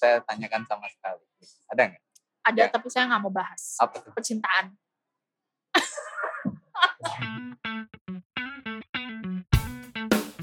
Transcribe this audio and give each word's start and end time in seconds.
saya 0.00 0.24
tanyakan 0.24 0.64
sama 0.64 0.88
sekali. 0.88 1.20
Ada 1.68 1.82
nggak? 1.92 2.02
Ada 2.40 2.62
Ya. 2.64 2.72
tapi 2.72 2.88
saya 2.88 3.04
nggak 3.12 3.20
mau 3.20 3.32
bahas. 3.32 3.76
Apa 3.76 4.00
tuh? 4.00 4.12
Percintaan. 4.16 4.72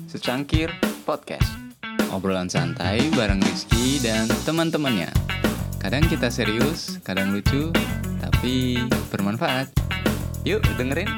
Secangkir 0.08 0.72
Podcast 1.04 1.52
Obrolan 2.14 2.48
santai 2.48 3.04
bareng 3.12 3.42
Rizky 3.44 4.00
dan 4.00 4.30
teman-temannya 4.48 5.12
Kadang 5.78 6.04
kita 6.10 6.28
serius, 6.34 6.98
kadang 7.06 7.32
lucu, 7.36 7.70
tapi 8.24 8.82
bermanfaat 9.12 9.70
Yuk 10.48 10.64
dengerin 10.80 11.10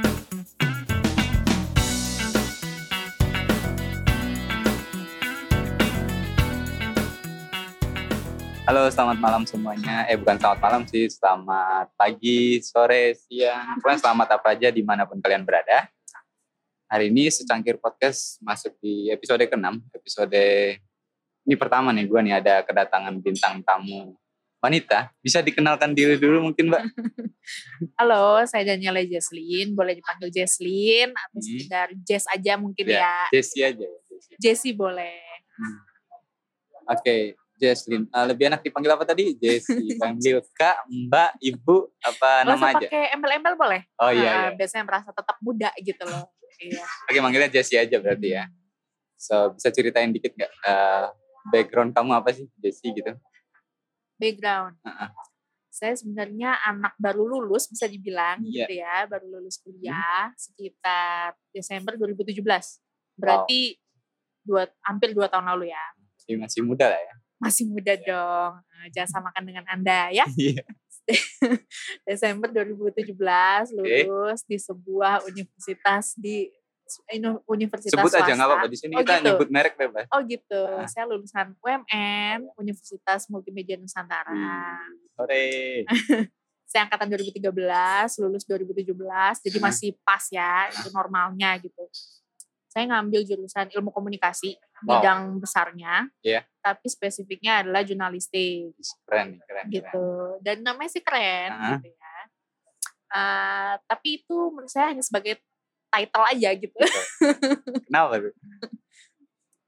Halo, 8.69 8.85
selamat 8.85 9.17
malam 9.17 9.43
semuanya. 9.49 10.05
Eh, 10.05 10.13
bukan 10.13 10.37
selamat 10.37 10.59
malam 10.61 10.81
sih, 10.85 11.09
selamat 11.09 11.89
pagi, 11.97 12.61
sore, 12.61 13.17
siang. 13.17 13.81
Pokoknya 13.81 13.97
selamat 13.97 14.27
apa 14.37 14.47
aja 14.53 14.69
di 14.69 14.85
mana 14.85 15.09
pun 15.09 15.17
kalian 15.17 15.41
berada. 15.41 15.89
Hari 16.85 17.09
ini 17.09 17.33
Secangkir 17.33 17.81
Podcast 17.81 18.37
masuk 18.45 18.77
di 18.77 19.09
episode 19.09 19.41
ke-6. 19.41 19.65
Episode 19.89 20.43
ini 21.49 21.55
pertama 21.57 21.89
nih, 21.89 22.05
gue 22.05 22.19
nih 22.21 22.35
ada 22.37 22.61
kedatangan 22.61 23.17
bintang 23.17 23.65
tamu 23.65 24.13
wanita. 24.61 25.09
Bisa 25.17 25.41
dikenalkan 25.41 25.97
diri 25.97 26.21
dulu 26.21 26.53
mungkin, 26.53 26.69
Mbak? 26.69 26.83
Halo, 28.05 28.45
saya 28.45 28.69
Daniela 28.69 29.01
Jesslyn. 29.01 29.73
Boleh 29.73 29.97
dipanggil 29.97 30.29
Jesslyn 30.29 31.09
atau 31.09 31.41
Hmm. 31.41 31.45
sekedar 31.57 31.89
Jess 32.05 32.29
aja 32.29 32.53
mungkin 32.53 32.85
Ya, 32.85 33.01
ya. 33.01 33.17
Jessie 33.33 33.65
aja. 33.65 33.81
ya, 33.81 33.99
Jessie. 34.13 34.35
Jessie 34.37 34.75
boleh. 34.77 35.25
Oke, 36.85 37.33
Jesslyn. 37.59 38.07
Eh, 38.07 38.25
lebih 38.25 38.47
enak 38.47 38.63
dipanggil 38.63 38.91
apa 38.95 39.03
tadi? 39.03 39.35
Jessie. 39.35 39.93
Panggil 40.01 40.39
Kak, 40.55 40.87
Mbak, 40.87 41.31
Ibu, 41.37 41.77
apa 41.99 42.29
Nggak 42.41 42.55
nama 42.55 42.65
aja? 42.71 42.87
pakai 42.87 43.03
embel-embel 43.13 43.53
boleh? 43.53 43.81
Oh 43.99 44.09
iya, 44.09 44.23
Nah, 44.23 44.39
iya. 44.47 44.55
Biasanya 44.55 44.83
merasa 44.87 45.09
tetap 45.11 45.37
muda 45.43 45.69
gitu 45.77 46.03
loh. 46.07 46.31
Iya. 46.59 46.83
Oke, 47.05 47.19
manggilnya 47.19 47.51
Jessie 47.51 47.75
aja 47.77 47.99
berarti 47.99 48.29
ya. 48.33 48.47
So, 49.13 49.51
bisa 49.51 49.67
ceritain 49.69 50.09
dikit 50.09 50.31
nggak 50.31 50.51
eh, 50.63 51.05
background 51.51 51.91
kamu 51.91 52.11
apa 52.15 52.31
sih, 52.31 52.47
Jessie 52.57 52.95
gitu? 52.95 53.11
Background. 54.15 54.75
Heeh. 54.83 55.09
Saya 55.69 55.95
sebenarnya 55.95 56.59
anak 56.59 56.91
baru 56.95 57.23
lulus 57.29 57.67
bisa 57.67 57.87
dibilang 57.87 58.43
Iya. 58.43 58.67
gitu 58.67 58.73
ya, 58.79 58.95
baru 59.07 59.39
lulus 59.39 59.59
kuliah 59.59 60.27
sekitar 60.35 61.35
Desember 61.49 61.95
2017. 61.95 62.43
Berarti 63.15 63.79
dua 64.39 64.67
hampir 64.83 65.11
dua 65.11 65.27
tahun 65.27 65.47
lalu 65.55 65.71
ya. 65.71 65.83
Masih, 66.17 66.35
masih 66.35 66.61
muda 66.63 66.87
lah 66.87 66.99
ya. 66.99 67.15
Masih 67.39 67.65
muda 67.67 67.95
Iya. 67.95 68.03
dong. 68.05 68.53
Nah, 68.59 68.87
Jangan 68.91 69.09
samakan 69.09 69.43
dengan 69.43 69.65
Anda 69.67 70.11
ya. 70.11 70.25
Iya. 70.37 70.63
Desember 72.05 72.47
2017 72.53 73.17
lulus 73.73 74.45
di 74.45 74.57
sebuah 74.61 75.25
universitas 75.25 76.13
di 76.13 76.45
universitas 77.45 77.93
Sebut 77.93 78.13
aja 78.13 78.33
nggak 78.33 78.37
swasta. 78.37 78.45
apa-apa. 78.49 78.67
Di 78.69 78.77
sini 78.77 78.93
Oh, 78.97 79.01
kita 79.01 79.13
gitu. 79.17 79.25
nyebut 79.29 79.49
merek 79.49 79.73
bebas. 79.77 80.05
Oh 80.09 80.21
gitu. 80.25 80.61
Ah. 80.69 80.85
Saya 80.85 81.05
lulusan 81.05 81.53
UMN 81.61 82.49
Universitas 82.57 83.29
Multimedia 83.29 83.77
Nusantara. 83.77 84.33
Hmm. 84.33 84.81
Saya 86.69 86.85
angkatan 86.85 87.09
2013, 87.09 88.21
lulus 88.21 88.45
2017, 88.45 89.41
jadi 89.41 89.57
masih 89.57 89.97
pas 90.05 90.21
ya, 90.29 90.69
itu 90.69 90.93
normalnya 90.93 91.57
gitu. 91.57 91.81
Saya 92.69 92.85
ngambil 92.85 93.25
jurusan 93.25 93.73
ilmu 93.73 93.89
komunikasi, 93.89 94.53
Wow. 94.79 94.89
bidang 94.97 95.21
besarnya, 95.37 95.95
Iya. 96.19 96.41
tapi 96.59 96.87
spesifiknya 96.87 97.61
adalah 97.61 97.83
jurnalistik 97.83 98.73
Keren 99.03 99.39
keren. 99.41 99.65
gitu. 99.67 100.05
keren. 100.37 100.39
Dan 100.39 100.57
namanya 100.63 100.89
sih 100.89 101.03
keren 101.03 101.51
Ah. 101.51 101.75
gitu 101.77 101.91
ya. 101.91 102.15
Eh, 103.09 103.73
tapi 103.83 104.07
itu 104.21 104.37
menurut 104.49 104.69
saya 104.69 104.93
hanya 104.93 105.01
sebagai 105.01 105.41
title 105.89 106.25
aja 106.25 106.49
gitu. 106.53 106.77
Kenapa 107.89 108.21
tuh? 108.21 108.33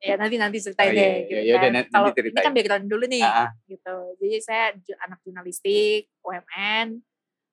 ya 0.01 0.17
nanti 0.17 0.35
nanti 0.37 0.57
ceritain 0.57 0.89
Oh, 0.89 0.93
iya, 0.93 1.01
deh 1.01 1.13
iya, 1.13 1.21
gitu 1.21 1.41
iya, 1.45 1.55
kan. 1.61 1.71
nanti 1.77 1.89
Kalau 1.89 2.09
ini 2.09 2.39
kan 2.41 2.53
background 2.53 2.85
dulu 2.89 3.05
nih 3.05 3.21
ah. 3.21 3.49
gitu. 3.65 3.95
Jadi 4.17 4.35
saya 4.41 4.63
anak 5.01 5.19
jurnalistik 5.21 6.09
UMN 6.21 6.87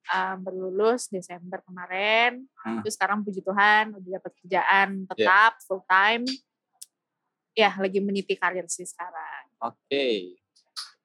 um, 0.09 0.37
berlulus 0.41 1.09
Desember 1.09 1.61
kemarin. 1.61 2.45
Hmm. 2.61 2.81
Terus 2.81 2.93
sekarang 2.93 3.21
puji 3.21 3.41
Tuhan 3.41 3.93
udah 3.93 4.09
dapat 4.17 4.31
kerjaan 4.41 4.87
Iya. 5.03 5.07
tetap 5.09 5.53
full 5.65 5.81
time. 5.85 6.25
Ya 7.59 7.75
lagi 7.75 7.99
meniti 7.99 8.33
karir 8.33 8.63
sih 8.67 8.87
sekarang. 8.87 9.43
Oke. 9.59 10.39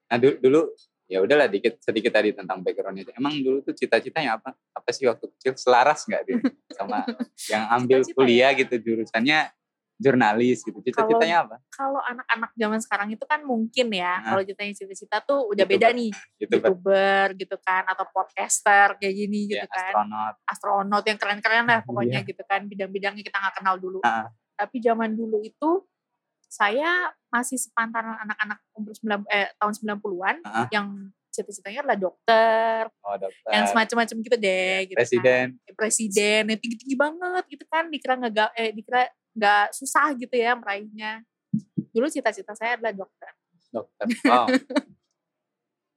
Nah 0.06 0.16
dulu, 0.16 0.34
dulu 0.38 0.60
ya 1.04 1.18
udahlah 1.18 1.46
dikit 1.46 1.76
sedikit 1.80 2.14
tadi 2.14 2.30
tentang 2.30 2.62
backgroundnya. 2.62 3.10
Emang 3.12 3.34
dulu 3.36 3.58
tuh 3.60 3.74
cita-citanya 3.74 4.38
apa? 4.38 4.54
Apa 4.70 4.88
sih 4.88 5.04
waktu 5.04 5.26
kecil? 5.32 5.58
Selaras 5.58 6.06
nggak 6.06 6.22
dia 6.22 6.38
sama 6.78 7.02
yang 7.50 7.66
ambil 7.72 8.00
Cita-cita 8.00 8.16
kuliah 8.16 8.50
ya? 8.50 8.58
gitu 8.62 8.74
jurusannya 8.78 9.38
jurnalis 9.96 10.62
gitu. 10.62 10.78
Cita-citanya 10.80 11.42
apa? 11.42 11.56
Kalau 11.68 11.98
anak-anak 11.98 12.50
zaman 12.52 12.78
sekarang 12.78 13.08
itu 13.10 13.24
kan 13.24 13.42
mungkin 13.42 13.86
ya 13.90 14.14
Nah. 14.16 14.26
kalau 14.28 14.42
ceritanya 14.42 14.72
cita-cita 14.72 15.16
tuh 15.20 15.40
udah 15.44 15.62
YouTuber. 15.62 15.74
beda 15.74 15.88
nih. 15.92 16.10
YouTuber, 16.38 16.70
youtuber 16.70 17.26
gitu 17.34 17.56
kan 17.58 17.82
atau 17.84 18.04
podcaster 18.08 18.88
kayak 18.96 19.14
gini 19.16 19.40
ya, 19.44 19.62
gitu 19.62 19.66
kan 19.68 19.90
astronot. 19.90 20.34
astronot 20.46 21.04
yang 21.04 21.18
keren-keren 21.18 21.64
lah 21.64 21.80
pokoknya 21.82 22.22
Iya. 22.22 22.28
gitu 22.28 22.42
kan 22.44 22.60
bidang-bidangnya 22.64 23.22
kita 23.22 23.36
nggak 23.36 23.54
kenal 23.56 23.74
dulu 23.76 23.98
Ah. 24.02 24.30
tapi 24.54 24.78
zaman 24.78 25.10
dulu 25.12 25.42
itu 25.42 25.70
saya 26.54 26.90
masih 27.28 27.58
sepantaran 27.58 28.14
anak-anak 28.20 28.62
umur 28.72 28.94
9, 28.94 29.26
eh, 29.26 29.50
tahun 29.58 29.74
90-an 29.74 30.36
Ah. 30.44 30.70
yang 30.70 30.86
cita-citanya 31.28 31.82
adalah 31.82 31.98
dokter 31.98 32.86
Oh 33.02 33.18
dokter. 33.18 33.50
yang 33.50 33.66
semacam-macam 33.66 34.16
gitu 34.22 34.36
deh 34.38 34.76
gitu 34.86 34.94
Presiden. 34.94 35.46
kan. 35.58 35.74
presiden 35.74 36.42
yang 36.46 36.60
tinggi-tinggi 36.62 36.94
banget 36.94 37.44
gitu 37.50 37.64
kan 37.66 37.90
dikira 37.90 38.14
nggak 38.14 38.32
ga- 38.32 38.54
eh, 38.54 38.70
dikira 38.70 39.02
nggak 39.34 39.66
susah 39.74 40.14
gitu 40.14 40.30
ya 40.30 40.54
meraihnya 40.54 41.26
dulu 41.90 42.06
cita-cita 42.06 42.54
saya 42.54 42.78
adalah 42.78 42.94
dokter 42.94 43.30
Dokter. 43.68 44.06
Wow. 44.22 44.46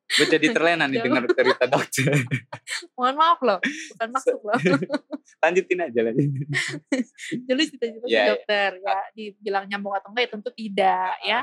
Gue 0.10 0.26
jadi 0.26 0.48
terlena 0.56 0.86
nih 0.86 1.00
dengar 1.00 1.24
cerita 1.28 1.66
dokter. 1.66 2.16
mohon 2.94 3.14
maaf 3.14 3.40
loh 3.40 3.60
bukan 3.92 4.08
maksud 4.10 4.40
loh 4.40 4.56
Lanjutin 5.44 5.80
aja 5.82 6.00
lagi. 6.02 6.24
dulu 7.48 7.62
cita-cita 7.62 8.06
Iya, 8.06 8.16
iya. 8.18 8.26
dokter 8.32 8.70
ya 8.78 8.98
dibilang 9.12 9.66
nyambung 9.66 9.94
atau 9.94 10.10
enggak 10.10 10.24
ya 10.24 10.32
tentu 10.32 10.50
tidak 10.52 11.12
ya 11.22 11.42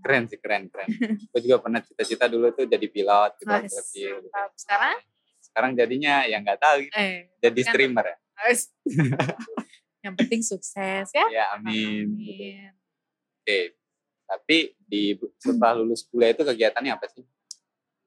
Keren 0.00 0.26
sih, 0.26 0.36
keren, 0.36 0.66
keren. 0.66 0.90
Gue 1.24 1.40
juga 1.40 1.62
pernah 1.62 1.78
cita-cita 1.78 2.26
dulu 2.26 2.50
tuh 2.50 2.66
jadi 2.66 2.82
pilot 2.82 3.38
gitu. 3.38 3.46
Mas, 3.46 3.70
mantap. 3.70 4.50
sekarang 4.56 4.96
Sekarang 5.38 5.70
jadinya 5.72 6.14
ya 6.22 6.36
nggak 6.36 6.58
tahu 6.58 6.76
gitu. 6.82 6.94
eh 6.94 7.30
Jadi 7.38 7.60
kan- 7.60 7.70
streamer 7.70 8.04
ya. 8.04 8.16
yang 10.02 10.14
penting 10.14 10.42
sukses 10.42 11.06
ya 11.08 11.26
Ya 11.30 11.44
amin. 11.54 12.10
Amin. 12.10 12.74
Oke. 13.38 13.78
Tapi 14.24 14.56
di 14.82 15.02
setelah 15.36 15.76
lulus 15.76 16.02
kuliah 16.04 16.32
itu 16.32 16.42
kegiatannya 16.42 16.90
apa 16.90 17.06
sih? 17.06 17.22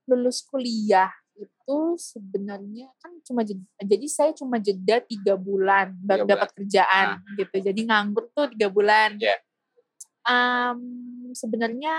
Lulus 0.05 0.41
kuliah 0.41 1.09
itu 1.35 1.77
sebenarnya 1.97 2.87
kan 2.97 3.11
cuma 3.21 3.41
jeda, 3.41 3.59
jadi 3.77 4.07
saya 4.07 4.31
cuma 4.31 4.55
jeda 4.55 5.03
tiga 5.03 5.35
bulan 5.35 5.91
baru 5.99 6.23
Tiga 6.23 6.31
dapat 6.31 6.49
kerjaan 6.53 7.07
gitu 7.35 7.55
jadi 7.61 7.81
nganggur 7.83 8.31
tuh 8.31 8.47
tiga 8.49 8.67
bulan 8.67 9.17
Iya. 9.17 9.35
Em, 10.23 10.79
sebenarnya 11.31 11.93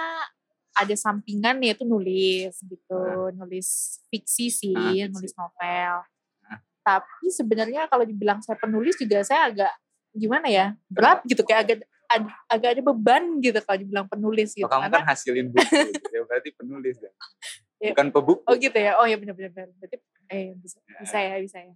ada 0.74 0.94
sampingan 0.94 1.62
yaitu 1.62 1.84
nulis 1.84 2.58
gitu 2.58 3.00
nulis 3.32 3.68
fiksi 4.08 4.46
sih 4.48 4.72
Ah, 4.72 4.90
fiksi. 4.90 5.08
nulis 5.10 5.32
novel 5.32 5.94
Ah. 6.42 6.58
tapi 6.82 7.26
sebenarnya 7.28 7.86
kalau 7.86 8.02
dibilang 8.02 8.40
saya 8.40 8.56
penulis 8.56 8.94
juga 8.94 9.22
saya 9.22 9.46
agak 9.46 9.72
gimana 10.10 10.46
ya 10.46 10.66
berat 10.86 11.22
gitu 11.22 11.42
kayak 11.42 11.60
agak 11.62 11.78
ad- 12.06 12.34
agak 12.48 12.68
ada 12.72 12.82
beban 12.84 13.24
gitu 13.38 13.58
kalau 13.60 13.78
dibilang 13.78 14.06
penulis 14.06 14.50
gitu 14.52 14.64
Oh, 14.64 14.70
kamu 14.70 14.82
karena 14.86 14.96
kan 14.96 15.04
hasilin 15.06 15.46
buku, 15.48 15.62
gitu. 15.92 16.06
ya 16.08 16.20
berarti 16.24 16.50
penulis 16.52 16.96
ya. 16.98 17.10
Ya. 17.86 17.92
Bukan 17.94 18.08
pebuku. 18.10 18.42
Oh 18.44 18.56
gitu 18.56 18.74
ya. 18.74 18.92
Oh 18.98 19.06
ya 19.06 19.16
benar-benar. 19.16 19.70
Berarti 19.78 19.96
eh 20.26 20.52
bisa, 20.58 20.78
Ya. 20.82 20.98
bisa 20.98 21.18
ya, 21.18 21.36
bisa 21.38 21.58
ya. 21.60 21.74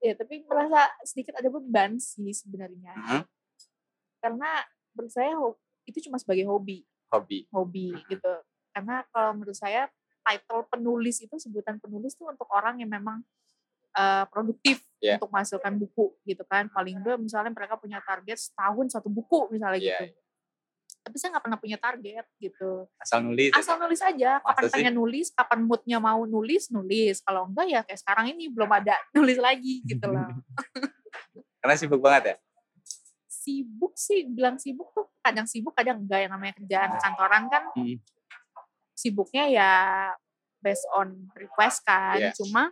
Ya 0.00 0.12
tapi 0.14 0.46
merasa 0.46 0.86
sedikit 1.02 1.36
ada 1.36 1.50
beban 1.50 1.98
sih 1.98 2.30
sebenarnya. 2.30 2.94
Mhm. 2.94 3.22
Karena 4.20 4.50
menurut 4.94 5.12
saya 5.12 5.32
itu 5.84 5.98
cuma 6.06 6.16
sebagai 6.16 6.46
hobi, 6.46 6.86
Hobi. 7.10 7.48
hobi 7.50 7.92
Mhm. 7.92 8.06
gitu. 8.08 8.32
Karena 8.70 9.02
kalau 9.10 9.30
menurut 9.34 9.56
saya 9.56 9.90
title 10.22 10.62
penulis 10.70 11.18
itu 11.18 11.36
sebutan 11.36 11.76
penulis 11.76 12.14
itu 12.14 12.22
untuk 12.22 12.46
orang 12.48 12.78
yang 12.78 12.88
memang 12.88 13.20
eh, 13.90 14.22
produktif 14.30 14.86
Ya. 15.02 15.18
untuk 15.18 15.34
menghasilkan 15.34 15.74
buku 15.74 16.14
gitu 16.22 16.46
kan. 16.46 16.70
Paling 16.70 17.02
enggak 17.02 17.18
misalnya 17.18 17.50
mereka 17.50 17.74
punya 17.74 17.98
target 17.98 18.38
setahun 18.38 18.86
satu 18.94 19.10
buku 19.10 19.50
misalnya 19.50 19.82
Iya, 19.82 19.98
gitu. 19.98 20.14
Tapi 21.00 21.16
saya 21.16 21.32
nggak 21.32 21.44
pernah 21.44 21.56
punya 21.56 21.76
target 21.76 22.26
gitu 22.36 22.84
Asal 22.94 23.20
nulis. 23.22 23.50
asal 23.50 23.76
nulis 23.76 23.98
aja 23.98 24.38
kapan 24.38 24.52
Masa 24.54 24.66
sih? 24.66 24.74
pengen 24.74 24.94
nulis 24.94 25.26
kapan 25.30 25.60
moodnya 25.62 25.98
mau 25.98 26.20
nulis 26.22 26.68
nulis 26.68 27.20
kalau 27.20 27.46
enggak 27.46 27.66
ya 27.66 27.80
kayak 27.82 27.98
sekarang 27.98 28.26
ini 28.28 28.46
belum 28.46 28.68
ada 28.70 28.94
nulis 29.16 29.36
lagi 29.36 29.80
gitu 29.82 30.06
loh 30.06 30.28
Karena 31.60 31.74
sibuk 31.74 31.98
banget 31.98 32.22
ya. 32.24 32.36
sibuk 33.26 33.92
sih 33.94 34.24
bilang 34.26 34.56
sibuk 34.56 34.88
tuh 34.90 35.08
kadang 35.18 35.44
sibuk 35.44 35.72
kadang 35.72 36.00
enggak 36.00 36.20
yang 36.20 36.32
namanya 36.32 36.54
kerjaan 36.54 36.88
Oh. 36.90 37.00
kantoran 37.00 37.44
kan 37.46 37.64
Hmm. 37.72 37.96
sibuknya 38.92 39.44
ya 39.46 39.70
based 40.58 40.84
on 40.90 41.08
request 41.32 41.80
kan. 41.82 42.20
Iya. 42.20 42.32
Cuma 42.34 42.68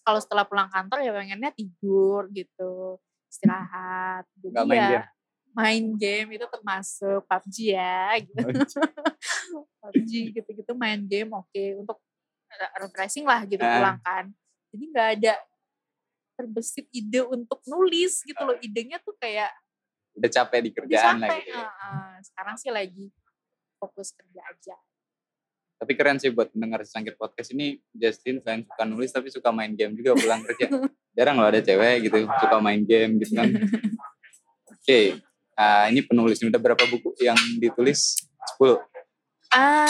kalau 0.00 0.16
setelah 0.16 0.44
pulang 0.44 0.68
kantor 0.68 1.00
ya 1.00 1.10
pengennya 1.10 1.48
tidur 1.50 2.28
gitu, 2.30 3.00
istirahat. 3.26 4.28
Jadi 4.34 4.48
Nggak 4.50 4.66
main 4.66 4.76
ya 4.76 4.88
game? 4.90 5.06
Main 5.50 5.84
game 5.98 6.38
itu 6.38 6.46
termasuk 6.46 7.26
PUBG 7.26 7.56
ya 7.74 8.14
gitu. 8.22 8.46
PUBG 9.82 10.12
gitu-gitu 10.36 10.72
main 10.78 11.00
game 11.02 11.30
oke 11.34 11.62
untuk 11.80 11.98
re- 12.50 12.74
refreshing 12.86 13.26
lah 13.26 13.42
gitu 13.44 13.60
Ah. 13.60 13.74
pulang 13.78 13.98
kan. 14.00 14.24
Jadi 14.70 14.84
nggak 14.94 15.08
ada 15.18 15.34
terbesit 16.38 16.86
ide 16.90 17.20
untuk 17.26 17.60
nulis 17.66 18.22
gitu 18.22 18.40
loh. 18.40 18.56
Idenya 18.62 19.02
tuh 19.02 19.14
kayak 19.18 19.50
Udah 20.10 20.26
capek 20.26 20.60
di 20.66 20.70
kerjaan 20.74 21.22
lagi. 21.22 21.50
Ah, 21.54 21.70
ah. 21.70 22.14
Sekarang 22.18 22.54
sih 22.58 22.70
lagi 22.70 23.10
fokus 23.78 24.10
kerja 24.12 24.42
aja. 24.44 24.76
Tapi 25.80 25.96
keren 25.96 26.20
sih 26.20 26.28
buat 26.28 26.52
pendengar 26.52 26.84
secangkir 26.84 27.16
podcast 27.16 27.56
ini 27.56 27.80
Justin 27.96 28.36
selain 28.44 28.68
suka 28.68 28.84
nulis 28.84 29.08
tapi 29.08 29.32
suka 29.32 29.48
main 29.48 29.72
game 29.72 29.96
juga 29.96 30.12
pulang 30.12 30.44
kerja. 30.44 30.66
Jarang 31.16 31.40
loh 31.40 31.48
ada 31.48 31.64
cewek 31.64 32.04
gitu 32.04 32.28
suka 32.28 32.56
main 32.60 32.84
game 32.84 33.16
gitu 33.18 33.32
kan. 33.32 33.48
Oke, 34.76 35.20
ah, 35.54 35.86
ini 35.86 36.00
penulis 36.00 36.38
ini 36.38 36.48
udah 36.48 36.62
berapa 36.62 36.84
buku 36.84 37.14
yang 37.18 37.38
ditulis? 37.56 38.14
10. 38.58 38.78
Ah, 39.50 39.86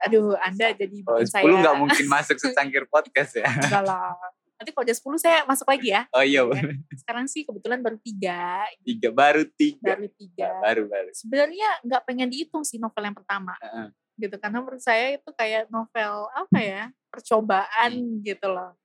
aduh, 0.00 0.34
Anda 0.36 0.74
jadi 0.74 1.06
Oh, 1.06 1.16
bikin 1.16 1.26
10 1.26 1.30
saya 1.30 1.44
nggak 1.46 1.76
mungkin 1.78 2.06
masuk 2.08 2.36
secangkir 2.36 2.82
podcast 2.84 3.36
ya. 3.36 3.46
enggak 3.46 3.84
lah. 3.84 4.10
Nanti 4.54 4.70
kalau 4.70 4.84
udah 4.84 4.96
10 4.96 5.18
saya 5.20 5.38
masuk 5.44 5.66
lagi 5.66 5.88
ya. 5.90 6.02
Oh 6.10 6.18
iya, 6.20 6.42
Iya. 6.42 6.62
Sekarang 6.96 7.26
sih 7.26 7.42
kebetulan 7.42 7.78
baru 7.78 7.98
tiga, 8.00 8.66
tiga 8.80 9.10
baru 9.10 9.42
tiga. 9.50 9.92
baru 9.92 10.06
tiga. 10.10 10.48
Baru 10.60 10.82
baru. 10.86 11.10
Sebenarnya 11.12 11.68
nggak 11.80 12.02
pengen 12.04 12.28
dihitung 12.28 12.62
sih 12.62 12.76
novel 12.76 13.02
yang 13.02 13.14
pertama. 13.14 13.54
Heeh. 13.60 13.90
gitu 14.14 14.38
karena 14.38 14.62
menurut 14.62 14.78
saya 14.78 15.18
itu 15.18 15.26
kayak 15.28 15.66
novel 15.68 16.30
apa 16.30 16.54
ya 16.56 16.82
percobaan 17.10 17.90
gitu 18.22 18.46
loh 18.46 18.78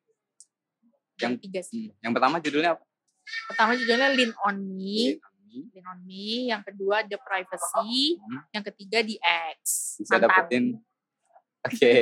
Yang- 1.15 1.21
yang 1.21 1.33
tiga 1.37 1.61
sih 1.61 1.83
Hmm, 1.87 2.01
Yang 2.01 2.11
pertama 2.17 2.35
judulnya 2.39 2.71
apa? 2.73 2.83
pertama 3.45 3.71
judulnya 3.75 4.09
Lean 4.09 4.33
on 4.41 4.57
Me 4.73 5.21
Ini 5.49 5.65
Lean 5.73 5.85
on 5.87 5.99
Me 6.05 6.25
yang 6.47 6.61
kedua 6.61 7.01
The 7.01 7.17
Privacy 7.17 8.13
Hmm. 8.15 8.41
yang 8.53 8.63
ketiga 8.63 9.01
The 9.01 9.17
X 9.57 9.59
Bisa 9.97 10.21
dapetin. 10.21 10.77
Oke. 11.59 11.93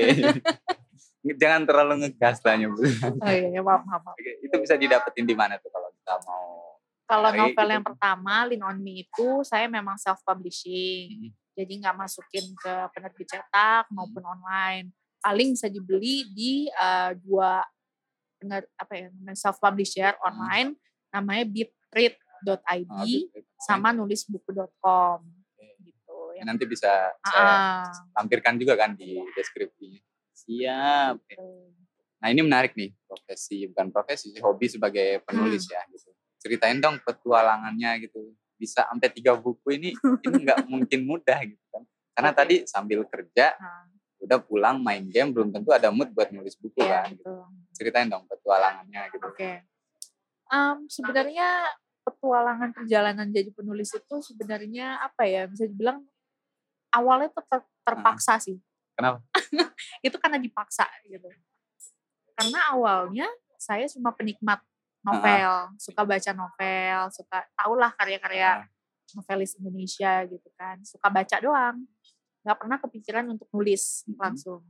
Jangan 1.42 1.64
terlalu 1.64 1.94
ngegas 2.04 2.40
lah 2.40 2.56
nyebut. 2.56 2.88
oh 3.20 3.28
iya 3.28 3.48
iya, 3.50 3.60
maaf 3.60 3.84
maaf, 3.84 4.00
maaf. 4.02 4.16
Oke, 4.16 4.32
itu 4.40 4.56
bisa 4.58 4.76
didapetin 4.76 5.24
di 5.24 5.32
mana 5.32 5.56
tuh 5.58 5.68
kalau 5.68 5.90
kita 5.90 6.14
mau 6.24 6.46
kalau 7.04 7.30
novel 7.32 7.56
gitu. 7.56 7.72
yang 7.72 7.86
pertama 7.86 8.34
Lean 8.44 8.64
on 8.64 8.78
Me 8.78 9.02
itu 9.02 9.28
saya 9.42 9.68
memang 9.68 9.96
self 9.96 10.20
publishing 10.22 11.08
Hmm. 11.10 11.32
jadi 11.56 11.74
nggak 11.80 11.96
masukin 11.98 12.46
ke 12.54 12.74
penerbit 12.92 13.28
cetak 13.28 13.88
maupun 13.90 14.22
online 14.22 14.92
paling 15.18 15.56
bisa 15.56 15.68
dibeli 15.68 16.28
di 16.30 16.68
eh, 16.68 17.12
dua 17.18 17.64
pener, 18.38 18.68
apa 18.76 18.94
ya 18.94 19.08
self 19.34 19.56
publisher 19.58 20.12
Hmm. 20.14 20.28
online 20.30 20.70
namanya 21.08 21.48
bitread.id 22.39 22.89
oh, 22.89 23.04
gitu. 23.06 23.39
sama 23.57 23.89
nulisbuku.com 23.92 25.19
gitu 25.81 26.18
ya. 26.36 26.44
nanti 26.45 26.63
bisa 26.66 27.12
saya 27.22 27.84
Ah, 27.84 27.89
tampilkan 28.13 28.56
juga 28.57 28.74
kan 28.75 28.94
di 28.94 29.18
deskripsinya. 29.34 30.01
Siap. 30.34 31.16
gitu. 31.28 31.44
Nah 32.18 32.28
ini 32.30 32.42
menarik 32.42 32.74
nih 32.74 32.94
profesi 33.04 33.66
bukan 33.68 33.89
profesi 33.89 34.31
sih 34.31 34.42
hobi 34.42 34.66
sebagai 34.68 35.22
penulis 35.24 35.66
Hmm. 35.66 35.75
ya 35.75 35.81
gitu. 35.92 36.10
Ceritain 36.38 36.78
dong 36.78 36.98
petualangannya 37.01 38.06
gitu. 38.06 38.34
Bisa 38.57 38.86
sampai 38.86 39.10
tiga 39.12 39.34
buku 39.34 39.78
ini 39.78 39.94
ini 39.95 40.38
nggak 40.45 40.66
mungkin 40.72 41.06
mudah 41.06 41.39
gitu 41.44 41.62
kan. 41.69 41.84
Karena 42.13 42.31
Oke. 42.34 42.38
tadi 42.38 42.56
sambil 42.66 43.06
kerja 43.06 43.54
Nah, 43.54 43.86
udah 44.18 44.39
pulang 44.42 44.81
main 44.81 45.06
game 45.06 45.30
belum 45.30 45.54
tentu 45.54 45.69
ada 45.69 45.94
mood 45.94 46.10
buat 46.10 46.34
nulis 46.34 46.57
buku 46.57 46.81
iya, 46.81 47.06
kan. 47.06 47.13
Gitu. 47.13 47.31
Ceritain 47.74 48.10
dong 48.10 48.25
petualangannya 48.25 49.13
gitu. 49.13 49.25
Oke. 49.30 49.62
Em, 50.48 50.78
sebenarnya 50.88 51.69
petualangan 52.18 52.74
perjalanan 52.74 53.30
jadi 53.30 53.54
penulis 53.54 53.94
itu 53.94 54.16
sebenarnya 54.25 54.98
apa 55.06 55.30
ya 55.30 55.46
bisa 55.46 55.69
dibilang 55.69 56.02
awalnya 56.90 57.30
tuh 57.30 57.46
ter- 57.46 57.69
terpaksa 57.86 58.42
sih. 58.42 58.58
Kenapa? 58.98 59.22
itu 60.08 60.18
karena 60.18 60.42
dipaksa 60.42 60.90
gitu. 61.06 61.30
Karena 62.34 62.74
awalnya 62.74 63.30
saya 63.62 63.86
cuma 63.86 64.10
penikmat 64.14 64.58
novel, 65.06 65.78
suka 65.78 66.02
baca 66.02 66.31
novel, 66.34 67.00
suka 67.14 67.46
tahulah 67.54 67.94
karya-karya 67.94 68.66
novelis 69.13 69.56
Indonesia 69.62 70.25
gitu 70.25 70.50
kan, 70.58 70.81
suka 70.84 71.08
baca 71.08 71.38
doang, 71.38 71.86
nggak 72.44 72.58
pernah 72.58 72.78
kepikiran 72.81 73.25
untuk 73.30 73.48
nulis 73.54 74.04
Mhm. 74.10 74.18
langsung. 74.18 74.66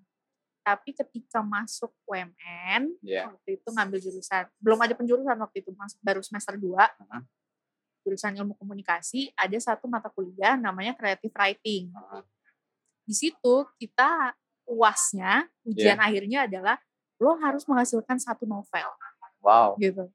Tapi 0.61 0.91
ketika 0.91 1.39
masuk 1.39 1.95
UMN, 2.03 2.91
Iya. 2.99 3.31
waktu 3.31 3.55
itu 3.55 3.67
ngambil 3.71 4.03
jurusan, 4.03 4.51
belum 4.59 4.79
ada 4.83 4.93
penjurusan 4.99 5.39
waktu 5.39 5.63
itu, 5.63 5.71
masuk 5.71 5.99
baru 6.03 6.19
semester 6.19 6.59
2, 6.59 6.91
Heeh. 6.91 7.21
Jurusan 8.07 8.31
ilmu 8.33 8.55
komunikasi, 8.55 9.35
ada 9.35 9.59
satu 9.59 9.91
mata 9.91 10.07
kuliah 10.07 10.55
namanya 10.55 10.95
creative 10.95 11.35
writing. 11.35 11.91
Di 13.03 13.11
situ 13.11 13.55
kita 13.75 14.31
uasnya, 14.63 15.43
ujian 15.61 15.99
Iya. 15.99 16.07
akhirnya 16.07 16.39
adalah 16.47 16.75
lo 17.19 17.35
harus 17.37 17.67
menghasilkan 17.67 18.15
satu 18.15 18.47
novel 18.47 18.87
Wow. 19.43 19.75
gitu. 19.75 20.07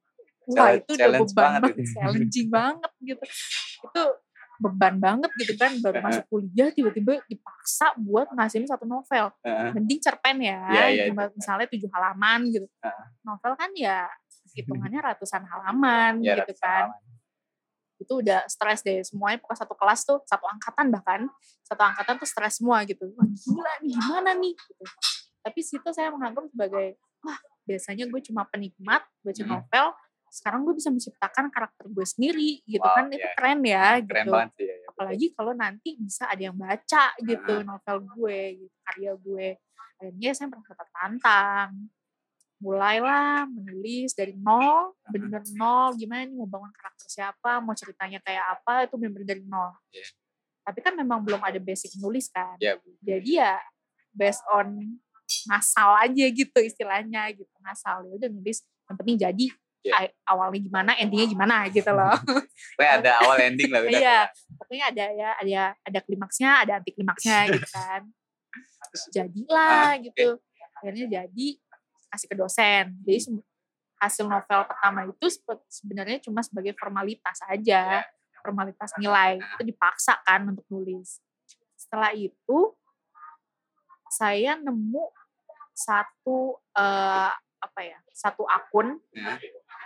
Wah 0.49 0.73
Challenge- 0.75 0.83
itu 0.83 0.93
udah 0.97 1.09
beban 1.13 1.29
banget 1.37 1.61
banget, 1.63 1.87
challenging 1.93 2.49
banget 2.59 2.93
gitu. 2.99 3.25
Itu 3.85 4.03
beban 4.59 4.95
banget 4.97 5.31
gitu 5.37 5.53
kan, 5.55 5.73
baru 5.79 5.99
masuk 6.01 6.25
kuliah 6.29 6.69
tiba-tiba 6.71 7.21
dipaksa 7.27 7.93
buat 7.99 8.29
ngasilin 8.31 8.67
satu 8.67 8.85
novel. 8.85 9.29
Heeh. 9.45 9.71
Mending 9.77 10.01
cerpen 10.01 10.37
ya, 10.41 10.61
Iya, 10.71 10.85
iya, 10.89 11.05
cuma 11.13 11.29
misalnya 11.29 11.67
tujuh 11.69 11.91
halaman 11.93 12.41
gitu. 12.49 12.65
Heeh. 12.81 13.05
Novel 13.23 13.53
kan 13.55 13.71
ya 13.77 14.09
hitungannya 14.57 15.01
ratusan 15.01 15.43
halaman 15.43 16.21
Ya, 16.21 16.37
gitu 16.39 16.53
rasa 16.53 16.63
kan. 16.63 16.85
aman. 16.93 17.01
Itu 18.03 18.19
udah 18.19 18.45
stres 18.47 18.83
deh, 18.83 19.01
semuanya 19.03 19.39
pokoknya 19.39 19.61
satu 19.63 19.75
kelas 19.79 20.01
tuh, 20.03 20.19
satu 20.27 20.45
angkatan 20.45 20.91
bahkan, 20.91 21.21
satu 21.63 21.83
angkatan 21.83 22.15
tuh 22.19 22.29
stres 22.29 22.59
semua 22.59 22.83
gitu. 22.83 23.07
Wah 23.15 23.27
gila 23.27 23.73
nih, 23.81 23.93
gimana 23.95 24.31
nih? 24.35 24.55
Gitu. 24.59 24.85
Tapi 25.41 25.61
situ 25.63 25.89
saya 25.91 26.11
menganggap 26.11 26.51
sebagai, 26.51 26.99
wah 27.23 27.39
biasanya 27.63 28.05
gue 28.07 28.21
cuma 28.23 28.43
penikmat 28.45 29.03
baca 29.23 29.43
Hmm. 29.43 29.51
novel, 29.55 29.87
sekarang 30.29 30.65
gue 30.65 30.75
bisa 30.75 30.89
menciptakan 30.89 31.47
karakter 31.49 31.87
gue 31.87 32.07
sendiri 32.09 32.65
gitu 32.65 32.81
Wow, 32.81 32.97
kan 32.97 33.05
itu 33.09 33.21
iya. 33.21 33.33
keren 33.37 33.61
ya 33.63 33.85
Keren 34.01 34.07
gitu 34.09 34.31
banget 34.33 34.53
ya. 34.57 34.65
ya. 34.65 34.77
apalagi 34.89 35.27
kalau 35.37 35.53
nanti 35.53 35.91
bisa 36.01 36.25
ada 36.25 36.43
yang 36.43 36.57
baca 36.57 37.05
gitu 37.21 37.53
Heeh. 37.53 37.69
novel 37.69 37.97
gue 38.17 38.41
gitu 38.65 38.77
karya 38.81 39.13
gue 39.13 39.47
akhirnya 40.01 40.31
saya 40.33 40.47
merasa 40.49 40.73
tertantang 40.73 41.71
mulailah 42.63 43.51
menulis 43.51 44.15
dari 44.15 44.39
nol 44.39 44.95
benar 45.11 45.43
nol 45.59 45.99
gimana 45.99 46.23
nih 46.23 46.37
mau 46.39 46.47
bangun 46.47 46.71
karakter 46.71 47.11
siapa 47.11 47.59
mau 47.59 47.75
ceritanya 47.75 48.23
kayak 48.23 48.45
apa 48.55 48.87
itu 48.87 48.95
benar 48.95 49.23
dari 49.27 49.43
nol. 49.43 49.75
Iya. 49.91 50.07
tapi 50.63 50.79
kan 50.79 50.95
memang 50.95 51.27
belum 51.27 51.43
ada 51.43 51.59
basic 51.59 51.99
nulis 51.99 52.31
kan. 52.31 52.55
Ya, 52.63 52.79
Bu. 52.79 52.95
jadi 53.03 53.31
ya 53.43 53.53
based 54.15 54.47
on 54.47 54.95
ngasal 55.51 55.99
aja 55.99 56.25
gitu 56.31 56.59
istilahnya 56.63 57.35
gitu 57.35 57.51
ngasal. 57.67 58.07
Ya 58.07 58.13
udah 58.15 58.31
nulis 58.31 58.63
yang 58.87 58.95
penting 58.95 59.17
jadi 59.19 59.47
Iya. 59.83 59.95
a- 59.99 60.15
awalnya 60.31 60.63
gimana 60.63 60.95
endingnya 60.95 61.27
gimana 61.27 61.67
gitu 61.67 61.91
loh. 61.91 62.15
Pokoknya 62.79 62.93
ada 63.03 63.11
awal 63.27 63.37
ending 63.43 63.67
lah 63.75 63.83
iya 63.91 64.31
pokoknya 64.55 64.85
ada 64.95 65.05
ya 65.11 65.29
ada 65.35 65.63
ada 65.83 65.99
klimaksnya 66.07 66.51
ada 66.63 66.73
anti 66.79 66.95
klimaksnya 66.95 67.51
gitu 67.51 67.67
kan. 67.75 68.07
Terus 68.87 69.03
jadilah 69.19 69.99
gitu 69.99 70.39
akhirnya 70.79 71.07
jadi 71.11 71.47
kasih 72.13 72.29
ke 72.29 72.37
dosen. 72.37 72.85
Jadi 73.03 73.19
se- 73.19 73.47
hasil 73.99 74.27
novel 74.29 74.61
pertama 74.69 75.07
itu 75.09 75.27
sebenarnya 75.71 76.19
cuma 76.21 76.43
sebagai 76.45 76.75
formalitas 76.77 77.39
aja 77.49 78.05
formalitas 78.43 78.91
nilai. 78.99 79.39
Itu 79.57 79.63
dipaksa 79.65 80.19
kan 80.27 80.45
untuk 80.45 80.67
nulis. 80.69 81.23
Setelah 81.79 82.13
itu 82.13 82.75
saya 84.13 84.61
nemu 84.61 85.09
satu 85.73 86.61
eh, 86.77 87.33
apa 87.63 87.81
ya 87.81 87.99
satu 88.13 88.45
akun 88.45 89.01
Ya. 89.15 89.39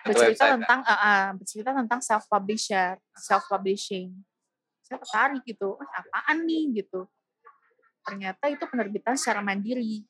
bercerita 0.02 0.45
website, 0.50 0.54
tentang 0.59 0.80
eh, 0.83 0.99
eh, 1.06 1.28
bercerita 1.38 1.71
tentang 1.76 2.00
self 2.02 2.25
publisher 2.26 2.99
self 3.14 3.45
publishing 3.47 4.11
saya 4.87 5.02
tertarik 5.02 5.42
gitu 5.42 5.75
"Wah, 5.75 5.90
apaan 5.99 6.47
nih? 6.47 6.78
gitu. 6.83 7.11
Ternyata 8.06 8.47
itu 8.47 8.62
penerbitan 8.71 9.18
secara 9.18 9.42
mandiri. 9.42 10.06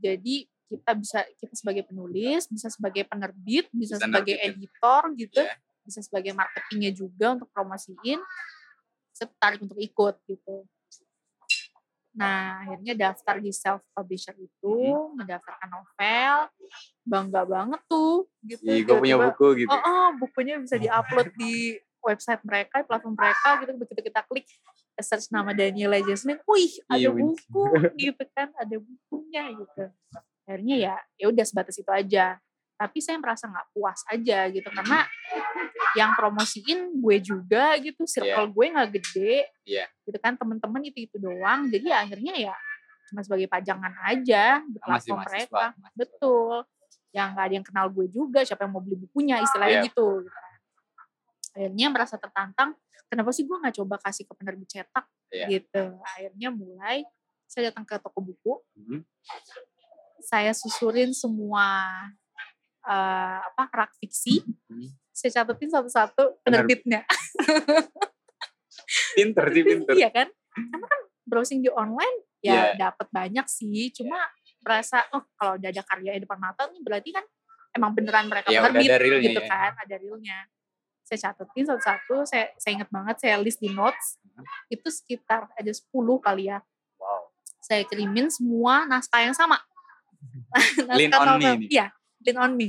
Jadi 0.00 0.48
kita 0.66 0.92
bisa 0.98 1.18
kita 1.38 1.54
sebagai 1.54 1.82
penulis 1.86 2.50
bisa 2.50 2.66
sebagai 2.66 3.06
penerbit 3.06 3.70
bisa, 3.70 3.96
sebagai 3.96 4.34
nerbitin. 4.34 4.54
editor 4.58 5.02
gitu 5.14 5.40
Iya. 5.42 5.54
bisa 5.86 6.00
sebagai 6.02 6.32
marketingnya 6.34 6.90
juga 6.90 7.26
untuk 7.38 7.48
promosiin 7.54 8.18
saya 9.14 9.30
tertarik 9.30 9.62
untuk 9.62 9.78
ikut 9.78 10.14
gitu 10.26 10.66
nah 12.16 12.64
akhirnya 12.64 12.96
daftar 12.96 13.36
di 13.38 13.52
self 13.52 13.84
publisher 13.92 14.32
itu 14.34 14.50
Mm-hmm. 14.66 15.14
mendaftarkan 15.20 15.68
novel 15.68 16.36
bangga 17.04 17.42
banget 17.44 17.80
tuh 17.86 18.24
gitu 18.42 18.64
Ih, 18.64 18.82
gue 18.82 18.96
punya 18.96 19.16
buku 19.20 19.46
gitu. 19.62 19.70
oh, 19.70 19.80
oh 19.84 20.08
bukunya 20.16 20.56
bisa 20.58 20.74
diupload 20.80 21.30
di 21.36 21.76
website 22.00 22.38
mereka, 22.46 22.86
platform 22.86 23.14
mereka 23.14 23.48
gitu 23.60 23.72
begitu 23.76 24.00
kita 24.06 24.22
klik 24.26 24.46
search 24.96 25.28
nama 25.28 25.52
Daniela 25.52 25.98
Jasmine, 26.00 26.40
wih 26.48 26.72
ada 26.88 26.96
Iya, 26.96 27.08
bener. 27.12 27.34
buku 27.36 27.62
gitu 28.00 28.24
kan, 28.32 28.48
ada 28.56 28.76
bukunya 28.80 29.44
gitu. 29.52 29.82
Akhirnya 30.46 30.76
ya 30.78 30.94
ya 31.18 31.26
udah 31.28 31.44
sebatas 31.44 31.74
itu 31.74 31.90
aja. 31.90 32.38
Tapi 32.76 32.98
saya 33.00 33.18
merasa 33.18 33.48
nggak 33.48 33.66
puas 33.72 34.00
aja 34.06 34.46
gitu 34.48 34.68
karena 34.68 35.08
yang 35.96 36.12
promosiin 36.12 37.00
gue 37.00 37.16
juga 37.18 37.72
gitu, 37.80 38.04
circle 38.04 38.52
gue 38.52 38.64
nggak 38.68 38.90
gede, 39.00 39.48
Iya. 39.64 39.88
gitu 40.04 40.18
kan 40.20 40.36
temen-temen 40.36 40.84
itu 40.84 41.08
itu 41.08 41.16
doang. 41.16 41.66
Jadi 41.66 41.88
ya 41.88 42.04
akhirnya 42.04 42.34
ya 42.36 42.54
cuma 43.08 43.24
sebagai 43.24 43.48
pajangan 43.48 43.96
aja 44.04 44.60
di 44.62 44.76
Masih 44.76 44.84
platform 45.08 45.18
mereka. 45.24 45.64
mahasiswa. 45.72 45.90
Betul. 45.96 46.56
Yang 47.16 47.26
nggak 47.32 47.44
ada 47.48 47.54
yang 47.54 47.66
kenal 47.66 47.86
gue 47.88 48.06
juga, 48.06 48.40
siapa 48.44 48.68
yang 48.68 48.72
mau 48.76 48.82
beli 48.84 48.96
bukunya, 49.00 49.40
istilahnya 49.40 49.78
Iya. 49.80 49.88
gitu. 49.88 50.06
gitu 50.20 50.28
kan. 50.28 50.52
Akhirnya 51.56 51.86
merasa 51.88 52.14
tertantang, 52.20 52.70
kenapa 53.08 53.30
sih 53.32 53.48
gue 53.48 53.56
nggak 53.56 53.74
coba 53.80 53.96
kasih 53.98 54.28
ke 54.28 54.32
penerbit 54.36 54.68
cetak 54.68 55.04
Iya. 55.32 55.46
gitu. 55.48 55.82
Akhirnya 56.04 56.48
mulai 56.52 57.08
saya 57.48 57.72
datang 57.72 57.88
ke 57.88 57.96
toko 57.96 58.20
buku, 58.20 58.52
Mhm. 58.76 59.00
Saya 60.20 60.52
susurin 60.52 61.12
semua 61.12 61.90
eh, 62.82 63.38
apa 63.42 63.66
rak 63.74 63.98
fiksi, 63.98 64.46
Mhm. 64.70 64.88
saya 65.10 65.42
catetin 65.42 65.74
satu-satu 65.74 66.38
penerbitnya. 66.46 67.02
Pinter 69.16 69.44
sih, 69.50 69.62
pinter. 69.64 69.94
Iya 69.96 70.10
kan? 70.12 70.28
Karena 70.52 70.86
kan 70.86 71.00
browsing 71.26 71.60
di 71.60 71.70
online 71.72 72.22
ya 72.38 72.76
Iya. 72.76 72.92
dapat 72.92 73.08
banyak 73.10 73.46
sih, 73.48 73.90
cuma 73.90 74.20
merasa 74.62 75.02
oh 75.10 75.26
kalau 75.34 75.58
udah 75.58 75.66
ada 75.66 75.82
karya 75.82 76.14
di 76.14 76.22
depan 76.22 76.38
mata 76.38 76.70
nih 76.70 76.78
berarti 76.80 77.10
kan 77.10 77.24
emang 77.72 77.90
beneran 77.92 78.26
mereka 78.26 78.48
Ya, 78.48 78.62
penerbit 78.62 78.86
ada 78.86 78.98
realnya 78.98 79.26
gitu 79.26 79.42
ya. 79.42 79.48
kan, 79.48 79.72
ada 79.74 79.94
realnya. 79.96 80.38
Saya 81.02 81.18
catetin 81.30 81.64
satu-satu, 81.66 82.16
saya, 82.22 82.50
saya 82.56 82.72
ingat 82.76 82.90
banget 82.90 83.16
saya 83.18 83.34
list 83.38 83.58
di 83.58 83.70
notes, 83.70 84.18
Mhm. 84.22 84.44
itu 84.70 84.88
sekitar 84.90 85.50
ada 85.50 85.72
10 85.72 86.18
kali 86.18 86.50
ya. 86.50 86.58
Wow. 86.98 87.30
Saya 87.58 87.82
kirimin 87.82 88.30
semua 88.30 88.86
naskah 88.86 89.22
yang 89.22 89.34
sama. 89.34 89.58
Lean 90.98 91.12
on 91.12 91.28
me 91.36 91.46
nih. 91.56 91.68
Iya, 91.70 91.86
lean 92.22 92.38
on 92.38 92.52
me. 92.52 92.68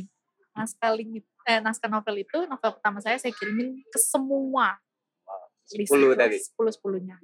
Naskah, 0.54 0.90
link, 0.92 1.22
eh, 1.46 1.60
naskah 1.62 1.86
novel 1.88 2.22
itu, 2.22 2.38
novel 2.46 2.72
pertama 2.74 2.98
saya, 2.98 3.16
saya 3.16 3.30
kirimin 3.32 3.78
ke 3.88 4.00
semua. 4.02 4.76
list 5.70 5.92
10 5.92 6.00
itu, 6.00 6.16
tadi. 6.16 6.38
10-10-nya 6.40 7.16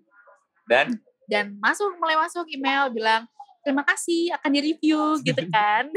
Dan 0.68 1.00
dan 1.24 1.56
masuk 1.58 1.96
mulai 1.96 2.20
masuk 2.20 2.44
email 2.52 2.92
bilang 2.92 3.24
terima 3.64 3.80
kasih 3.88 4.36
akan 4.36 4.52
direview 4.52 5.00
gitu 5.24 5.40
kan 5.56 5.88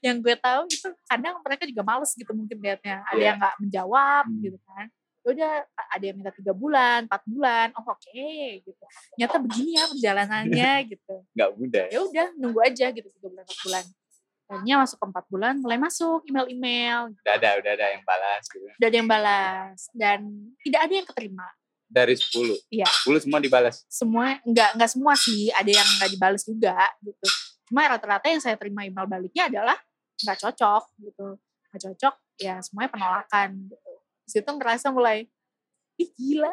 yang 0.00 0.16
gue 0.16 0.32
tahu 0.32 0.64
itu 0.64 0.88
kadang 1.04 1.36
mereka 1.44 1.68
juga 1.68 1.84
males 1.84 2.08
gitu 2.16 2.32
mungkin 2.32 2.56
liatnya 2.56 3.04
ada 3.04 3.12
Iya. 3.14 3.26
yang 3.28 3.36
nggak 3.36 3.56
menjawab 3.60 4.24
Hmm. 4.24 4.40
gitu 4.40 4.58
kan 4.64 4.86
udah 5.32 5.52
ada 5.90 6.04
yang 6.04 6.16
minta 6.18 6.32
tiga 6.34 6.52
bulan 6.54 7.06
empat 7.06 7.22
bulan 7.26 7.66
oh 7.78 7.84
oke 7.86 8.28
gitu 8.62 8.84
ternyata 9.16 9.36
begini 9.40 9.70
ya 9.78 9.84
perjalanannya 9.88 10.72
gitu 10.92 11.14
nggak 11.34 11.50
mudah 11.56 11.84
ya. 11.90 11.98
udah 12.02 12.28
nunggu 12.38 12.60
aja 12.62 12.86
gitu 12.90 13.08
tiga 13.08 13.28
bulan 13.30 13.44
empat 13.46 13.60
bulan 13.64 13.84
akhirnya 14.50 14.76
masuk 14.82 14.98
ke 14.98 15.06
empat 15.14 15.24
bulan 15.30 15.54
mulai 15.62 15.78
masuk 15.78 16.20
email-email 16.26 17.14
Udah 17.22 17.34
ada, 17.38 17.48
udah 17.62 17.72
ada 17.78 17.86
yang 17.94 18.02
balas 18.02 18.42
gitu. 18.50 18.66
udah 18.66 18.88
ada 18.90 18.96
yang 18.98 19.08
balas 19.08 19.78
dan 19.94 20.18
tidak 20.66 20.80
ada 20.82 20.92
yang 20.98 21.06
keterima 21.06 21.46
Dari 21.90 22.14
10. 22.14 22.70
Iya. 22.70 22.86
10 22.86 23.26
semua 23.26 23.38
dibalas. 23.42 23.82
semua 23.90 24.38
nggak 24.46 24.70
nggak 24.78 24.90
semua 24.90 25.14
sih 25.18 25.50
ada 25.54 25.70
yang 25.70 25.86
nggak 25.98 26.10
dibales 26.10 26.42
juga 26.42 26.74
gitu 27.02 27.26
cuma 27.70 27.86
rata-rata 27.86 28.26
yang 28.26 28.42
saya 28.42 28.58
terima 28.58 28.82
email 28.82 29.06
baliknya 29.06 29.46
adalah 29.46 29.78
nggak 30.18 30.38
cocok 30.42 30.82
gitu 30.98 31.38
nggak 31.70 31.80
cocok 31.86 32.14
ya 32.42 32.58
semuanya 32.58 32.90
penolakan 32.90 33.48
gitu 33.70 33.89
situ 34.30 34.46
ngerasa 34.48 34.88
mulai 34.88 35.26
ih 35.96 36.10
gila 36.10 36.52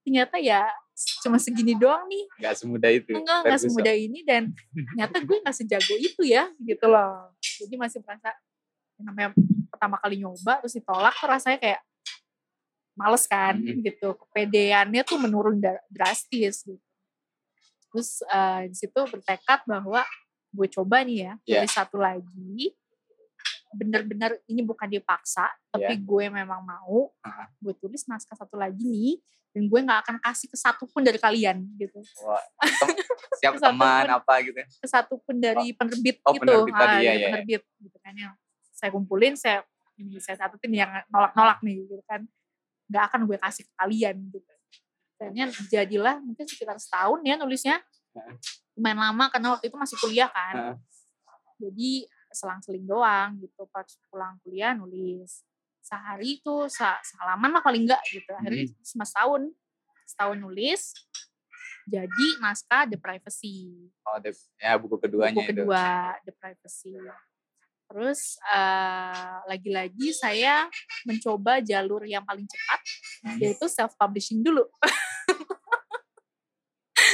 ternyata 0.00 0.36
ya 0.36 0.64
cuma 1.20 1.36
segini 1.36 1.72
doang 1.72 2.06
nih 2.06 2.24
Nggak 2.38 2.54
semudah 2.56 2.90
itu. 2.90 3.12
enggak 3.12 3.38
nggak 3.44 3.60
semudah 3.60 3.94
ini 3.94 4.20
dan 4.22 4.42
ternyata 4.74 5.16
gue 5.20 5.36
nggak 5.38 5.54
sejago 5.54 5.94
itu 5.94 6.22
ya 6.24 6.48
gitu 6.58 6.86
loh 6.86 7.30
jadi 7.38 7.74
masih 7.76 8.00
merasa 8.00 8.32
namanya 8.98 9.30
pertama 9.68 9.94
kali 9.96 10.18
nyoba 10.18 10.58
terus 10.58 10.74
ditolak 10.74 11.14
tuh 11.14 11.28
rasanya 11.28 11.58
kayak 11.58 11.80
males 12.92 13.24
kan 13.24 13.54
Hmm. 13.54 13.78
gitu 13.78 14.10
kepedeannya 14.16 15.02
tuh 15.04 15.18
menurun 15.18 15.56
dra- 15.56 15.84
drastis 15.86 16.66
gitu 16.66 16.82
terus 17.88 18.20
eh, 18.26 18.66
di 18.66 18.76
situ 18.76 18.98
bertekad 18.98 19.62
bahwa 19.64 20.02
gue 20.50 20.68
coba 20.68 21.06
nih 21.06 21.18
ya 21.20 21.32
Iya. 21.44 21.56
dari 21.58 21.68
satu 21.70 21.96
lagi 21.96 22.74
bener-bener 23.68 24.40
ini 24.48 24.64
bukan 24.64 24.88
dipaksa 24.88 25.44
tapi 25.68 26.00
gue 26.00 26.24
memang 26.32 26.64
mau 26.64 27.12
Heeh. 27.20 27.46
gue 27.60 27.74
tulis 27.76 28.00
naskah 28.08 28.36
satu 28.36 28.56
lagi 28.56 28.80
nih 28.80 29.20
dan 29.58 29.62
gue 29.66 29.80
nggak 29.80 30.00
akan 30.04 30.16
kasih 30.20 30.48
ke 30.52 30.58
satu 30.60 30.84
pun 30.86 31.00
dari 31.00 31.16
kalian 31.16 31.64
gitu. 31.80 31.98
Wah, 32.22 32.38
siap 33.40 33.56
teman 33.56 34.06
pun. 34.06 34.16
apa 34.20 34.34
gitu. 34.44 34.54
ke 34.54 34.88
satu 34.88 35.18
pun 35.18 35.36
dari 35.40 35.72
penerbit 35.72 36.20
oh, 36.22 36.36
gitu. 36.36 36.44
penerbit 36.44 36.74
tadi, 36.76 36.94
dari 37.02 37.04
iya. 37.18 37.28
penerbit 37.32 37.62
gitu 37.80 37.98
kan 37.98 38.14
yang 38.14 38.32
saya 38.70 38.90
kumpulin 38.94 39.34
saya 39.34 39.64
ini 39.98 40.22
saya 40.22 40.38
catetin 40.38 40.72
yang 40.78 40.90
nolak-nolak 41.10 41.58
nih 41.64 41.82
gitu 41.88 42.04
kan. 42.06 42.22
Nggak 42.86 43.04
akan 43.10 43.20
gue 43.26 43.36
kasih 43.40 43.64
ke 43.66 43.72
kalian 43.74 44.16
gitu. 44.30 44.52
Akhirnya 45.18 45.50
jadilah 45.66 46.16
mungkin 46.22 46.46
sekitar 46.46 46.78
setahun 46.78 47.18
ya 47.26 47.34
nulisnya. 47.34 47.82
Lumayan 48.78 49.10
lama 49.10 49.24
karena 49.26 49.58
waktu 49.58 49.66
itu 49.72 49.76
masih 49.80 49.96
kuliah 49.98 50.30
kan. 50.30 50.78
Jadi 51.58 52.06
selang-seling 52.30 52.84
doang 52.84 53.36
gitu. 53.38 53.64
Pas 53.68 53.86
pulang 54.08 54.36
kuliah 54.42 54.72
nulis 54.72 55.42
sehari 55.78 56.36
itu 56.36 56.54
sa 56.68 57.00
salaman 57.00 57.48
lah 57.50 57.62
paling 57.62 57.88
enggak 57.88 58.02
gitu. 58.08 58.28
Akhirnya 58.32 58.68
Hmm. 58.68 58.76
cuma 58.84 59.04
setahun 59.04 59.42
setahun 60.04 60.36
nulis 60.36 60.82
jadi 61.88 62.26
naskah 62.40 62.84
The 62.84 63.00
Privacy. 63.00 63.88
Oh, 64.04 64.20
the- 64.20 64.36
ya 64.60 64.76
buku 64.76 65.00
keduanya 65.00 65.32
buku 65.32 65.48
itu. 65.48 65.64
kedua 65.64 65.84
The 66.22 66.32
Privacy. 66.32 66.92
Terus 67.88 68.36
eh, 68.44 69.34
lagi-lagi 69.48 70.12
saya 70.12 70.68
mencoba 71.08 71.64
jalur 71.64 72.04
yang 72.04 72.20
paling 72.20 72.44
cepat 72.44 72.80
yaitu 73.40 73.64
self 73.64 73.96
publishing 73.96 74.44
dulu 74.44 74.68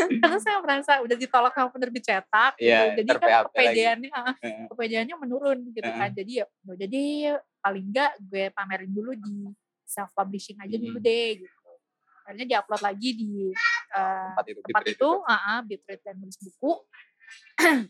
karena 0.23 0.39
saya 0.39 0.57
merasa 0.59 0.93
udah 1.01 1.17
ditolak 1.17 1.53
sama 1.53 1.69
penerbit 1.69 2.03
cetak 2.03 2.53
gitu. 2.57 2.67
Iya, 2.67 2.81
jadi 2.97 3.09
kan 3.11 3.21
PHP 3.21 3.31
lagi. 3.31 3.49
kepedeannya 3.51 4.11
ah, 4.11 4.35
kepedeannya 4.69 5.17
menurun 5.17 5.59
gitu 5.71 5.87
kan 5.87 6.11
jadi 6.11 6.33
ya 6.41 6.47
deh 6.65 7.07
paling 7.59 7.85
enggak 7.89 8.13
gue 8.21 8.45
pamerin 8.51 8.91
dulu 8.91 9.13
di 9.15 9.35
self 9.85 10.11
publishing 10.13 10.59
aja 10.59 10.75
dulu 10.75 10.97
Hmm. 10.97 11.05
deh 11.05 11.29
gitu 11.41 11.57
akhirnya 12.25 12.47
diupload 12.49 12.83
lagi 12.83 13.11
di 13.13 13.31
eh, 13.93 14.29
Tempat 14.33 14.45
itu. 14.49 14.61
tempat 14.65 14.83
Bitread 14.83 14.97
itu, 14.97 15.11
uh 15.21 15.59
Bitrate 15.61 16.03
dan 16.03 16.15
nulis 16.17 16.39
buku. 16.41 16.73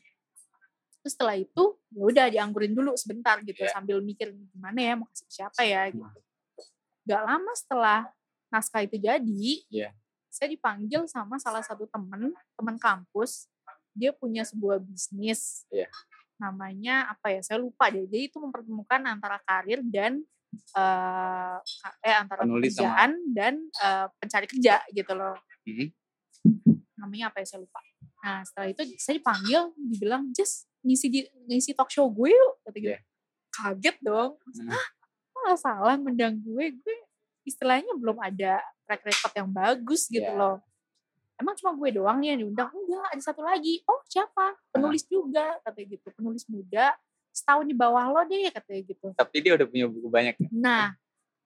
Terus 0.99 1.12
setelah 1.12 1.37
itu 1.37 1.64
ya 1.88 2.02
udah 2.02 2.26
dianggurin 2.28 2.73
dulu 2.73 2.97
sebentar 2.97 3.38
gitu 3.40 3.61
Iya. 3.61 3.71
sambil 3.71 4.00
mikir 4.00 4.33
gimana 4.50 4.75
ya 4.76 4.92
mau 4.97 5.06
kasih 5.06 5.25
ke 5.25 5.33
siapa 5.33 5.61
ya 5.62 5.87
gitu. 5.88 6.21
Gak 7.04 7.23
lama 7.23 7.52
setelah 7.54 8.00
naskah 8.49 8.83
itu 8.83 8.97
jadi, 8.97 9.47
Iya. 9.68 9.90
Saya 10.35 10.50
dipanggil 10.50 11.07
sama 11.07 11.38
salah 11.38 11.62
satu 11.62 11.87
temen, 11.87 12.35
teman 12.59 12.75
kampus. 12.76 13.47
Dia 13.95 14.11
punya 14.11 14.43
sebuah 14.43 14.83
bisnis. 14.83 15.62
Iya. 15.71 15.87
Namanya 16.35 17.07
apa 17.09 17.31
ya? 17.31 17.41
Saya 17.41 17.62
lupa 17.62 17.87
deh. 17.87 18.11
Jadi 18.11 18.26
itu 18.26 18.43
mempertemukan 18.43 19.00
antara 19.07 19.38
karir 19.41 19.79
dan 19.87 20.19
eh, 20.55 21.57
ka- 21.59 21.99
eh 21.99 22.14
antara 22.14 22.43
Penulis 22.43 22.75
sama- 22.75 22.95
pekerjaan 22.95 23.11
dan 23.31 23.55
eh, 23.75 24.07
pencari 24.19 24.47
kerja 24.47 24.75
gitu 24.88 25.12
loh 25.12 25.35
Mhm. 25.67 25.87
namanya 26.97 27.31
apa 27.31 27.43
ya 27.43 27.47
saya 27.49 27.61
lupa. 27.62 27.83
Nah 28.23 28.38
setelah 28.47 28.69
itu 28.71 28.83
saya 28.97 29.19
dipanggil, 29.19 29.75
dibilang 29.75 30.31
Jess 30.31 30.71
ngisi 30.81 31.07
di 31.09 31.21
ngisi 31.47 31.75
talk 31.75 31.91
show 31.91 32.07
gue 32.07 32.31
yuk, 32.31 32.53
kata 32.62 32.79
gitu. 32.79 32.91
Iya. 32.93 33.00
Kaget 33.50 33.97
dong, 33.99 34.38
Hmm. 34.38 34.71
ah 35.43 35.57
salah 35.57 35.95
mendang 35.97 36.38
gue, 36.38 36.64
gue 36.73 36.97
istilahnya 37.44 37.92
belum 37.94 38.18
ada 38.18 38.58
track 38.84 39.02
record 39.04 39.32
yang 39.34 39.48
bagus 39.48 40.08
gitu 40.08 40.24
Iya. 40.24 40.34
loh. 40.34 40.56
Emang 41.34 41.54
cuma 41.54 41.74
gue 41.74 41.90
doang 41.92 42.18
nih 42.18 42.28
yang 42.30 42.40
diundang? 42.42 42.70
Enggak, 42.70 43.06
ada 43.10 43.22
satu 43.22 43.42
lagi. 43.42 43.82
Oh 43.84 44.00
siapa? 44.04 44.54
Penulis 44.70 45.02
juga, 45.04 45.58
katanya 45.60 45.86
gitu. 45.92 46.08
Penulis 46.12 46.44
muda, 46.46 46.94
setahun 47.30 47.64
di 47.64 47.74
bawah 47.74 48.06
lo 48.08 48.22
deh, 48.22 48.48
katanya 48.50 48.82
gitu. 48.84 49.06
Tapi 49.12 49.36
dia 49.38 49.52
udah 49.52 49.66
punya 49.66 49.86
buku 49.86 50.08
banyak. 50.08 50.34
ya? 50.36 50.48
Nah, 50.50 50.94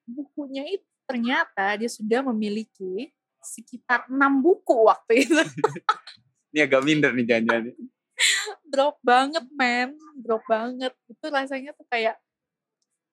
bukunya 0.04 0.64
itu 0.68 0.84
ternyata 1.04 1.72
dia 1.74 1.88
sudah 1.88 2.20
memiliki 2.22 3.08
sekitar 3.40 4.04
enam 4.06 4.38
buku 4.38 4.76
waktu 4.84 5.24
itu. 5.24 5.32
Ini 6.52 6.64
agak 6.64 6.80
minder 6.84 7.12
nih 7.12 7.24
jangan-jangan. 7.24 7.72
drop 8.66 8.98
banget 9.00 9.46
men 9.54 9.94
drop 10.18 10.42
banget 10.44 10.90
itu 11.06 11.22
rasanya 11.30 11.70
tuh 11.70 11.86
kayak 11.86 12.18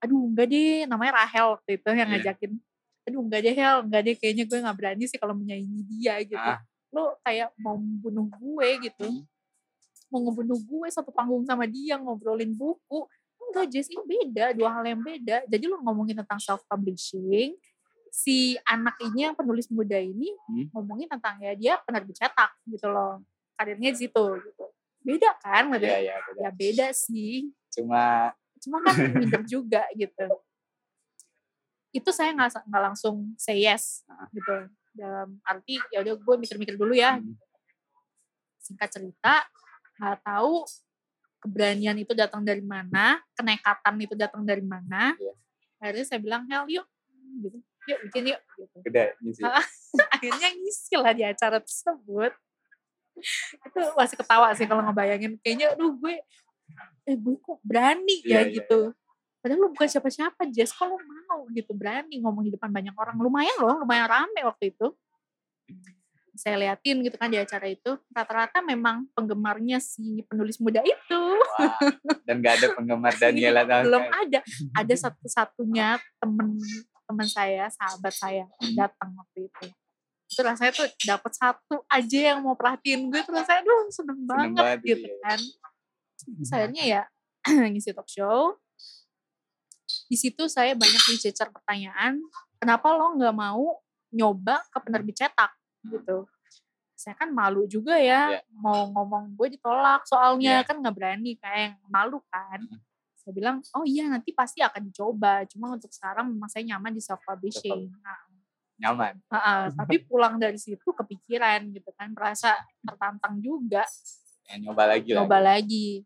aduh 0.02 0.18
enggak 0.26 0.50
deh 0.50 0.84
namanya 0.86 1.22
Rahel 1.22 1.54
waktu 1.54 1.78
itu 1.78 1.88
yang 1.88 2.10
Iya. 2.10 2.14
ngajakin 2.26 2.52
aduh 3.06 3.22
enggak 3.22 3.42
deh 3.46 3.54
Hel. 3.54 3.78
Enggak 3.86 4.02
deh 4.06 4.16
kayaknya 4.18 4.44
gue 4.50 4.58
nggak 4.60 4.78
berani 4.78 5.04
sih 5.06 5.18
kalau 5.22 5.34
menyaingi 5.38 5.82
dia 5.86 6.18
gitu. 6.26 6.38
Ah. 6.38 6.60
lo 6.96 7.20
kayak 7.28 7.52
mau 7.60 7.76
membunuh 7.76 8.28
gue 8.32 8.90
gitu. 8.90 9.06
Hmm. 9.08 9.24
mau 10.14 10.22
ngebunuh 10.22 10.60
gue 10.64 10.88
satu 10.94 11.10
panggung 11.12 11.44
sama 11.44 11.66
dia 11.68 11.98
ngobrolin 12.00 12.56
buku. 12.56 13.04
Enggak 13.52 13.66
Jess 13.74 13.90
ini 13.92 14.00
beda 14.06 14.56
dua 14.56 14.70
hal 14.80 14.84
yang 14.88 15.02
beda. 15.04 15.44
Jadi 15.50 15.66
lo 15.68 15.78
ngomongin 15.84 16.18
tentang 16.24 16.40
self 16.40 16.64
publishing 16.66 17.54
si 18.16 18.56
anak 18.64 18.96
ini 19.04 19.28
yang 19.28 19.36
penulis 19.36 19.68
muda 19.68 20.00
ini 20.00 20.32
Hmm. 20.48 20.72
ngomongin 20.72 21.12
tentang 21.12 21.36
ya 21.44 21.52
dia 21.52 21.74
penerbit 21.84 22.16
cetak 22.16 22.52
gitu 22.64 22.88
loh. 22.88 23.20
Karirnya 23.60 23.92
di 23.92 24.00
situ 24.08 24.24
gitu. 24.40 24.66
Beda 25.04 25.36
kan? 25.44 25.68
Maksudnya? 25.68 26.00
iya, 26.00 26.16
beda. 26.24 26.40
ya 26.42 26.50
beda 26.56 26.88
sih. 26.96 27.52
Cuma 27.76 28.32
cuma 28.64 28.78
kan 28.82 28.96
minder 29.14 29.44
juga 29.46 29.84
gitu 29.94 30.26
itu 31.96 32.10
saya 32.12 32.36
nggak 32.36 32.68
nggak 32.68 32.84
langsung 32.92 33.32
say 33.40 33.64
yes 33.64 34.04
Ah. 34.12 34.28
gitu. 34.36 34.68
Dalam 34.92 35.40
arti 35.44 35.80
ya 35.92 36.04
udah 36.04 36.16
gue 36.20 36.36
mikir-mikir 36.40 36.76
dulu 36.76 36.92
ya. 36.92 37.16
Hmm, 37.16 37.36
singkat 38.60 38.92
cerita 38.92 39.48
nggak 39.96 40.20
tahu 40.28 40.68
keberanian 41.40 41.96
itu 41.96 42.12
datang 42.12 42.44
dari 42.44 42.60
mana 42.60 43.22
kenekatan 43.32 43.96
itu 44.02 44.16
datang 44.20 44.44
dari 44.44 44.64
mana. 44.64 45.16
Iya. 45.16 45.34
akhirnya 45.76 46.06
saya 46.08 46.20
bilang 46.20 46.44
hell 46.50 46.66
yuk 46.68 46.88
gitu. 47.44 47.58
Yuk 47.86 48.00
bikin 48.10 48.24
yuk 48.34 48.42
gitu. 48.60 48.78
Ngisi. 49.24 49.42
Ah. 49.44 49.64
akhirnya 50.16 50.50
ngisi 50.52 50.96
lah 51.00 51.14
di 51.16 51.24
acara 51.24 51.64
tersebut. 51.64 52.34
Itu 53.64 53.80
masih 53.96 54.16
ketawa 54.20 54.52
sih 54.52 54.68
kalau 54.68 54.84
ngebayangin. 54.84 55.40
Kayaknya 55.40 55.76
aduh 55.78 55.96
gue 55.96 56.20
eh 57.06 57.16
gue 57.16 57.36
kok 57.38 57.62
berani 57.62 58.18
ya 58.26 58.42
Iya, 58.42 58.50
iya, 58.50 58.56
gitu 58.58 58.80
padahal 59.46 59.62
lu 59.62 59.70
bukan 59.78 59.86
siapa-siapa 59.86 60.50
Jess. 60.50 60.74
Kok 60.74 60.90
lu 60.90 60.98
mau 61.06 61.46
gitu 61.54 61.78
berani 61.78 62.18
ngomong 62.18 62.50
di 62.50 62.52
depan 62.58 62.74
banyak 62.74 62.98
orang? 62.98 63.14
Lumayan 63.22 63.54
loh 63.62 63.78
lumayan 63.86 64.10
rame 64.10 64.42
waktu 64.42 64.74
itu. 64.74 64.90
Saya 66.34 66.58
liatin 66.58 67.06
gitu 67.06 67.14
kan 67.14 67.30
di 67.30 67.38
acara 67.38 67.70
itu. 67.70 67.94
Rata-rata 68.10 68.66
memang 68.66 69.06
penggemarnya 69.14 69.78
si 69.78 70.26
penulis 70.26 70.58
muda 70.58 70.82
itu. 70.82 71.22
Wah, 71.62 71.78
dan 72.26 72.42
gak 72.42 72.58
ada 72.58 72.68
penggemar 72.74 73.14
Daniela 73.22 73.70
sama 73.70 73.86
belum 73.86 74.04
sekali. 74.10 74.22
ada. 74.26 74.40
Ada 74.82 74.96
satu-satunya 75.06 75.88
temen 76.18 76.58
teman 77.06 77.28
saya 77.30 77.70
sahabat 77.70 78.14
saya 78.18 78.50
datang 78.74 79.14
waktu 79.14 79.46
itu. 79.46 79.66
Itu 80.26 80.42
rasanya 80.42 80.74
tuh 80.74 80.90
dapat 81.06 81.32
satu 81.38 81.86
aja 81.86 82.20
yang 82.34 82.42
mau 82.42 82.58
perhatiin 82.58 83.14
gue. 83.14 83.22
Terus 83.22 83.46
saya 83.46 83.62
aduh 83.62 83.94
seneng 83.94 84.26
banget, 84.26 84.58
banget 84.58 84.80
gitu 84.90 85.06
ya. 85.06 85.18
kan. 85.22 85.40
Terus 86.34 86.50
akhirnya 86.50 86.84
ya 86.84 87.02
ngisi 87.72 87.94
talk 87.94 88.10
show 88.10 88.58
di 90.06 90.18
situ 90.18 90.46
saya 90.46 90.78
banyak 90.78 91.04
dicecar 91.10 91.50
pertanyaan 91.50 92.22
kenapa 92.62 92.94
lo 92.94 93.18
nggak 93.18 93.36
mau 93.36 93.82
nyoba 94.14 94.64
ke 94.72 94.78
penerbit 94.82 95.16
cetak? 95.18 95.52
Gitu. 95.86 96.26
Saya 96.96 97.14
kan 97.20 97.30
malu 97.36 97.68
juga 97.68 98.00
ya 98.00 98.40
Iya. 98.40 98.42
mau 98.56 98.88
ngomong 98.90 99.36
gue 99.36 99.60
ditolak 99.60 100.08
soalnya. 100.08 100.64
Iya. 100.64 100.68
kan 100.68 100.80
nggak 100.80 100.96
berani 100.96 101.32
kayak 101.38 101.78
malu 101.92 102.24
kan. 102.32 102.64
Saya 103.20 103.34
bilang 103.36 103.58
oh 103.76 103.84
iya 103.84 104.08
nanti 104.08 104.32
pasti 104.32 104.64
akan 104.64 104.82
dicoba. 104.90 105.44
Cuma 105.50 105.76
untuk 105.76 105.92
sekarang 105.92 106.32
memang 106.32 106.48
saya 106.48 106.64
nyaman 106.64 106.94
di 106.96 107.02
self 107.04 107.20
publishing 107.26 107.92
nah, 108.00 108.22
Nyaman. 108.76 109.16
Heeh, 109.32 109.64
tapi 109.80 109.96
pulang 110.04 110.36
dari 110.36 110.60
situ 110.60 110.92
kepikiran 110.92 111.72
gitu 111.72 111.92
kan 111.96 112.12
merasa 112.12 112.56
tertantang 112.84 113.40
juga. 113.40 113.84
Ya, 114.46 114.62
nyoba 114.62 114.84
lagi 114.86 115.10
lah. 115.16 115.26
coba 115.26 115.40
lagi. 115.42 116.06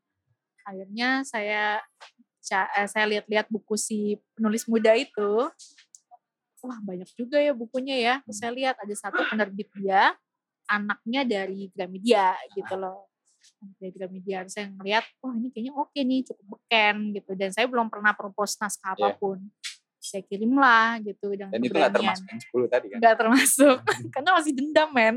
Akhirnya 0.64 1.26
saya 1.26 1.82
ca- 2.42 2.72
eh, 2.74 2.88
saya 2.88 3.06
lihat-lihat 3.08 3.48
buku 3.48 3.76
si 3.76 3.98
penulis 4.34 4.64
muda 4.66 4.94
itu 4.94 5.48
wah 6.60 6.80
banyak 6.82 7.08
juga 7.16 7.40
ya 7.40 7.52
bukunya 7.52 7.96
ya. 7.96 8.14
Terus 8.24 8.38
saya 8.38 8.52
lihat 8.52 8.76
ada 8.76 8.92
satu 8.92 9.24
penerbit 9.26 9.72
dia 9.76 10.12
anaknya 10.66 11.24
dari 11.24 11.72
Gramedia 11.72 12.36
gitu 12.52 12.76
loh. 12.76 13.08
Dari 13.80 13.92
Gramedia 13.92 14.44
Terus 14.44 14.54
saya 14.54 14.68
ngeliat 14.68 15.08
wah 15.20 15.34
ini 15.34 15.48
kayaknya 15.50 15.74
oke 15.74 15.96
nih 15.96 16.20
cukup 16.28 16.46
beken 16.54 16.96
gitu. 17.16 17.32
Dan 17.34 17.50
saya 17.50 17.66
belum 17.66 17.88
pernah 17.88 18.12
propose 18.12 18.60
naskah 18.60 18.92
Iya. 18.94 19.08
apa 19.08 19.18
pun. 19.18 19.40
Saya 20.00 20.24
kirim 20.24 20.56
lah 20.56 21.00
gitu 21.00 21.32
dengan 21.32 21.52
Dan 21.52 21.60
itu 21.62 21.76
gak 21.76 21.92
termasuk 21.92 22.26
yang 22.26 22.42
10 22.42 22.68
tadi 22.68 22.86
kan? 22.88 22.98
nggak 23.00 23.16
termasuk 23.16 23.78
karena 24.16 24.30
masih 24.36 24.52
dendam 24.56 24.90
men. 24.92 25.16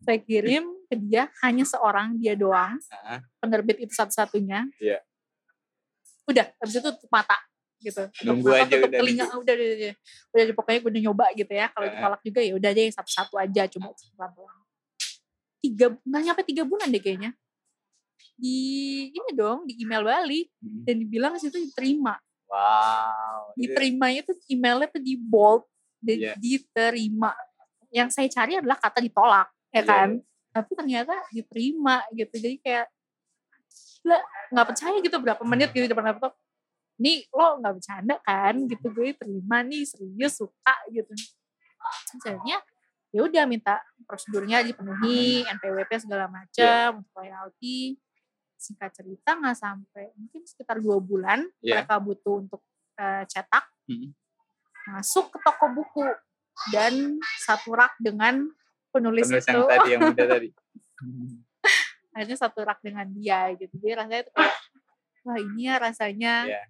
Saya 0.00 0.18
kirim 0.20 0.64
ke 0.86 0.94
dia 0.96 1.26
hanya 1.42 1.64
seorang 1.64 2.14
dia 2.16 2.32
doang. 2.32 2.78
Heeh. 2.80 3.18
penerbit 3.36 3.76
itu 3.82 3.92
satu-satunya. 3.92 4.68
Iya. 4.78 5.00
Udah 6.26 6.44
habis 6.58 6.74
itu 6.74 6.88
tutup 6.90 7.10
mata 7.10 7.38
gitu. 7.78 8.02
Tutup 8.10 8.24
Nunggu 8.26 8.48
mata, 8.50 8.62
aja 8.62 8.74
tutup 8.74 8.88
udah 8.88 8.98
telinga 9.00 9.24
udah 9.24 9.36
udah, 9.36 9.54
udah, 9.54 9.76
udah, 9.76 9.92
udah, 10.42 10.54
pokoknya 10.56 10.78
gue 10.82 10.90
udah 10.90 11.02
nyoba 11.06 11.26
gitu 11.34 11.52
ya. 11.52 11.66
Kalau 11.70 11.86
ditolak 11.86 12.20
juga 12.24 12.40
ya 12.42 12.52
udah 12.56 12.70
deh 12.72 12.88
satu-satu 12.90 13.34
aja 13.36 13.62
coba 13.70 13.86
pelan-pelan. 13.94 14.56
Tiga 15.62 15.86
nggak 15.98 16.22
nyampe 16.22 16.42
tiga 16.44 16.62
bulan 16.62 16.88
deh 16.90 17.02
kayaknya. 17.02 17.30
Di 18.36 18.58
ini 19.10 19.30
dong 19.32 19.64
di 19.64 19.80
email 19.80 20.04
balik 20.04 20.52
Hmm. 20.60 20.84
dan 20.84 20.94
dibilang 21.00 21.32
di 21.36 21.40
situ 21.40 21.56
diterima. 21.56 22.16
Wow. 22.46 23.52
Itu- 23.56 23.72
diterimanya 23.74 24.20
tuh 24.22 24.36
emailnya 24.46 24.88
tuh 24.92 25.02
di 25.02 25.14
bold 25.16 25.64
dan 25.98 26.16
Iya. 26.20 26.32
diterima. 26.36 27.32
Yang 27.90 28.08
saya 28.12 28.28
cari 28.28 28.52
adalah 28.60 28.76
kata 28.76 29.00
ditolak 29.00 29.48
ya 29.72 29.80
Iya, 29.80 29.82
kan? 29.84 30.08
tapi 30.52 30.70
ternyata 30.72 31.14
diterima 31.28 32.04
gitu. 32.12 32.34
Jadi 32.36 32.56
kayak 32.60 32.86
gila 34.06 34.18
nggak 34.54 34.66
percaya 34.70 34.96
gitu 35.02 35.16
berapa 35.18 35.42
menit 35.42 35.74
gitu 35.74 35.82
di 35.82 35.90
depan 35.90 36.06
laptop. 36.06 36.38
Nih 36.96 37.26
lo 37.34 37.58
nggak 37.58 37.74
bercanda 37.74 38.16
kan? 38.22 38.54
Gitu 38.64 38.86
gue 38.86 39.10
terima 39.18 39.66
nih 39.66 39.82
serius 39.82 40.38
suka 40.38 40.74
gitu. 40.88 41.10
Akhirnya 42.14 42.62
ya 43.10 43.20
udah 43.22 43.44
minta 43.44 43.82
prosedurnya 44.06 44.62
dipenuhi 44.62 45.42
NPWP 45.42 45.90
segala 45.98 46.30
macam 46.30 47.02
untuk 47.02 47.12
royalti. 47.18 47.98
Singkat 48.56 48.90
cerita 48.94 49.36
nggak 49.36 49.56
sampai 49.58 50.14
mungkin 50.16 50.46
sekitar 50.46 50.78
dua 50.78 50.96
bulan 50.96 51.44
Iya. 51.60 51.82
mereka 51.82 51.98
butuh 51.98 52.34
untuk 52.40 52.62
eh, 52.96 53.26
cetak. 53.26 53.66
Hmm. 53.86 54.10
masuk 54.86 55.34
ke 55.34 55.38
toko 55.42 55.66
buku 55.74 56.06
dan 56.70 57.18
satu 57.42 57.74
rak 57.74 57.98
dengan 57.98 58.46
penulis, 58.94 59.26
Penulis 59.26 59.42
itu. 59.42 59.50
yang 59.50 59.66
tadi, 59.66 59.88
yang 59.90 60.02
muda 60.06 60.24
tadi. 60.38 60.48
Akhirnya 62.16 62.38
satu 62.38 62.64
rak 62.64 62.80
dengan 62.80 63.04
dia 63.10 63.52
gitu 63.52 63.76
jadi 63.76 64.00
rasanya 64.00 64.20
itu 64.22 64.32
kayak 64.32 64.56
wah 65.22 65.36
ini 65.36 65.62
ya 65.62 65.74
rasanya 65.76 66.34
Iya. 66.46 66.62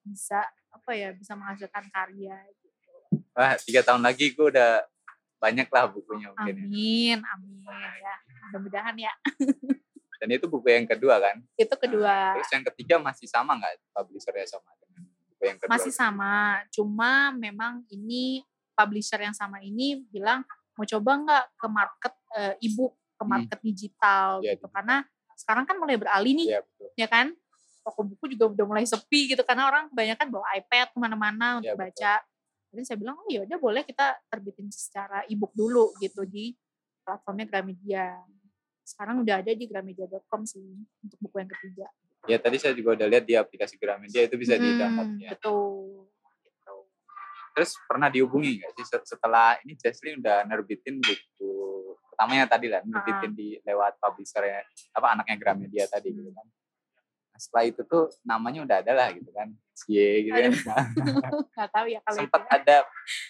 bisa 0.00 0.40
apa 0.70 0.90
ya 0.92 1.12
bisa 1.12 1.32
menghasilkan 1.34 1.84
karya 1.88 2.36
gitu. 2.54 2.66
Wah, 3.32 3.52
tiga 3.58 3.80
tahun 3.82 4.00
lagi 4.00 4.32
gue 4.32 4.46
udah 4.48 4.80
banyak 5.38 5.68
lah 5.68 5.84
bukunya 5.86 6.28
mungkin 6.30 6.54
ya. 6.54 6.64
amin 6.64 7.18
amin 7.20 7.56
ya 7.94 8.14
mudah-mudahan 8.46 8.96
ya 8.98 9.12
Dan 10.18 10.34
itu 10.34 10.46
buku 10.46 10.66
yang 10.66 10.82
kedua 10.84 11.22
kan. 11.22 11.38
itu 11.54 11.70
kedua 11.70 12.34
Terus 12.34 12.50
yang 12.50 12.64
ketiga 12.66 12.94
masih 12.98 13.28
sama 13.28 13.54
nggak 13.54 13.78
publishernya 13.92 14.48
sama 14.48 14.66
dengan 14.80 15.06
buku 15.06 15.42
yang 15.44 15.58
kedua? 15.58 15.70
masih 15.70 15.92
sama 15.92 16.32
cuma 16.68 17.10
memang 17.30 17.86
ini 17.88 18.42
publisher 18.72 19.20
yang 19.20 19.30
sama 19.32 19.60
ini 19.60 20.02
bilang 20.04 20.42
mau 20.74 20.82
coba 20.84 21.10
nggak 21.18 21.44
ke 21.54 21.66
market 21.68 22.14
eh, 22.34 22.54
ebook 22.60 22.94
ke 23.18 23.22
Hmm. 23.22 23.30
market 23.34 23.58
digital 23.60 24.38
Iya, 24.40 24.54
gitu 24.54 24.70
karena 24.70 25.02
sekarang 25.34 25.64
kan 25.64 25.76
mulai 25.76 25.98
beralih 25.98 26.32
nih 26.34 26.48
Iya 26.48 26.60
betul. 26.62 26.88
ya 26.94 27.06
kan 27.06 27.26
toko 27.82 28.00
buku 28.04 28.24
juga 28.30 28.44
udah 28.48 28.64
mulai 28.64 28.84
sepi 28.84 29.20
gitu 29.28 29.42
karena 29.42 29.66
orang 29.66 29.88
kebanyakan 29.88 30.26
bawa 30.28 30.46
iPad 30.54 30.86
ke 30.88 30.98
mana-mana 30.98 31.46
untuk 31.58 31.68
Iya, 31.68 31.74
betul. 31.74 31.84
baca 31.90 32.12
jadi 32.68 32.82
saya 32.84 32.96
bilang 32.96 33.16
oh 33.16 33.26
ya 33.26 33.40
udah 33.42 33.58
boleh 33.58 33.82
kita 33.82 34.06
terbitin 34.28 34.68
secara 34.68 35.24
ebook 35.26 35.50
dulu 35.52 35.90
gitu 35.98 36.22
di 36.22 36.52
platformnya 37.00 37.44
Gramedia 37.44 38.20
sekarang 38.82 39.20
udah 39.20 39.40
ada 39.40 39.50
di 39.50 39.64
gramedia.com 39.64 40.44
sih 40.44 40.64
untuk 40.98 41.18
buku 41.18 41.36
yang 41.38 41.50
ketiga 41.50 41.88
Ya 42.24 42.36
tadi 42.36 42.56
saya 42.56 42.72
juga 42.72 42.92
udah 42.92 43.08
lihat 43.08 43.24
di 43.24 43.32
aplikasi 43.32 43.76
Gramedia 43.76 44.20
itu 44.22 44.36
bisa 44.36 44.54
di 44.54 44.76
download 44.76 45.08
Hmm, 45.08 45.16
ya. 45.18 45.30
betul 45.32 46.12
gitu. 46.42 46.76
Terus 47.50 47.70
pernah 47.84 48.06
dihubungi 48.06 48.58
nggak 48.58 48.72
sih 48.74 48.84
set- 48.86 49.08
setelah 49.08 49.56
ini 49.58 49.72
Jesslyn 49.74 50.20
udah 50.20 50.44
nerbitin 50.44 51.00
buku 51.00 51.50
pertamanya 52.18 52.50
tadi 52.50 52.66
lah 52.66 52.82
nerbitin 52.82 53.30
di 53.30 53.62
lewat 53.62 54.02
publisher 54.02 54.42
apa 54.90 55.06
anaknya 55.14 55.38
Gramedia 55.38 55.86
tadi 55.86 56.10
gitu 56.10 56.26
Hmm. 56.26 56.34
kan. 56.34 56.46
Nah, 57.30 57.38
setelah 57.38 57.64
itu 57.64 57.80
tuh 57.86 58.10
namanya 58.26 58.66
udah 58.66 58.76
ada 58.82 58.90
lah 58.92 59.08
gitu 59.14 59.30
kan. 59.30 59.54
Cie 59.70 60.26
gitu 60.26 60.34
kan. 60.34 60.50
nggak 61.54 61.70
tahu 61.70 61.86
ya 61.86 62.02
kalau 62.02 62.18
itu 62.18 62.26
Sempat 62.26 62.42
ada 62.50 62.76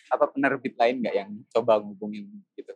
apa 0.08 0.24
penerbit 0.26 0.72
lain 0.74 1.04
nggak 1.04 1.14
yang 1.14 1.30
coba 1.52 1.76
ngubungin 1.76 2.24
gitu? 2.56 2.72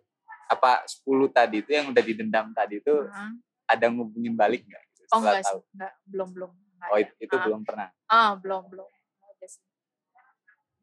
Apa 0.47 0.85
10 0.85 1.01
tadi 1.33 1.65
itu 1.65 1.73
yang 1.73 1.89
udah 1.89 2.03
didendam 2.05 2.53
tadi 2.53 2.77
itu 2.77 2.93
Heeh. 2.93 3.31
ada 3.67 3.87
ngubungin 3.89 4.37
balik 4.37 4.69
nggak 4.69 4.83
gitu 4.93 5.09
oh 5.09 5.19
enggak 5.19 5.41
tahu? 5.41 5.59
enggak 5.73 5.93
belum 6.05 6.29
belum 6.31 6.51
Nggak 6.53 6.91
Oh 6.93 6.99
itu, 6.99 7.13
itu 7.17 7.33
Ah. 7.33 7.43
belum 7.43 7.61
pernah. 7.65 7.89
ah 8.07 8.31
belum 8.37 8.63
belum 8.69 8.89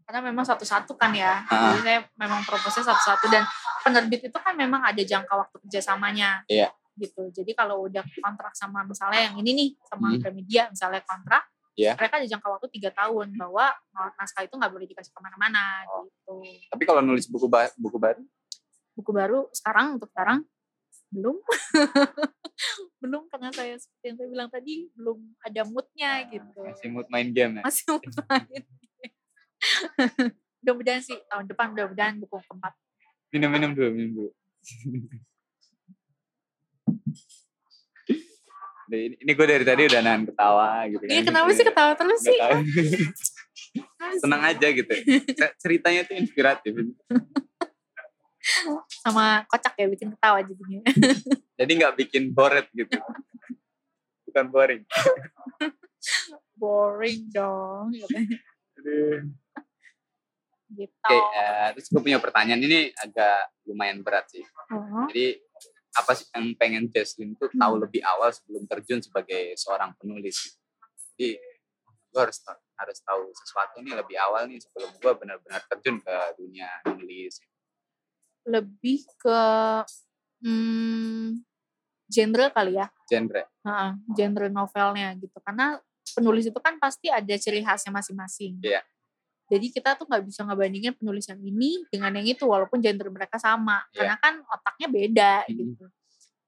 karena 0.01 0.25
memang 0.25 0.41
satu-satu 0.41 0.97
kan 0.97 1.13
ya 1.13 1.45
Ah. 1.45 1.69
jadi 1.69 1.79
saya 1.85 1.99
memang 2.17 2.41
proposnya 2.41 2.81
satu-satu 2.83 3.29
dan 3.29 3.45
penerbit 3.89 4.21
itu 4.23 4.38
kan 4.38 4.54
memang 4.54 4.82
ada 4.82 5.02
jangka 5.02 5.34
waktu 5.36 5.56
kerjasamanya 5.60 6.45
Iya. 6.45 6.69
gitu 6.95 7.32
jadi 7.32 7.52
kalau 7.54 7.86
udah 7.86 8.04
kontrak 8.19 8.54
sama 8.54 8.84
misalnya 8.84 9.25
yang 9.25 9.36
ini 9.38 9.52
nih 9.52 9.69
sama 9.84 10.10
Hmm. 10.10 10.19
Gramedia 10.19 10.67
misalnya 10.67 11.02
kontrak 11.02 11.43
Iya. 11.73 11.95
mereka 11.95 12.17
ada 12.17 12.28
jangka 12.28 12.47
waktu 12.49 12.67
tiga 12.69 12.91
tahun 12.91 13.28
bahwa 13.34 13.71
naskah 14.15 14.43
itu 14.43 14.54
nggak 14.54 14.67
boleh 14.69 14.86
dikasih 14.86 15.10
ke 15.10 15.19
mana-mana 15.19 15.88
Oh. 15.88 16.04
gitu 16.04 16.43
Tapi 16.69 16.84
kalau 16.84 16.99
nulis 16.99 17.25
buku 17.25 17.47
ba- 17.47 17.71
buku 17.75 17.97
baru 17.97 18.21
buku 18.93 19.12
baru 19.12 19.47
sekarang 19.49 19.95
untuk 19.95 20.12
sekarang 20.12 20.43
belum 21.10 21.39
belum 23.02 23.23
karena 23.28 23.49
saya 23.49 23.73
seperti 23.75 24.06
yang 24.06 24.17
saya 24.17 24.30
bilang 24.30 24.49
tadi 24.49 24.73
belum 24.91 25.17
ada 25.39 25.62
moodnya 25.63 26.12
gitu 26.28 26.60
masih 26.62 26.89
mood 26.91 27.08
main 27.08 27.30
game 27.30 27.54
ya. 27.56 27.63
masih 27.63 27.84
mood 27.88 28.04
main 28.04 28.62
mudah-mudahan 30.60 30.99
sih 30.99 31.15
tahun 31.25 31.47
depan 31.47 31.71
mudah-mudahan 31.71 32.15
buku 32.19 32.36
keempat. 32.38 32.73
Minum-minum 33.29 33.71
dulu, 33.77 33.89
minum 33.93 34.11
dulu. 34.15 34.31
ini, 38.89 39.15
ini 39.21 39.31
gue 39.37 39.45
dari 39.45 39.61
tadi 39.61 39.85
udah 39.85 40.01
nahan 40.01 40.23
ketawa 40.25 40.89
gitu 40.89 41.03
kan. 41.05 41.13
Iya 41.13 41.21
kenapa 41.21 41.49
sih 41.53 41.65
ketawa 41.65 41.91
terus 41.93 42.21
sih? 42.25 42.39
Senang 44.25 44.41
aja 44.41 44.67
gitu. 44.73 44.93
Ceritanya 45.61 46.01
tuh 46.09 46.15
inspiratif. 46.17 46.73
Sama 49.05 49.45
kocak 49.45 49.77
ya 49.77 49.85
bikin 49.85 50.09
ketawa 50.17 50.41
jadinya. 50.41 50.81
Jadi 51.59 51.71
nggak 51.77 51.95
bikin 52.01 52.33
bored 52.33 52.65
gitu. 52.73 52.97
Bukan 54.29 54.45
boring. 54.49 54.83
Boring 56.59 57.31
dong. 57.31 57.91
Aduh. 58.79 59.31
Gitu. 60.69 60.93
Oke, 60.93 61.17
eh, 61.17 61.67
terus 61.73 61.88
gue 61.89 62.01
punya 62.05 62.21
pertanyaan 62.21 62.62
ini 62.62 62.93
agak 62.93 63.49
lumayan 63.65 64.05
berat 64.05 64.29
sih. 64.29 64.45
Oh, 64.69 65.10
Jadi 65.10 65.41
apa 65.97 66.12
sih 66.13 66.29
yang 66.29 66.53
pengen 66.53 66.86
Jesslyn 66.93 67.34
tuh 67.34 67.49
tahu 67.49 67.73
Hmm. 67.82 67.84
lebih 67.89 68.05
awal 68.05 68.29
sebelum 68.29 68.69
terjun 68.69 69.01
sebagai 69.01 69.58
seorang 69.58 69.97
penulis? 69.97 70.53
Jadi 71.17 71.41
gue 72.10 72.21
harus 72.21 72.38
tahu, 72.45 72.58
harus 72.77 72.97
tahu 73.01 73.23
sesuatu 73.34 73.82
nih 73.82 73.97
lebih 73.97 74.17
awal 74.21 74.45
nih 74.45 74.62
sebelum 74.62 74.93
gue 75.01 75.12
benar-benar 75.17 75.62
terjun 75.65 75.97
ke 76.01 76.15
dunia 76.38 76.69
nulis. 76.86 77.41
Lebih 78.45 79.10
ke 79.17 79.41
hmm, 80.45 81.41
genre 82.05 82.45
kali 82.53 82.77
ya. 82.77 82.88
Genre. 83.10 83.41
Heeh, 83.65 83.91
genre 84.13 84.47
novelnya 84.53 85.17
gitu. 85.17 85.38
Karena 85.41 85.82
penulis 86.13 86.45
itu 86.45 86.60
kan 86.62 86.77
pasti 86.77 87.10
ada 87.10 87.34
ciri 87.38 87.65
khasnya 87.65 87.89
masing-masing. 87.89 88.62
Iya. 88.62 88.82
Jadi 89.49 89.65
kita 89.73 89.97
tuh 89.97 90.05
nggak 90.05 90.23
bisa 90.23 90.45
ngebandingin 90.45 90.93
penulis 90.93 91.25
yang 91.25 91.41
ini 91.41 91.81
dengan 91.89 92.13
yang 92.13 92.27
itu 92.27 92.45
walaupun 92.45 92.77
genre 92.79 93.09
mereka 93.09 93.35
sama. 93.35 93.81
Iya. 93.89 93.97
Karena 93.97 94.15
kan 94.21 94.33
otaknya 94.45 94.88
beda 94.88 95.33
Mhm. 95.43 95.53
gitu. 95.57 95.85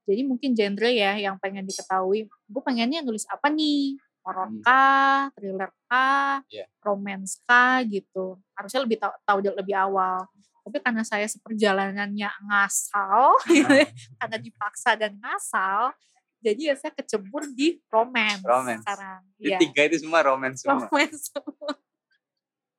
Jadi 0.05 0.21
mungkin 0.21 0.49
genre 0.53 0.89
ya 0.89 1.11
yang 1.17 1.35
pengen 1.37 1.65
diketahui. 1.65 2.29
Gue 2.45 2.61
pengennya 2.61 3.01
nulis 3.01 3.25
apa 3.25 3.49
nih? 3.49 3.97
Horor 4.21 4.53
Hmm. 4.53 4.61
kah? 4.61 5.33
Thriller 5.33 5.73
kah? 5.85 6.45
Iya. 6.47 6.69
Romance 6.79 7.41
kah? 7.41 7.81
Gitu. 7.81 8.37
Harusnya 8.53 8.85
lebih 8.85 9.01
tahu, 9.01 9.13
tahu 9.25 9.37
lebih 9.49 9.73
awal. 9.73 10.29
Tapi 10.61 10.77
karena 10.77 11.01
saya 11.01 11.25
seperjalanannya 11.25 12.29
ngasal, 12.45 13.33
ya, 13.49 13.89
karena 14.21 14.37
dipaksa 14.37 14.93
dan 14.93 15.17
ngasal, 15.17 15.89
jadi 16.37 16.69
ya 16.69 16.75
saya 16.77 16.93
kecebur 16.93 17.49
di 17.49 17.81
romance, 17.89 18.45
Romance. 18.45 18.85
sekarang. 18.85 19.21
Di 19.41 19.49
Iya, 19.49 19.57
tiga 19.57 19.81
itu 19.89 20.05
semua 20.05 20.21
romance 20.21 20.61
semua. 20.61 20.85
romance. 20.85 21.33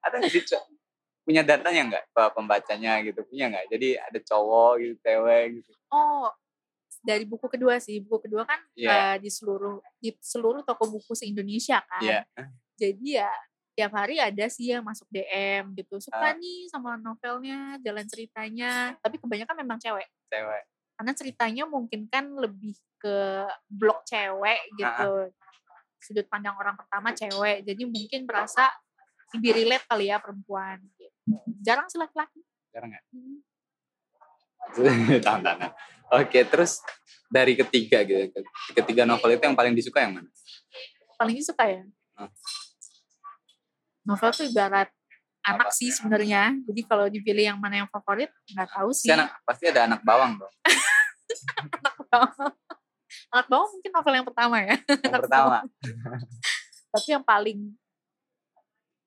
Ada 0.02 0.26
Cok? 0.26 0.64
punya 1.22 1.46
datanya 1.46 1.82
nggak 1.86 2.34
pembacanya 2.34 2.98
gitu 3.06 3.22
punya 3.22 3.46
nggak? 3.46 3.70
Jadi 3.70 3.88
ada 3.94 4.18
cowok 4.18 4.72
gitu, 4.82 4.94
cewek 5.06 5.44
gitu. 5.62 5.70
Oh, 5.94 6.26
dari 7.02 7.24
buku 7.26 7.46
kedua 7.46 7.78
sih. 7.78 8.02
Buku 8.02 8.26
kedua 8.26 8.42
kan 8.42 8.58
Iya. 8.74 8.90
eh, 8.90 9.16
di 9.22 9.30
seluruh 9.30 9.78
di 10.02 10.10
seluruh 10.18 10.66
toko 10.66 10.90
buku 10.90 11.14
se-Indonesia 11.14 11.78
kan. 11.86 12.02
Iya. 12.02 12.20
Jadi 12.74 13.22
ya 13.22 13.30
tiap 13.72 13.92
hari 13.96 14.20
ada 14.20 14.46
sih 14.50 14.74
yang 14.74 14.84
masuk 14.84 15.06
DM 15.08 15.72
gitu. 15.78 15.96
Ah. 15.98 16.02
Suka 16.02 16.28
nih 16.36 16.68
sama 16.68 16.98
novelnya, 16.98 17.78
jalan 17.80 18.06
ceritanya. 18.10 18.98
Tapi 18.98 19.16
kebanyakan 19.22 19.56
memang 19.62 19.78
cewek. 19.78 20.08
Cewek. 20.28 20.62
Karena 20.98 21.12
ceritanya 21.16 21.64
mungkin 21.66 22.06
kan 22.10 22.34
lebih 22.34 22.76
ke 22.98 23.46
blok 23.70 24.06
cewek 24.06 24.60
gitu. 24.74 25.30
Sudut 26.02 26.26
pandang 26.26 26.58
orang 26.58 26.74
pertama 26.74 27.14
cewek. 27.14 27.62
Jadi 27.62 27.82
mungkin 27.86 28.26
merasa 28.26 28.70
lebih 29.38 29.50
relate 29.56 29.84
kali 29.88 30.08
ya 30.12 30.16
perempuan 30.20 30.78
gitu. 30.98 31.06
Jarang 31.62 31.86
sih 31.88 31.98
laki-laki. 32.00 32.40
Jarang 32.72 32.90
nggak? 32.92 33.04
Hmm. 33.12 33.38
tahan, 35.20 35.40
tahan, 35.42 35.56
tahan. 35.58 35.72
Oke, 36.12 36.40
terus 36.46 36.80
dari 37.32 37.56
ketiga 37.56 38.04
gitu. 38.04 38.40
Ketiga 38.76 39.02
novel 39.08 39.36
itu 39.36 39.44
yang 39.44 39.56
paling 39.56 39.72
disuka 39.72 40.00
yang 40.04 40.16
mana? 40.20 40.28
paling 41.22 41.38
suka 41.38 41.64
ya. 41.70 41.82
Hmm. 42.18 42.30
Novel 44.02 44.30
tuh 44.34 44.50
ibarat 44.50 44.90
anak 45.46 45.70
Apa? 45.70 45.74
sih 45.74 45.94
sebenarnya. 45.94 46.50
Jadi 46.66 46.80
kalau 46.82 47.06
dipilih 47.06 47.54
yang 47.54 47.58
mana 47.62 47.86
yang 47.86 47.90
favorit 47.90 48.30
nggak 48.50 48.68
tahu 48.74 48.90
Pasti, 48.90 49.06
sih. 49.06 49.14
anak, 49.14 49.28
pasti 49.46 49.64
ada 49.70 49.80
anak 49.86 50.00
bawang 50.02 50.38
dong. 50.38 50.54
Anak 53.32 53.48
bawang 53.48 53.70
mungkin 53.72 53.90
novel 53.96 54.12
yang 54.12 54.26
pertama 54.28 54.56
ya. 54.60 54.74
Yang 54.84 55.22
pertama. 55.24 55.58
Tapi 56.92 57.08
yang 57.08 57.24
paling 57.24 57.58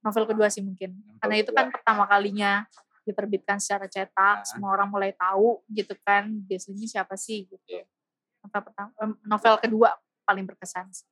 novel 0.06 0.26
kedua 0.30 0.48
sih 0.48 0.62
mungkin. 0.62 0.94
Yang 0.94 1.18
Karena 1.18 1.36
itu 1.36 1.52
kan 1.52 1.66
pertama 1.74 2.06
kalinya 2.06 2.70
diterbitkan 3.02 3.58
secara 3.58 3.86
cetak, 3.86 4.38
Ah. 4.42 4.46
semua 4.46 4.70
orang 4.72 4.86
mulai 4.88 5.12
tahu 5.12 5.66
gitu 5.68 5.98
kan, 6.02 6.30
biasanya 6.46 6.86
siapa 6.86 7.14
sih 7.16 7.46
gitu. 7.46 7.62
Iya. 7.66 7.86
Novel 8.42 8.62
pertama, 8.62 8.90
novel 9.26 9.56
kedua 9.58 9.90
paling 10.22 10.46
berkesan. 10.46 10.86
sih. 10.90 11.06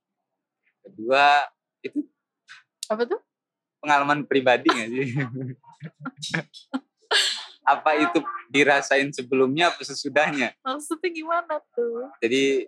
Kedua, 0.79 1.49
itu 1.81 2.05
Apa 2.85 3.05
tuh? 3.05 3.17
pengalaman 3.79 4.23
pribadi 4.23 4.69
nggak 4.69 4.89
sih? 4.89 5.07
apa 7.63 7.95
itu 7.95 8.19
dirasain 8.49 9.07
sebelumnya 9.09 9.71
apa 9.71 9.81
sesudahnya? 9.81 10.51
Maksudnya 10.61 11.09
gimana 11.09 11.55
tuh? 11.71 12.11
Jadi 12.19 12.67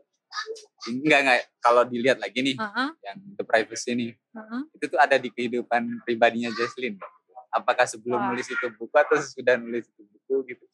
enggak 0.88 1.20
enggak 1.22 1.40
kalau 1.58 1.84
dilihat 1.84 2.18
lagi 2.18 2.40
nih 2.42 2.56
Heeh, 2.56 2.90
yang 3.02 3.18
the 3.34 3.44
privacy 3.44 3.90
ini 3.92 4.08
heeh. 4.12 4.62
itu 4.72 4.86
tuh 4.88 5.00
ada 5.00 5.16
di 5.16 5.30
kehidupan 5.30 6.02
pribadinya 6.02 6.52
Jesslyn. 6.52 6.96
Apakah 7.50 7.86
sebelum 7.86 8.20
Wah. 8.20 8.28
nulis 8.30 8.46
itu 8.46 8.68
buku 8.76 8.92
atau 8.92 9.16
sesudah 9.16 9.56
nulis 9.56 9.88
itu 9.88 10.02
buku 10.04 10.36
gitu? 10.52 10.66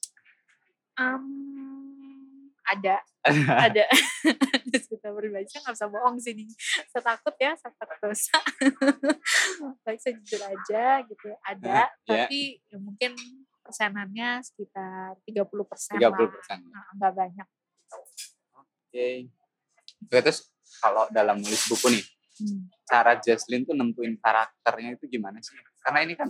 Um, 0.98 2.50
ada, 2.66 3.02
ada. 3.70 3.86
cerita 4.72 5.12
pribadi. 5.12 5.46
Saya 5.46 5.62
nggak 5.62 5.76
bisa 5.76 5.88
bohong 5.88 6.18
sih 6.18 6.34
nih. 6.34 6.48
Saya 6.88 7.04
takut 7.06 7.36
ya, 7.38 7.52
saya 7.54 7.74
takut 7.76 7.98
dosa. 8.02 8.38
Baik 9.86 10.00
saya 10.00 10.14
jujur 10.18 10.42
aja 10.42 10.84
gitu. 11.04 11.28
Ada, 11.44 11.86
Iya. 11.86 12.26
tapi 12.26 12.40
ya 12.66 12.78
mungkin 12.80 13.12
persenannya 13.62 14.42
sekitar 14.42 15.20
30 15.22 15.68
persen 15.68 15.96
30 15.98 16.02
lah. 16.02 16.30
persen. 16.32 16.58
Nah, 16.66 16.86
nggak 16.98 17.14
banyak. 17.14 17.48
Oke. 17.92 18.18
Oke, 18.92 19.08
terus 20.10 20.50
kalau 20.80 21.06
dalam 21.12 21.38
nulis 21.38 21.68
buku 21.68 21.94
nih, 21.94 22.06
Hmm. 22.42 22.66
cara 22.90 23.22
Jesslyn 23.22 23.70
tuh 23.70 23.78
nentuin 23.78 24.18
karakternya 24.18 24.98
itu 24.98 25.06
gimana 25.06 25.38
sih? 25.46 25.54
Karena 25.78 26.02
ini 26.02 26.18
kan, 26.18 26.26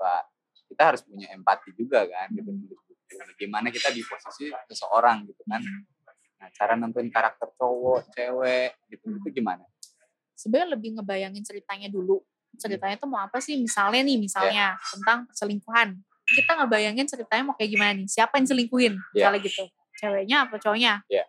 Pak, 0.00 0.22
kita 0.72 0.82
harus 0.88 1.04
punya 1.04 1.28
empati 1.28 1.76
juga 1.76 2.08
kan, 2.08 2.32
gitu 2.32 2.48
Hmm. 2.48 2.64
nulis 2.64 2.80
buku. 2.80 2.92
Gimana 3.36 3.68
kita 3.68 3.92
di 3.92 4.00
posisi 4.00 4.48
seseorang 4.48 5.28
gitu 5.28 5.42
kan? 5.44 5.60
Nah, 6.40 6.48
cara 6.56 6.72
nentuin 6.76 7.12
karakter 7.12 7.52
cowok, 7.52 8.08
cewek, 8.16 8.80
gitu 8.88 9.04
itu 9.12 9.28
gimana? 9.34 9.64
Sebenarnya 10.32 10.72
lebih 10.76 10.96
ngebayangin 11.00 11.44
ceritanya 11.44 11.88
dulu. 11.92 12.20
Ceritanya 12.56 12.96
tuh 12.96 13.08
mau 13.08 13.20
apa 13.20 13.36
sih? 13.40 13.60
Misalnya 13.60 14.00
nih, 14.04 14.16
misalnya 14.16 14.72
Iya. 14.76 14.88
tentang 14.96 15.18
perselingkuhan. 15.28 16.00
Kita 16.26 16.52
ngebayangin 16.64 17.06
ceritanya 17.06 17.42
mau 17.44 17.54
kayak 17.56 17.70
gimana 17.76 17.92
nih? 17.92 18.08
Siapa 18.08 18.40
yang 18.40 18.48
selingkuhin? 18.48 18.94
Iya. 19.12 19.28
Misalnya 19.28 19.40
gitu. 19.44 19.64
Ceweknya 20.00 20.36
apa 20.48 20.54
cowoknya? 20.60 20.92
Iya. 21.12 21.24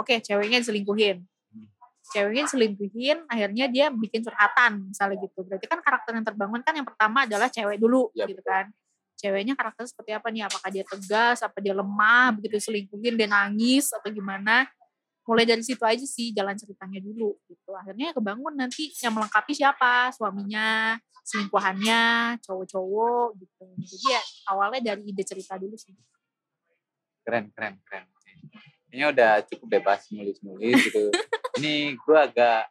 Oke, 0.00 0.24
ceweknya 0.24 0.64
diselingkuhin. 0.64 1.20
Hmm. 1.20 1.66
Ceweknya 2.16 2.48
diselingkuhin, 2.48 3.28
akhirnya 3.28 3.68
dia 3.68 3.86
bikin 3.92 4.24
curhatan, 4.24 4.88
misalnya 4.88 5.20
gitu. 5.20 5.44
Berarti 5.44 5.66
kan 5.68 5.84
karakter 5.84 6.16
yang 6.16 6.24
terbangun 6.24 6.60
kan 6.64 6.72
yang 6.72 6.88
pertama 6.88 7.28
adalah 7.28 7.52
cewek 7.52 7.76
dulu, 7.76 8.08
Iya, 8.16 8.32
gitu 8.32 8.40
kan. 8.40 8.72
Ceweknya 9.20 9.52
karakter 9.52 9.84
seperti 9.84 10.16
apa 10.16 10.32
nih? 10.32 10.48
Apakah 10.48 10.72
dia 10.72 10.80
tegas, 10.88 11.44
apa 11.44 11.60
dia 11.60 11.76
lemah, 11.76 12.32
begitu 12.32 12.56
diselingkuhin 12.56 13.20
dia 13.20 13.28
nangis 13.28 13.92
atau 13.92 14.08
gimana? 14.08 14.64
Mulai 15.28 15.44
dari 15.44 15.62
situ 15.62 15.84
aja 15.84 16.02
sih 16.02 16.32
jalan 16.32 16.56
ceritanya 16.56 16.98
dulu 16.98 17.36
gitu. 17.44 17.70
Akhirnya 17.76 18.16
kebangun 18.16 18.56
nanti 18.56 18.90
yang 18.98 19.14
melengkapi 19.14 19.52
siapa? 19.52 20.10
Suaminya, 20.16 20.96
selingkuhannya, 21.22 22.34
cowok-cowok 22.42 23.38
gitu. 23.38 23.64
Jadi 23.78 24.06
ya 24.10 24.22
awalnya 24.50 24.96
dari 24.96 25.12
ide 25.12 25.22
cerita 25.22 25.54
dulu 25.60 25.76
sih. 25.76 25.94
Keren, 27.22 27.52
keren, 27.54 27.78
keren. 27.86 28.08
Kayaknya 28.90 29.06
udah 29.08 29.32
cukup 29.46 29.68
bebas 29.70 30.00
nulis-nulis 30.10 30.74
gitu. 30.82 31.02
Ini 31.62 31.74
gue 31.94 32.18
agak 32.18 32.66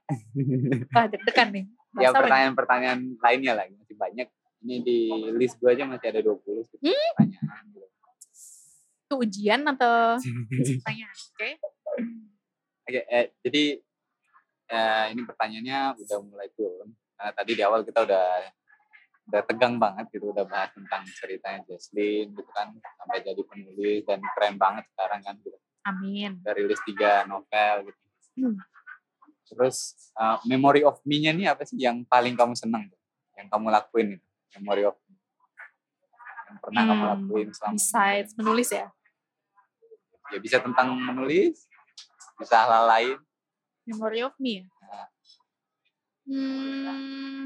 Wah 0.91 1.05
deg-degan 1.08 1.49
nih. 1.49 1.65
ya 1.97 2.12
apa 2.12 2.19
nih? 2.19 2.21
pertanyaan-pertanyaan 2.27 2.99
lainnya 3.17 3.53
lagi 3.55 3.73
masih 3.73 3.95
banyak. 3.95 4.27
Ini 4.60 4.75
di 4.84 4.99
list 5.34 5.55
gue 5.58 5.71
aja 5.71 5.88
masih 5.88 6.12
ada 6.12 6.19
20 6.19 6.36
gitu, 6.43 6.75
Hmm? 6.84 7.10
pertanyaan. 7.15 7.63
Gitu. 7.71 7.88
Itu 9.08 9.15
ujian 9.17 9.62
atau 9.65 10.19
pertanyaan? 10.84 11.15
Oke. 11.34 11.49
Oke, 12.84 12.99
eh, 13.05 13.25
jadi 13.39 13.63
eh, 14.67 15.05
ini 15.15 15.21
pertanyaannya 15.23 15.79
udah 15.97 16.17
mulai 16.21 16.49
turun. 16.51 16.89
Karena 17.15 17.32
tadi 17.32 17.51
di 17.55 17.63
awal 17.63 17.82
kita 17.84 18.03
udah 18.03 18.27
udah 19.29 19.41
tegang 19.45 19.77
banget 19.77 20.10
gitu, 20.10 20.34
udah 20.34 20.41
bahas 20.43 20.73
tentang 20.73 21.05
ceritanya 21.05 21.62
Jesslyn 21.63 22.34
gitu 22.34 22.49
kan, 22.49 22.73
sampai 22.73 23.21
jadi 23.21 23.38
penulis 23.45 24.01
dan 24.03 24.19
keren 24.34 24.58
banget 24.58 24.89
sekarang 24.89 25.21
kan 25.21 25.38
gitu. 25.39 25.53
Amin. 25.84 26.39
Udah 26.44 26.54
rilis 26.54 26.80
tiga 26.84 27.24
novel 27.26 27.89
gitu. 27.89 28.02
Hmm. 28.39 28.56
Terus 29.46 29.98
eh, 30.13 30.38
memory 30.46 30.86
of 30.86 31.00
me-nya 31.04 31.34
nih 31.34 31.50
apa 31.50 31.65
sih 31.65 31.80
yang 31.80 32.06
paling 32.06 32.38
kamu 32.38 32.54
seneng 32.54 32.88
tuh? 32.88 33.00
Yang 33.36 33.48
kamu 33.50 33.68
lakuin 33.72 34.08
itu, 34.20 34.28
memory 34.60 34.84
of 34.86 34.96
me. 35.08 35.15
yang 36.50 36.58
pernah 36.60 36.82
kamu 36.82 36.98
Hmm, 37.00 37.12
lakuin 37.13 37.48
selama 37.54 37.74
Besides 37.78 38.30
menulis 38.34 38.70
ya. 38.70 38.88
ya 40.30 40.38
bisa 40.38 40.58
tentang 40.58 40.94
menulis 40.94 41.65
bisa 42.38 42.58
hal 42.65 42.86
lain 42.86 43.18
Memory 43.86 44.22
of 44.22 44.34
me 44.38 44.62
ya. 44.62 44.65
Nah. 44.82 45.08
Hmm, 46.26 47.46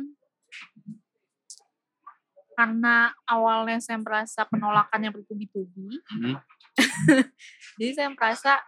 karena 2.53 3.11
awalnya 3.25 3.77
saya 3.81 3.99
merasa 3.99 4.45
penolakan 4.47 4.99
yang 5.03 5.13
bertubi-tubi, 5.13 5.99
Hmm, 6.09 6.37
jadi 7.81 7.91
saya 7.93 8.09
merasa 8.13 8.61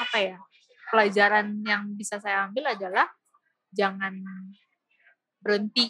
apa 0.00 0.16
ya 0.18 0.36
pelajaran 0.90 1.62
yang 1.62 1.94
bisa 1.94 2.18
saya 2.18 2.50
ambil 2.50 2.74
adalah 2.74 3.06
jangan 3.70 4.18
berhenti 5.38 5.88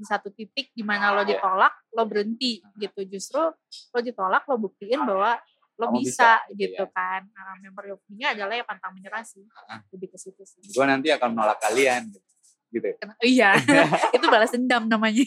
di 0.00 0.04
satu 0.08 0.32
titik 0.32 0.72
di 0.72 0.80
mana 0.80 1.12
lo 1.12 1.22
Iya. 1.22 1.36
ditolak 1.36 1.74
lo 1.92 2.02
berhenti 2.08 2.64
gitu. 2.80 3.00
Justru 3.04 3.52
lo 3.92 3.98
ditolak 4.00 4.48
lo 4.48 4.56
buktiin 4.56 5.04
bahwa 5.04 5.36
lo 5.76 5.86
bisa, 5.96 6.40
bisa, 6.48 6.56
gitu 6.56 6.84
iya. 6.84 6.92
kan. 6.92 7.24
Nah, 7.28 7.56
memory 7.60 7.92
of 7.92 8.00
me 8.08 8.24
adalah 8.24 8.56
ya 8.56 8.64
pantang 8.64 8.96
menyerah 8.96 9.20
sih. 9.24 9.44
Lebih 9.92 10.16
ke 10.16 10.18
situ 10.20 10.40
sih. 10.44 10.64
Gue 10.72 10.84
nanti 10.88 11.12
akan 11.12 11.36
menolak 11.36 11.60
kalian 11.60 12.08
gitu, 12.08 12.28
gitu. 12.70 12.86
Ken- 12.96 13.18
iya 13.20 13.54
itu 14.16 14.24
balas 14.24 14.50
dendam 14.50 14.86
namanya 14.86 15.26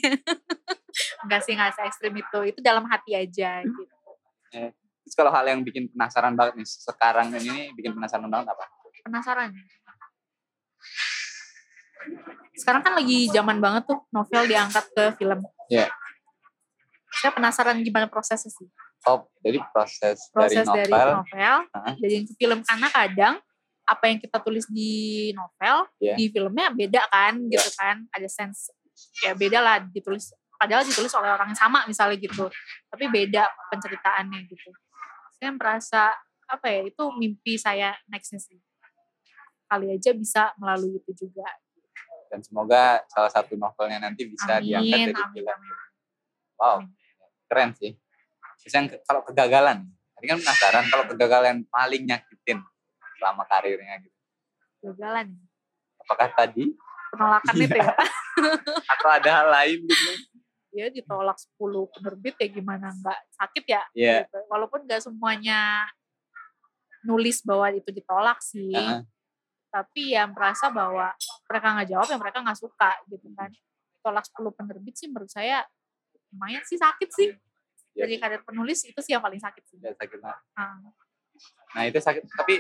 enggak 1.22 1.42
sih 1.42 1.54
enggak 1.54 1.72
se 1.72 1.82
ekstrim 1.82 2.14
itu 2.14 2.40
itu 2.48 2.60
dalam 2.60 2.84
hati 2.86 3.14
aja 3.14 3.62
gitu 3.62 3.84
Terus 5.04 5.14
kalau 5.14 5.30
hal 5.30 5.44
yang 5.44 5.60
bikin 5.60 5.90
penasaran 5.90 6.32
banget 6.32 6.56
nih 6.56 6.68
sekarang 6.68 7.28
ini 7.34 7.74
bikin 7.74 7.92
penasaran 7.92 8.26
banget 8.26 8.48
apa? 8.50 8.64
penasaran 9.04 9.52
sekarang 12.54 12.82
kan 12.82 12.94
lagi 12.94 13.28
zaman 13.28 13.58
banget 13.58 13.84
tuh 13.86 14.00
novel 14.10 14.44
diangkat 14.46 14.86
ke 14.90 15.04
film 15.18 15.40
Iya. 15.68 15.90
saya 17.12 17.32
penasaran 17.32 17.80
gimana 17.80 18.08
prosesnya 18.08 18.50
sih 18.50 18.68
Oh, 19.04 19.28
jadi 19.38 19.60
proses, 19.68 20.32
proses 20.32 20.64
dari 20.64 20.88
dari 20.88 20.96
novel. 20.96 21.10
novel, 21.20 21.56
Hah? 21.70 21.92
jadiin 21.94 22.24
ke 22.24 22.40
film 22.40 22.64
karena 22.64 22.88
kadang 22.88 23.36
apa 23.84 24.08
yang 24.08 24.20
kita 24.20 24.40
tulis 24.40 24.64
di 24.72 25.30
novel 25.36 25.88
Iya. 26.00 26.16
di 26.16 26.26
filmnya 26.32 26.72
beda 26.72 27.02
kan 27.12 27.36
gitu 27.48 27.70
kan. 27.76 28.08
Ada 28.16 28.28
sense 28.32 28.72
ya 29.26 29.34
beda 29.34 29.60
lah 29.60 29.82
ditulis 29.84 30.32
padahal 30.56 30.86
ditulis 30.88 31.12
oleh 31.18 31.28
orang 31.34 31.52
yang 31.52 31.60
sama 31.60 31.84
misalnya 31.84 32.16
gitu. 32.20 32.48
Tapi 32.88 33.06
beda 33.12 33.44
penceritaannya 33.74 34.40
gitu. 34.48 34.70
Saya 35.36 35.52
merasa 35.52 36.16
apa 36.48 36.68
ya 36.70 36.88
itu 36.88 37.04
mimpi 37.20 37.60
saya 37.60 37.96
nextnya 38.08 38.40
sih. 38.40 38.60
Kali 39.68 39.90
aja 39.92 40.12
bisa 40.14 40.54
melalui 40.62 41.02
itu 41.02 41.12
juga. 41.28 41.48
Dan 42.32 42.42
semoga 42.42 43.04
salah 43.12 43.30
satu 43.30 43.54
novelnya 43.58 44.02
nanti 44.02 44.26
bisa 44.26 44.58
diangkat 44.58 44.90
amin 44.90 45.08
jadi 45.12 45.22
amin 45.22 45.34
film. 45.36 45.50
amin. 45.54 45.76
Wow, 46.58 46.78
keren 47.50 47.70
sih. 47.78 47.92
Terus 48.64 48.74
yang 48.74 48.88
kalau 49.04 49.22
kegagalan, 49.28 49.84
tadi 50.16 50.26
kan 50.32 50.40
penasaran 50.40 50.86
kalau 50.88 51.06
kegagalan 51.12 51.58
paling 51.68 52.04
nyakitin 52.08 52.64
selama 53.24 53.48
karirnya 53.48 53.96
gitu. 54.04 54.18
gagalan 54.84 55.32
ya. 55.32 55.46
Apakah 56.04 56.28
tadi 56.36 56.76
penolakan 57.08 57.56
itu 57.56 57.78
ya 57.80 57.96
atau 58.92 59.08
ada 59.08 59.30
hal 59.32 59.48
lain 59.48 59.80
gitu? 59.88 60.12
ya 60.74 60.90
ditolak 60.90 61.38
10 61.38 61.56
penerbit 61.88 62.36
ya 62.36 62.48
gimana 62.50 62.92
nggak 62.92 63.20
sakit 63.32 63.64
ya 63.64 63.84
Iya. 63.94 64.18
gitu. 64.26 64.40
walaupun 64.50 64.84
nggak 64.84 65.00
semuanya 65.00 65.88
nulis 67.04 67.40
bahwa 67.44 67.70
itu 67.70 67.88
ditolak 67.90 68.42
sih 68.42 68.74
Heeh. 68.74 69.06
tapi 69.70 70.18
ya 70.18 70.26
merasa 70.26 70.68
bahwa 70.68 71.14
mereka 71.46 71.68
nggak 71.78 71.88
jawab 71.88 72.08
ya 72.10 72.18
mereka 72.18 72.38
nggak 72.42 72.60
suka 72.60 72.92
gitu 73.06 73.28
kan 73.32 73.54
tolak 74.02 74.26
10 74.28 74.50
penerbit 74.52 74.96
sih 74.98 75.08
menurut 75.08 75.30
saya 75.30 75.64
lumayan 76.30 76.66
sih 76.66 76.76
sakit 76.76 77.08
sih 77.08 77.30
Iya. 77.94 78.10
dari 78.10 78.18
karir 78.18 78.42
penulis 78.42 78.82
itu 78.84 78.98
sih 78.98 79.14
yang 79.14 79.22
paling 79.22 79.38
sakit 79.38 79.64
sih 79.64 79.78
Ya, 79.78 79.94
sakit 79.94 80.18
banget. 80.18 80.42
Ah, 80.58 80.82
Nah 81.78 81.84
itu 81.86 82.02
sakit. 82.02 82.26
Tapi 82.26 82.58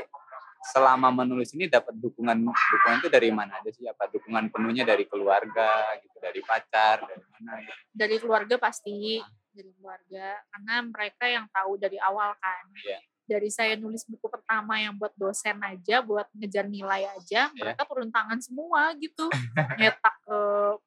selama 0.71 1.11
menulis 1.11 1.51
ini 1.51 1.67
dapat 1.67 1.91
dukungan 1.99 2.39
dukungan 2.47 2.97
itu 3.03 3.09
dari 3.11 3.29
mana 3.35 3.59
aja 3.59 3.67
sih? 3.69 3.83
Apa 3.83 4.07
dukungan 4.07 4.47
penuhnya 4.47 4.87
dari 4.87 5.03
keluarga, 5.03 5.99
gitu, 5.99 6.17
dari 6.23 6.39
pacar, 6.39 7.03
dari 7.03 7.23
mana? 7.35 7.51
Gitu. 7.59 7.75
dari 7.91 8.15
keluarga 8.17 8.55
pasti 8.55 9.19
dari 9.51 9.69
keluarga 9.75 10.39
karena 10.49 10.75
mereka 10.81 11.25
yang 11.29 11.45
tahu 11.51 11.77
dari 11.77 11.99
awal 12.01 12.33
kan 12.39 12.65
Iya. 12.81 12.97
dari 13.23 13.49
saya 13.53 13.77
nulis 13.77 14.01
buku 14.07 14.25
pertama 14.25 14.81
yang 14.81 14.97
buat 14.97 15.13
dosen 15.13 15.61
aja 15.61 16.01
buat 16.01 16.25
ngejar 16.33 16.65
nilai 16.65 17.05
aja 17.05 17.51
Iya. 17.51 17.53
mereka 17.53 17.85
turun 17.85 18.09
tangan 18.09 18.39
semua 18.41 18.95
gitu 18.97 19.29
nyetak 19.77 20.15
ke 20.25 20.39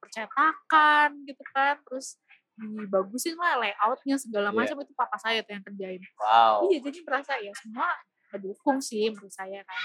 percetakan 0.02 1.08
gitu 1.28 1.42
kan 1.54 1.76
terus 1.86 2.18
dibagusin 2.56 3.36
lah 3.36 3.60
layoutnya 3.60 4.16
segala 4.16 4.48
Iya. 4.50 4.56
macam 4.56 4.76
itu 4.82 4.92
papa 4.96 5.16
saya 5.20 5.44
tuh 5.44 5.52
yang 5.54 5.64
kerjain 5.64 6.02
Wow. 6.18 6.66
iya 6.72 6.78
jadi 6.82 6.98
merasa 7.04 7.32
ya 7.38 7.52
semua 7.54 7.88
mendukung 8.37 8.79
sih 8.85 9.09
menurut 9.11 9.33
saya 9.33 9.64
kan 9.64 9.83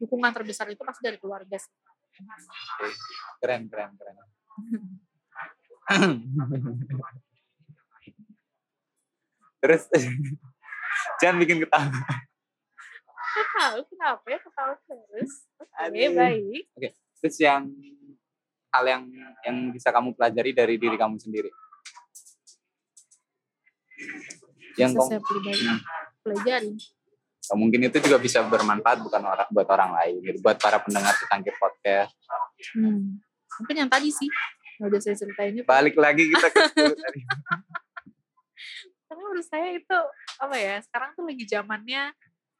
dukungan 0.00 0.32
terbesar 0.32 0.68
itu 0.72 0.80
pasti 0.84 1.00
dari 1.04 1.18
keluarga 1.20 1.56
sih 1.56 1.72
Oke. 2.20 2.88
Keren, 3.40 3.62
keren, 3.72 3.96
keren. 3.96 4.16
Terus 9.60 9.82
jangan 11.20 11.36
bikin 11.40 11.64
ketawa. 11.64 12.04
Tahu 13.60 13.80
kenapa 13.92 14.24
ya 14.26 14.38
ketawa 14.40 14.74
terus 14.88 15.32
oke 15.60 15.70
Aduh. 15.86 16.12
baik 16.16 16.64
Terus 17.20 17.36
yang 17.36 17.68
hal 18.72 18.84
yang 18.88 19.02
yang 19.44 19.56
bisa 19.70 19.92
kamu 19.92 20.16
pelajari 20.16 20.56
dari 20.56 20.74
diri 20.80 20.96
kamu 20.96 21.20
sendiri. 21.20 21.52
Yang 24.80 24.92
kamu, 24.96 25.08
saya 25.08 25.20
pelajari 25.20 25.64
pelajari 26.24 26.72
mungkin 27.56 27.88
itu 27.88 27.96
juga 27.98 28.20
bisa 28.20 28.44
bermanfaat 28.44 29.00
bukan 29.00 29.22
orang 29.24 29.48
buat 29.50 29.68
orang 29.72 29.90
lain, 29.96 30.14
gitu. 30.22 30.38
buat 30.44 30.60
para 30.60 30.78
pendengar 30.78 31.16
Secangkir 31.16 31.56
Podcast. 31.56 32.14
Hmm. 32.76 33.18
Mungkin 33.60 33.76
yang 33.76 33.90
tadi 33.90 34.08
sih, 34.12 34.28
yang 34.78 34.88
udah 34.92 35.00
saya 35.00 35.16
ceritain 35.16 35.56
itu. 35.56 35.66
Balik 35.66 35.96
lagi 35.98 36.28
kita 36.28 36.48
ke 36.48 36.60
10 36.72 36.94
tadi. 37.04 37.20
Karena 39.10 39.20
menurut 39.26 39.46
saya 39.46 39.68
itu, 39.74 39.98
apa 40.38 40.54
ya, 40.54 40.78
sekarang 40.86 41.10
tuh 41.18 41.24
lagi 41.26 41.44
zamannya 41.48 42.02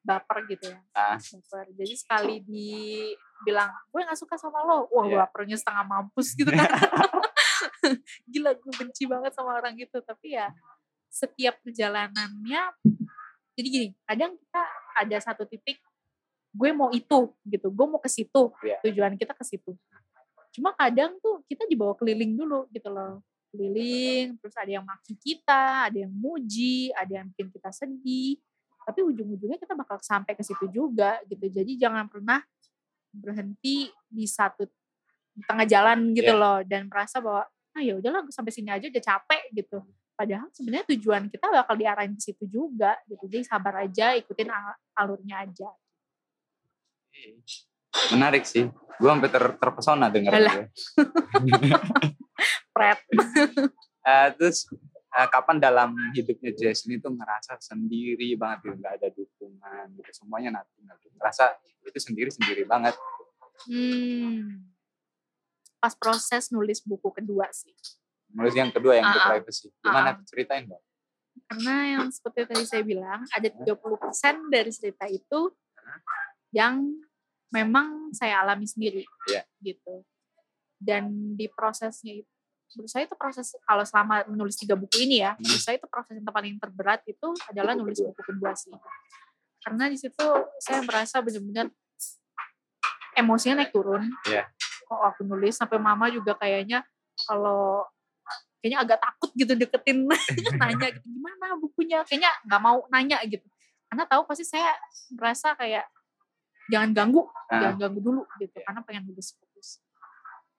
baper 0.01 0.49
gitu 0.51 0.65
ya. 0.73 0.81
Ah. 0.97 1.17
Baper. 1.21 1.67
Jadi 1.77 1.95
sekali 1.95 2.35
dibilang, 2.43 3.71
gue 3.93 4.01
gak 4.03 4.19
suka 4.19 4.35
sama 4.35 4.65
lo. 4.67 4.89
Wah, 4.91 5.07
Iya. 5.07 5.17
bapernya 5.29 5.57
setengah 5.61 5.85
mampus 5.87 6.35
gitu 6.35 6.51
kan. 6.51 6.67
Gila, 8.33 8.57
gue 8.57 8.73
benci 8.81 9.05
banget 9.07 9.33
sama 9.37 9.55
orang 9.61 9.77
gitu. 9.79 10.01
Tapi 10.03 10.35
ya, 10.35 10.51
setiap 11.07 11.61
perjalanannya, 11.63 12.63
jadi 13.55 13.69
gini, 13.69 13.89
kadang 14.05 14.37
kita 14.37 14.63
ada 15.01 15.17
satu 15.21 15.43
titik, 15.45 15.79
gue 16.51 16.71
mau 16.73 16.91
itu 16.91 17.31
gitu, 17.45 17.69
gue 17.71 17.87
mau 17.87 18.01
ke 18.01 18.11
situ, 18.11 18.51
Iya. 18.63 18.79
tujuan 18.85 19.15
kita 19.15 19.33
ke 19.35 19.45
situ. 19.47 19.75
Cuma 20.51 20.75
kadang 20.75 21.15
tuh 21.23 21.43
kita 21.47 21.63
dibawa 21.67 21.95
keliling 21.95 22.35
dulu 22.35 22.67
gitu 22.75 22.91
loh, 22.91 23.23
keliling, 23.51 24.35
terus 24.43 24.55
ada 24.59 24.71
yang 24.71 24.83
maki 24.83 25.15
kita, 25.19 25.87
ada 25.91 25.99
yang 26.07 26.11
muji, 26.11 26.91
ada 26.95 27.23
yang 27.23 27.27
bikin 27.35 27.51
kita 27.55 27.71
sedih, 27.71 28.39
tapi 28.83 29.07
ujung-ujungnya 29.07 29.59
kita 29.61 29.79
bakal 29.79 30.03
sampai 30.03 30.35
ke 30.35 30.43
situ 30.43 30.67
juga 30.71 31.23
gitu. 31.31 31.47
Jadi 31.47 31.79
jangan 31.79 32.11
pernah 32.11 32.43
berhenti 33.11 33.91
di 34.07 34.27
satu 34.27 34.67
di 35.31 35.43
tengah 35.47 35.67
jalan 35.67 36.11
gitu 36.15 36.35
Iya. 36.35 36.39
loh 36.43 36.59
dan 36.67 36.91
merasa 36.91 37.23
bahwa 37.23 37.47
ah 37.71 37.83
ya 37.83 37.95
udahlah 37.95 38.27
gue 38.27 38.35
sampai 38.35 38.51
sini 38.51 38.71
aja 38.75 38.91
udah 38.91 39.03
capek 39.03 39.43
gitu. 39.55 39.79
Padahal 40.21 40.53
sebenarnya 40.53 40.85
tujuan 40.93 41.33
kita 41.33 41.49
bakal 41.49 41.81
diarahin 41.81 42.13
ke 42.13 42.21
situ 42.21 42.45
juga 42.45 42.93
gitu. 43.09 43.25
Jadi 43.25 43.41
sabar 43.41 43.89
aja, 43.89 44.13
ikutin 44.21 44.53
al- 44.53 44.77
alurnya 44.93 45.49
aja. 45.49 45.73
Menarik 48.13 48.45
sih. 48.45 48.69
Gue 49.01 49.09
sampai 49.09 49.33
ter- 49.33 49.57
terpesona 49.57 50.13
dengar. 50.13 50.37
Pret. 52.77 53.01
Eh, 54.01 54.33
terus 54.33 54.65
eh, 55.13 55.29
kapan 55.29 55.61
dalam 55.61 55.93
hidupnya 56.17 56.57
Jason 56.57 56.97
itu 56.97 57.05
ngerasa 57.05 57.61
sendiri 57.61 58.33
banget 58.33 58.65
gitu, 58.65 58.81
nggak 58.81 58.95
ada 58.97 59.09
dukungan 59.13 59.87
gitu, 59.93 60.11
semuanya 60.17 60.57
nothing 60.57 60.89
gitu. 60.89 61.13
Ngerasa 61.21 61.61
itu 61.85 62.01
sendiri-sendiri 62.09 62.65
banget. 62.65 62.97
Hmm. 63.69 64.73
Pas 65.85 65.93
proses 66.01 66.49
nulis 66.49 66.81
buku 66.81 67.13
kedua 67.13 67.53
sih. 67.53 67.77
Nulis 68.35 68.55
yang 68.55 68.71
kedua 68.71 68.99
yang 68.99 69.07
ah. 69.07 69.35
Privacy. 69.35 69.69
Gimana 69.83 70.17
tuh 70.19 70.27
ceritain 70.31 70.65
dong? 70.67 70.83
Karena 71.51 71.99
yang 71.99 72.07
seperti 72.15 72.47
tadi 72.47 72.65
saya 72.67 72.83
bilang, 72.87 73.27
ada 73.27 73.49
30% 73.51 74.55
dari 74.55 74.71
cerita 74.71 75.07
itu 75.11 75.51
yang 76.55 76.95
memang 77.51 78.15
saya 78.15 78.43
alami 78.47 78.67
sendiri. 78.67 79.03
Iya. 79.27 79.43
Gitu. 79.59 80.07
Dan 80.79 81.35
di 81.35 81.51
prosesnya 81.51 82.23
itu, 82.23 82.31
menurut 82.75 82.91
saya 82.91 83.05
itu 83.05 83.17
proses, 83.19 83.51
kalau 83.67 83.83
selama 83.83 84.23
menulis 84.31 84.55
tiga 84.55 84.79
buku 84.79 85.03
ini 85.03 85.27
ya, 85.27 85.35
menurut 85.43 85.63
saya 85.63 85.77
itu 85.77 85.91
proses 85.91 86.15
yang 86.15 86.27
paling 86.27 86.55
terberat 86.63 87.03
itu 87.11 87.29
adalah 87.51 87.75
Buku 87.75 87.83
nulis 87.83 87.99
buku 87.99 88.23
kedua 88.23 88.55
sih. 88.55 88.71
Karena 89.61 89.91
di 89.91 89.99
situ 89.99 90.27
saya 90.63 90.81
merasa 90.87 91.21
benar-benar 91.21 91.67
emosinya 93.19 93.67
naik 93.67 93.75
turun. 93.75 94.09
Iya. 94.25 94.49
Kok 94.87 95.03
aku 95.15 95.21
nulis, 95.27 95.59
sampai 95.59 95.83
mama 95.83 96.09
juga 96.09 96.39
kayaknya 96.39 96.87
kalau 97.27 97.85
kayaknya 98.61 98.79
agak 98.81 98.99
takut 99.01 99.31
gitu 99.33 99.53
deketin 99.55 100.05
nanya 100.61 100.89
gitu 100.93 101.09
gimana 101.09 101.57
bukunya 101.57 101.99
kayaknya 102.05 102.31
nggak 102.45 102.61
mau 102.61 102.85
nanya 102.89 103.19
gitu 103.25 103.45
karena 103.89 104.05
tahu 104.07 104.23
pasti 104.25 104.45
saya 104.45 104.71
merasa 105.11 105.57
kayak 105.57 105.85
jangan 106.71 106.95
ganggu 106.95 107.27
Ah. 107.51 107.59
jangan 107.59 107.77
ganggu 107.83 108.01
dulu 108.01 108.23
gitu 108.39 108.55
Iya. 108.55 108.65
karena 108.65 108.81
pengen 108.85 109.03
lebih 109.05 109.25
fokus 109.27 109.83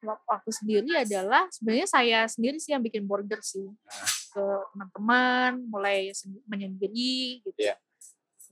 Wak- 0.01 0.25
waktu 0.25 0.49
sendiri 0.51 0.89
adalah 0.97 1.45
sebenarnya 1.47 1.87
saya 1.87 2.19
sendiri 2.25 2.57
sih 2.57 2.73
yang 2.73 2.81
bikin 2.81 3.05
border 3.05 3.39
sih 3.39 3.63
Ah. 3.87 4.03
ke 4.31 4.43
teman-teman 4.73 5.51
mulai 5.69 6.11
menyendiri 6.45 7.45
gitu 7.45 7.55
Iya. 7.55 7.79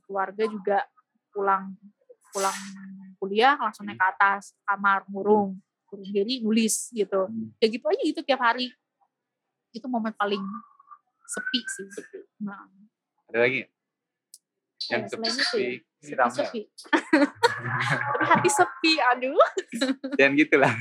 keluarga 0.05 0.43
juga 0.45 0.77
pulang 1.29 1.73
pulang 2.29 2.55
kuliah 3.17 3.57
langsung 3.57 3.83
naik 3.83 3.97
ke 3.97 4.07
atas 4.07 4.53
kamar 4.63 5.03
ngurung 5.09 5.57
ngurung 5.89 6.05
diri 6.07 6.39
nulis 6.39 6.87
gitu 6.89 7.25
Hmm. 7.27 7.51
ya 7.57 7.67
gitu 7.67 7.83
aja 7.83 8.03
gitu 8.05 8.21
tiap 8.21 8.39
hari 8.39 8.69
itu 9.71 9.85
momen 9.85 10.13
paling 10.13 10.41
sepi 11.23 11.59
sih 11.63 11.85
Sepi. 11.89 12.19
nah, 12.39 12.65
Ada 13.27 13.39
lagi? 13.39 13.61
Yang 14.81 15.01
Ya, 15.01 15.05
itu 15.05 15.13
sepi-sepi. 15.13 15.59
ya, 15.59 16.15
ya? 16.15 16.27
sepi 16.31 16.61
tapi 18.09 18.23
hati 18.31 18.49
sepi 18.49 18.93
aduh 19.05 19.35
Jangan 20.15 20.33
gitu 20.33 20.55
lah. 20.55 20.73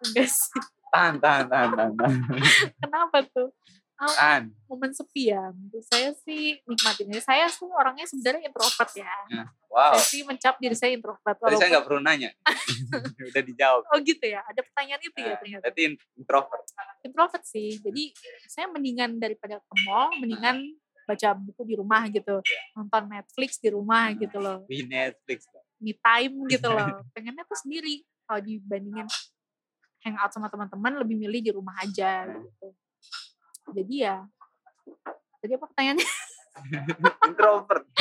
enggak 0.00 0.26
sih 0.26 0.60
tahan, 0.90 1.14
tahan, 1.16 1.46
tahan. 1.46 1.70
tahan. 1.70 2.14
kenapa 2.80 3.18
tuh 3.28 3.52
Oh, 4.00 4.08
Tahan. 4.08 4.48
momen 4.64 4.90
sepi 4.90 5.28
ya 5.28 5.52
menurut 5.52 5.84
saya 5.84 6.16
sih 6.18 6.56
nikmatinnya 6.62 7.20
saya 7.20 7.44
tuh 7.46 7.68
orangnya 7.68 8.04
sebenarnya 8.04 8.48
introvert 8.48 8.92
ya 8.94 9.12
Wow. 9.68 9.92
saya 9.92 10.02
sih 10.02 10.24
mencap 10.24 10.56
diri 10.56 10.72
saya 10.72 10.96
introvert 10.96 11.36
Tadi 11.36 11.54
saya 11.54 11.68
nggak 11.70 11.84
perlu 11.84 12.00
nanya. 12.00 12.32
Udah 13.28 13.42
dijawab. 13.44 13.82
oh 13.86 13.98
gitu 14.00 14.24
ya 14.24 14.40
ada 14.42 14.60
pertanyaan 14.60 14.98
itu 15.00 15.14
ya 15.16 15.26
Nah, 15.26 15.36
ternyata 15.36 15.62
Berarti 15.62 15.82
introvert. 16.16 16.64
introvert 17.02 17.44
sih 17.44 17.68
jadi 17.78 18.02
saya 18.46 18.66
mendingan 18.66 19.16
daripada 19.16 19.58
ke 19.58 19.74
mall 19.84 20.10
mendingan 20.16 20.64
baca 21.04 21.28
buku 21.34 21.62
di 21.64 21.74
rumah 21.74 22.02
gitu 22.06 22.40
nonton 22.72 23.02
Netflix 23.06 23.58
di 23.58 23.68
rumah 23.68 24.10
gitu 24.12 24.38
loh 24.38 24.64
Di 24.64 24.80
Netflix. 24.82 25.44
me 25.76 25.92
time 25.92 26.34
gitu 26.46 26.66
loh 26.72 27.04
pengennya 27.10 27.44
tuh 27.44 27.58
sendiri 27.58 28.00
kalau 28.22 28.40
dibandingin 28.40 29.06
hangout 30.00 30.30
sama 30.30 30.46
teman-teman 30.46 30.96
lebih 30.96 31.16
milih 31.16 31.40
di 31.42 31.52
rumah 31.52 31.76
aja 31.78 32.24
gitu 32.26 32.72
jadi 33.72 33.94
ya 33.96 34.16
tadi 35.38 35.52
apa 35.54 35.66
pertanyaannya 35.66 36.08
introvert. 37.28 37.86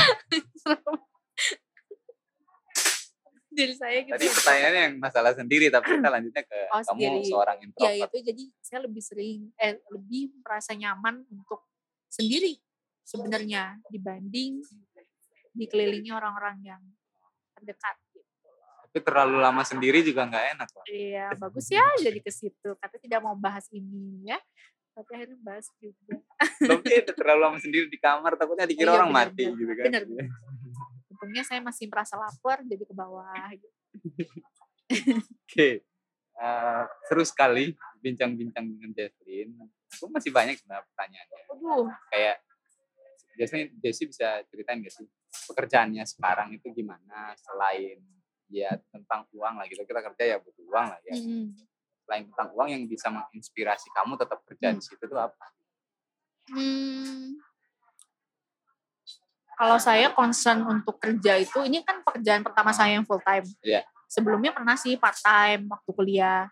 jadi 3.49 3.73
saya 3.75 3.97
gitu 4.01 4.13
Tadi 4.13 4.25
pertanyaannya 4.29 4.81
yang 4.87 4.95
masalah 5.01 5.33
sendiri, 5.33 5.67
tapi 5.67 5.97
kita 5.97 6.07
lanjutnya 6.07 6.43
ke 6.45 6.59
Oh, 6.69 6.79
kamu 6.79 6.85
sendiri. 6.85 7.27
seorang 7.27 7.57
ya 7.57 7.65
introvert. 7.65 8.07
itu 8.07 8.17
jadi 8.23 8.43
saya 8.61 8.79
lebih 8.85 9.03
sering 9.03 9.39
eh 9.57 9.73
lebih 9.89 10.31
merasa 10.39 10.71
nyaman 10.71 11.25
untuk 11.27 11.65
sendiri 12.07 12.55
sebenarnya 13.03 13.81
dibanding 13.89 14.61
dikelilingi 15.51 16.07
orang-orang 16.09 16.61
yang 16.63 16.81
terdekat 17.53 17.97
gitu. 18.07 18.23
Tapi 18.85 18.99
terlalu 19.03 19.37
lama 19.37 19.61
sendiri 19.61 20.01
juga 20.01 20.25
nggak 20.25 20.45
enak. 20.55 20.67
Pak. 20.69 20.83
Iya, 20.87 21.27
bagus 21.43 21.67
ya 21.67 21.83
jadi 21.99 22.19
ke 22.21 22.31
situ. 22.31 22.69
Kata 22.77 22.95
tidak 22.97 23.19
mau 23.19 23.35
bahas 23.35 23.65
ini 23.69 24.23
ya. 24.25 24.39
Tapi 24.99 25.11
akhirnya 25.15 25.39
bahas 25.39 25.67
juga. 25.79 26.19
Tapi 26.59 26.87
itu 26.91 27.11
terlalu 27.15 27.39
lama 27.39 27.57
sendiri 27.63 27.87
di 27.87 27.95
kamar, 27.95 28.35
takutnya 28.35 28.67
dikira 28.67 28.91
Iya, 28.91 28.97
orang 28.99 29.11
benar, 29.15 29.27
mati 29.31 29.43
benar. 29.47 29.55
gitu 29.55 29.71
kan. 29.71 29.85
Benar, 29.87 30.03
benar. 30.03 30.25
Untungnya 31.07 31.43
saya 31.47 31.59
masih 31.63 31.85
merasa 31.87 32.15
lapar 32.19 32.57
jadi 32.67 32.83
ke 32.83 32.91
bawah 32.91 33.47
gitu. 33.55 33.67
Oke. 35.47 35.69
Eh, 36.39 36.83
seru 37.07 37.23
sekali 37.23 37.71
bincang-bincang 37.99 38.63
dengan 38.67 38.91
Jesslyn. 38.95 39.55
Aku 39.99 40.07
masih 40.11 40.31
banyak 40.31 40.55
sebenarnya 40.59 40.83
pertanyaannya. 40.87 41.41
Aduh, 41.51 41.87
Kayak 42.11 42.35
biasanya 43.39 43.65
Jessie 43.79 44.07
bisa 44.11 44.43
ceritain 44.51 44.83
gak 44.83 44.91
sih 44.91 45.07
pekerjaannya 45.47 46.03
sekarang 46.03 46.51
itu 46.59 46.67
gimana 46.75 47.31
selain 47.39 48.03
ya 48.51 48.75
tentang 48.91 49.23
uang 49.31 49.55
lah 49.55 49.65
gitu 49.71 49.79
kita 49.87 50.03
kerja 50.03 50.35
ya 50.35 50.37
butuh 50.43 50.59
uang 50.67 50.87
lah 50.91 50.99
ya 51.07 51.15
mm, 51.15 51.47
selain 52.09 52.25
tentang 52.25 52.49
uang 52.57 52.73
yang 52.73 52.83
bisa 52.89 53.13
menginspirasi 53.13 53.93
kamu 53.93 54.17
tetap 54.17 54.41
kerja 54.49 54.73
di 54.73 54.81
situ 54.81 55.05
tuh 55.05 55.21
apa 55.21 55.45
hmm, 56.49 57.37
kalau 59.59 59.75
saya 59.75 60.07
concern 60.15 60.63
untuk 60.63 61.03
kerja 61.03 61.35
itu, 61.35 61.59
ini 61.67 61.83
kan 61.83 61.99
pekerjaan 61.99 62.47
pertama 62.47 62.71
saya 62.71 62.95
yang 62.95 63.03
full 63.03 63.19
time. 63.19 63.43
Iya. 63.59 63.83
Sebelumnya 64.07 64.55
pernah 64.55 64.79
sih 64.79 64.95
part 64.95 65.19
time 65.19 65.67
waktu 65.67 65.91
kuliah. 65.91 66.47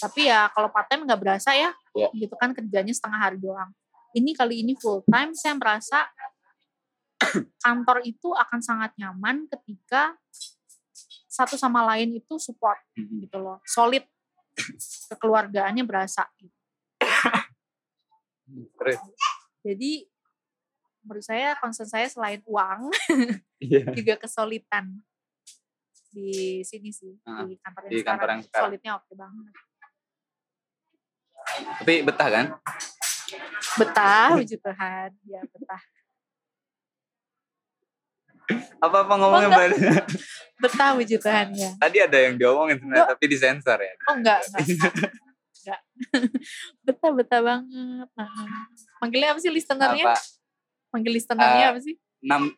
Tapi 0.00 0.32
ya 0.32 0.48
kalau 0.56 0.72
part 0.72 0.88
time 0.88 1.04
nggak 1.04 1.20
berasa 1.20 1.52
ya, 1.52 1.76
Iya. 1.92 2.08
gitu 2.16 2.32
kan 2.40 2.56
kerjanya 2.56 2.96
setengah 2.96 3.20
hari 3.20 3.36
doang. 3.36 3.68
Ini 4.16 4.32
kali 4.32 4.64
ini 4.64 4.72
full 4.72 5.04
time, 5.04 5.36
saya 5.36 5.52
merasa 5.52 6.08
kantor 7.64 8.00
itu 8.08 8.32
akan 8.32 8.60
sangat 8.64 8.96
nyaman 8.96 9.44
ketika 9.52 10.16
satu 11.28 11.60
sama 11.60 11.84
lain 11.92 12.16
itu 12.16 12.40
support 12.40 12.80
Mhm. 12.96 13.28
gitu 13.28 13.36
loh, 13.36 13.60
solid 13.68 14.08
kekeluargaannya 15.08 15.84
berasa. 15.84 16.24
Gitu. 16.36 16.54
terus 18.78 18.98
Jadi 19.60 20.06
menurut 21.02 21.22
saya 21.22 21.54
concern 21.58 21.86
saya 21.86 22.06
selain 22.06 22.42
uang 22.46 22.90
iya 23.58 23.82
juga 23.98 24.14
kesulitan 24.18 24.90
di 26.10 26.62
sini 26.62 26.90
sih 26.90 27.14
Ah, 27.22 27.42
di 27.44 27.58
kantor 27.58 27.82
yang 27.86 27.90
di 27.90 27.98
sekarang, 28.00 28.18
kantor 28.18 28.28
yang 28.30 28.42
sekarang. 28.42 28.64
solidnya 28.66 28.90
oke 28.96 29.12
banget 29.12 29.52
tapi 31.78 31.94
betah 32.02 32.28
kan 32.30 32.46
betah 33.76 34.28
puji 34.34 34.56
Tuhan 34.58 35.10
ya 35.26 35.40
betah 35.46 35.82
apa 38.78 38.96
apa 39.02 39.12
ngomongnya 39.14 39.48
Oh. 39.48 39.52
Mbak? 39.52 40.06
betah 40.56 40.90
puji 40.94 41.16
Tuhan 41.16 41.52
ya. 41.52 41.70
Tadi 41.76 41.98
ada 42.00 42.18
yang 42.18 42.34
diomongin 42.34 42.76
sebenarnya 42.78 43.06
tapi 43.08 43.24
disensor 43.26 43.76
ya. 43.76 43.92
Oh 44.06 44.14
enggak 44.14 44.38
enggak 44.46 44.62
enggak. 44.64 45.80
Betah 46.86 47.10
betah 47.10 47.40
banget. 47.40 48.08
Nah, 48.08 48.28
manggilnya 48.98 49.28
apa 49.32 49.40
sih 49.40 49.50
listenernya 49.50 50.04
apa? 50.06 50.20
Manggil 50.88 51.12
listenernya 51.12 51.64
Eh, 51.66 51.70
apa 51.70 51.80
sih? 51.80 51.94
enam 52.18 52.48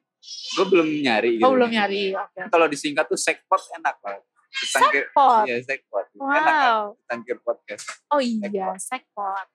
gue 0.55 0.67
belum 0.67 0.89
nyari 1.01 1.39
gitu. 1.39 1.45
oh 1.45 1.53
belum 1.53 1.71
nyari 1.71 2.13
oke. 2.13 2.41
Kalau 2.49 2.67
disingkat 2.67 3.07
tuh 3.07 3.17
sekpot 3.17 3.59
enak 3.75 3.97
banget. 3.99 4.23
Setangkir, 4.51 5.05
sekpot? 5.07 5.45
iya 5.45 5.57
sekpot. 5.61 6.05
Enak 6.13 6.31
kan? 6.39 6.55
Wow. 6.69 6.83
Tangkir 7.05 7.37
podcast. 7.39 7.85
Oh 8.09 8.19
iya 8.19 8.77
sekpot. 8.77 9.47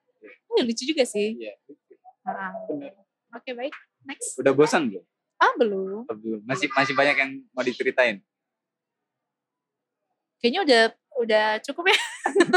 Ini 0.50 0.60
lucu 0.62 0.82
juga 0.84 1.04
sih. 1.04 1.36
Iya 1.36 1.54
Ah, 2.24 2.56
bener. 2.66 2.92
oke 3.30 3.50
baik. 3.52 3.74
Next. 4.02 4.36
Udah 4.36 4.50
bosan 4.50 4.88
belum 4.88 5.04
ah 5.44 5.52
belum 5.60 6.08
Oh, 6.08 6.16
belum 6.16 6.40
masih 6.48 6.72
masih 6.72 6.96
banyak 6.96 7.16
yang 7.20 7.30
mau 7.52 7.60
diceritain 7.60 8.24
kayaknya 10.44 10.60
udah 10.60 10.82
udah 11.24 11.46
cukup 11.64 11.88
ya. 11.88 11.98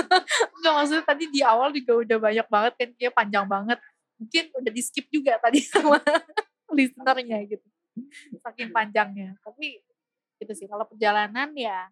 Enggak 0.60 0.74
maksudnya 0.76 1.04
tadi 1.08 1.24
di 1.32 1.40
awal 1.40 1.72
juga 1.72 2.04
udah 2.04 2.18
banyak 2.20 2.48
banget 2.52 2.74
kan 2.76 2.90
kayak 3.00 3.14
panjang 3.16 3.46
banget. 3.48 3.80
Mungkin 4.20 4.44
udah 4.60 4.72
di 4.76 4.82
skip 4.84 5.08
juga 5.08 5.40
tadi 5.40 5.64
sama 5.64 6.02
listenernya 6.76 7.40
gitu. 7.48 7.68
Saking 8.44 8.76
panjangnya. 8.76 9.40
Tapi 9.40 9.80
gitu 10.44 10.52
sih 10.52 10.68
kalau 10.68 10.84
perjalanan 10.84 11.50
ya 11.56 11.88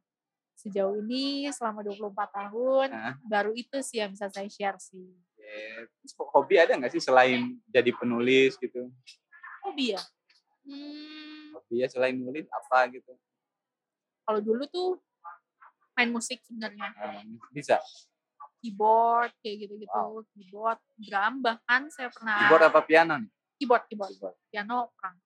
sejauh 0.55 0.99
ini 1.03 1.47
selama 1.51 1.83
24 1.83 2.11
tahun 2.31 2.87
Hah? 2.91 3.15
baru 3.27 3.51
itu 3.55 3.79
sih 3.79 4.03
yang 4.03 4.11
bisa 4.11 4.27
saya 4.27 4.49
share 4.51 4.79
sih. 4.81 5.15
Terus 6.01 6.13
hobi 6.17 6.59
ada 6.59 6.75
nggak 6.75 6.91
sih 6.91 7.03
selain 7.03 7.55
jadi 7.69 7.91
penulis 7.93 8.57
gitu 8.57 8.89
Hobi 9.65 9.93
ya. 9.93 10.01
Hmm, 10.65 11.53
hobi 11.53 11.75
ya 11.81 11.87
selain 11.87 12.17
nulis 12.17 12.49
apa 12.49 12.89
gitu? 12.89 13.13
Kalau 14.25 14.41
dulu 14.41 14.65
tuh 14.65 14.97
main 15.93 16.09
musik 16.09 16.41
sebenarnya. 16.43 16.89
Eh, 16.97 17.21
bisa? 17.53 17.77
Keyboard 18.59 19.31
kayak 19.45 19.69
gitu-gitu, 19.69 20.25
keyboard, 20.33 20.81
drum 20.97 21.33
bahkan 21.45 21.85
saya 21.93 22.09
pernah 22.09 22.49
keyboard 22.49 22.63
apa 22.65 22.79
piano 22.81 23.13
nih? 23.21 23.29
Keyboard 23.61 23.83
keyboard. 23.85 24.35
Piano 24.49 24.89
perang 24.97 25.21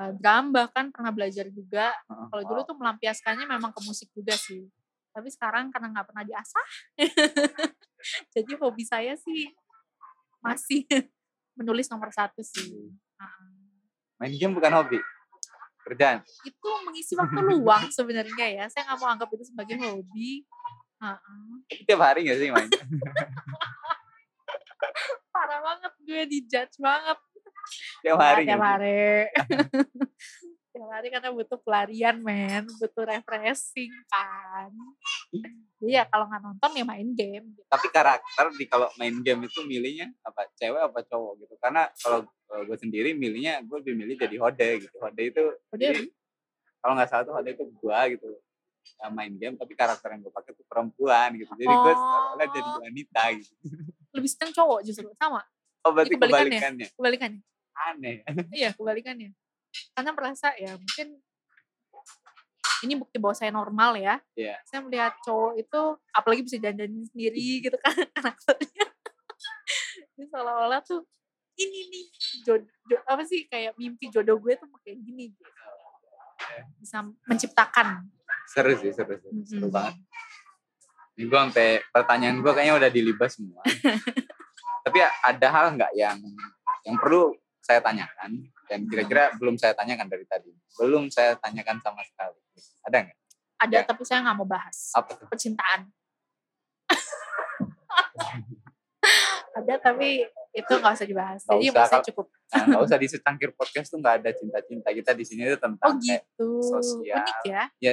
Eh, 0.00 0.12
drum 0.16 0.54
bahkan 0.54 0.88
pernah 0.88 1.12
belajar 1.12 1.50
juga. 1.50 1.92
Heeh. 2.08 2.26
kalau 2.30 2.44
dulu 2.46 2.60
tuh 2.62 2.76
melampiaskannya 2.78 3.44
memang 3.44 3.74
ke 3.74 3.80
musik 3.84 4.08
juga 4.14 4.32
sih. 4.38 4.64
Tapi 5.10 5.28
sekarang 5.28 5.68
karena 5.74 5.90
nggak 5.90 6.06
pernah 6.14 6.22
diasah 6.22 6.66
jadi 8.34 8.52
hobi 8.62 8.86
saya 8.86 9.18
sih 9.18 9.50
masih 10.38 10.86
menulis 11.58 11.90
nomor 11.90 12.14
satu 12.14 12.40
sih. 12.40 12.94
Heeh. 12.94 13.59
Main 14.20 14.36
game 14.36 14.52
bukan 14.52 14.68
hobi. 14.76 15.00
Kerjaan. 15.80 16.20
Itu 16.44 16.68
mengisi 16.84 17.16
waktu 17.16 17.40
luang 17.40 17.88
sebenarnya 17.88 18.46
ya. 18.52 18.64
Saya 18.68 18.92
nggak 18.92 19.00
mau 19.00 19.08
anggap 19.08 19.32
itu 19.32 19.48
sebagai 19.48 19.80
hobi. 19.80 20.44
Heeh. 21.00 21.64
tapi 21.64 21.80
tiap 21.88 22.04
hari 22.04 22.28
nggak 22.28 22.36
sih 22.36 22.52
main? 22.52 22.68
Parah 25.32 25.64
banget 25.64 25.92
gue 26.04 26.22
dijudge 26.28 26.76
banget. 26.76 27.16
Tiap 28.04 28.20
hari 28.20 28.44
tiap 28.44 28.60
nggak 28.60 29.32
hari 30.70 30.78
Ya 30.80 30.86
lari 30.86 31.08
karena 31.10 31.30
butuh 31.34 31.58
pelarian 31.58 32.16
men, 32.22 32.64
butuh 32.78 33.04
refreshing 33.06 33.90
kan. 34.06 34.70
Jadi 35.80 35.92
ya 35.98 36.06
kalau 36.06 36.30
nggak 36.30 36.42
nonton 36.46 36.70
ya 36.78 36.84
main 36.86 37.08
game. 37.10 37.46
Gitu. 37.58 37.66
Tapi 37.66 37.86
karakter 37.90 38.46
di 38.54 38.64
kalau 38.70 38.86
main 38.94 39.16
game 39.24 39.50
itu 39.50 39.60
milihnya 39.66 40.14
apa 40.22 40.46
cewek 40.54 40.78
apa 40.78 41.00
cowok 41.02 41.32
gitu. 41.42 41.54
Karena 41.58 41.90
kalau 41.98 42.22
gue 42.66 42.76
sendiri 42.78 43.18
milihnya 43.18 43.66
gue 43.66 43.76
lebih 43.82 43.94
milih 43.98 44.14
jadi 44.14 44.36
hode 44.38 44.68
gitu. 44.86 44.96
Hode 45.02 45.22
itu 45.22 45.42
Hode 45.74 45.82
jadi, 45.82 46.04
kalau 46.78 46.92
nggak 46.94 47.08
salah 47.10 47.24
tuh 47.26 47.34
hode 47.34 47.50
itu 47.50 47.64
gue 47.66 47.98
gitu. 48.14 48.28
Ya, 49.00 49.06
main 49.12 49.32
game 49.36 49.54
tapi 49.58 49.72
karakter 49.74 50.08
yang 50.12 50.20
gue 50.22 50.32
pakai 50.34 50.54
tuh 50.54 50.66
perempuan 50.70 51.34
gitu. 51.34 51.50
Jadi 51.58 51.74
gue 51.74 51.94
Oh. 51.94 51.98
seolah 51.98 52.46
jadi 52.46 52.70
wanita 52.78 53.22
gitu. 53.42 53.52
Lebih 54.14 54.30
seneng 54.30 54.52
cowok 54.54 54.80
justru 54.86 55.10
sama 55.18 55.42
Oh 55.80 55.96
berarti 55.96 56.12
kebalikannya. 56.12 56.60
kebalikannya. 56.60 56.86
kebalikannya. 56.94 57.40
Aneh. 57.74 58.16
Iya 58.52 58.70
kebalikannya. 58.76 59.32
Karena 59.94 60.10
merasa 60.14 60.52
ya 60.58 60.74
mungkin 60.74 61.18
ini 62.80 62.94
bukti 62.96 63.16
bahwa 63.20 63.36
saya 63.36 63.52
normal 63.52 63.96
ya. 64.00 64.16
Iya. 64.36 64.56
Saya 64.64 64.80
melihat 64.84 65.12
cowok 65.20 65.52
itu 65.60 65.80
apalagi 66.16 66.42
bisa 66.44 66.56
dandan 66.56 67.04
sendiri 67.12 67.60
gitu 67.60 67.76
kan 67.76 67.92
karakternya. 68.16 68.86
Ini 70.16 70.24
seolah-olah 70.28 70.80
tuh 70.84 71.04
ini 71.60 71.92
nih 71.92 72.04
jodoh 72.40 73.00
apa 73.04 73.22
sih 73.28 73.44
kayak 73.44 73.76
mimpi 73.76 74.08
jodoh 74.08 74.40
gue 74.40 74.56
tuh 74.56 74.68
kayak 74.80 74.98
gini 75.04 75.36
gitu. 75.36 75.50
Bisa 76.80 77.04
menciptakan. 77.28 78.08
Seru 78.48 78.72
sih, 78.80 78.90
seru 78.96 79.14
sih. 79.20 79.30
Seru 79.44 79.68
Mm-mm. 79.68 79.74
banget. 79.76 79.94
Ini 81.20 81.28
gue 81.28 81.38
sampai 81.38 81.68
pertanyaan 81.92 82.40
gue 82.40 82.52
kayaknya 82.56 82.74
udah 82.80 82.90
dilibas 82.90 83.36
semua. 83.36 83.60
Tapi 84.88 84.98
ada 85.04 85.46
hal 85.52 85.76
nggak 85.76 85.92
yang 85.92 86.16
yang 86.88 86.96
perlu 86.96 87.36
saya 87.70 87.78
tanyakan 87.78 88.30
dan 88.66 88.80
kira-kira 88.90 89.30
belum 89.38 89.54
saya 89.54 89.78
tanyakan 89.78 90.10
dari 90.10 90.26
tadi. 90.26 90.50
Belum 90.74 91.06
saya 91.06 91.38
tanyakan 91.38 91.78
sama 91.78 92.02
sekali. 92.02 92.34
Ada 92.82 92.98
nggak? 93.06 93.18
Ada 93.62 93.76
Ya. 93.78 93.82
tapi 93.86 94.02
saya 94.02 94.18
nggak 94.26 94.36
mau 94.42 94.48
bahas. 94.50 94.90
Apa 94.90 95.14
tuh? 95.14 95.30
Percintaan. 95.30 95.86
Ada 99.50 99.74
tapi 99.82 100.24
itu 100.50 100.72
nggak 100.72 100.94
usah 100.98 101.06
dibahas. 101.06 101.40
Nggak 101.46 101.54
Jadi 101.58 101.66
usah, 101.70 101.84
saya 101.86 102.00
Kak. 102.00 102.06
cukup. 102.10 102.26
Nah, 102.50 102.64
nggak 102.66 102.82
usah 102.90 102.98
di 102.98 103.06
secangkir 103.06 103.50
podcast 103.54 103.88
tuh 103.90 103.98
nggak 104.02 104.14
ada 104.22 104.30
cinta-cinta. 104.34 104.88
Kita 104.90 105.12
di 105.14 105.24
sini 105.26 105.42
Oh 105.46 105.54
tentang 105.58 105.94
kayak, 106.02 106.22
gitu. 106.26 106.48
sosial. 106.62 107.22
Unik 107.22 107.38
ya. 107.46 107.62
ya 107.78 107.92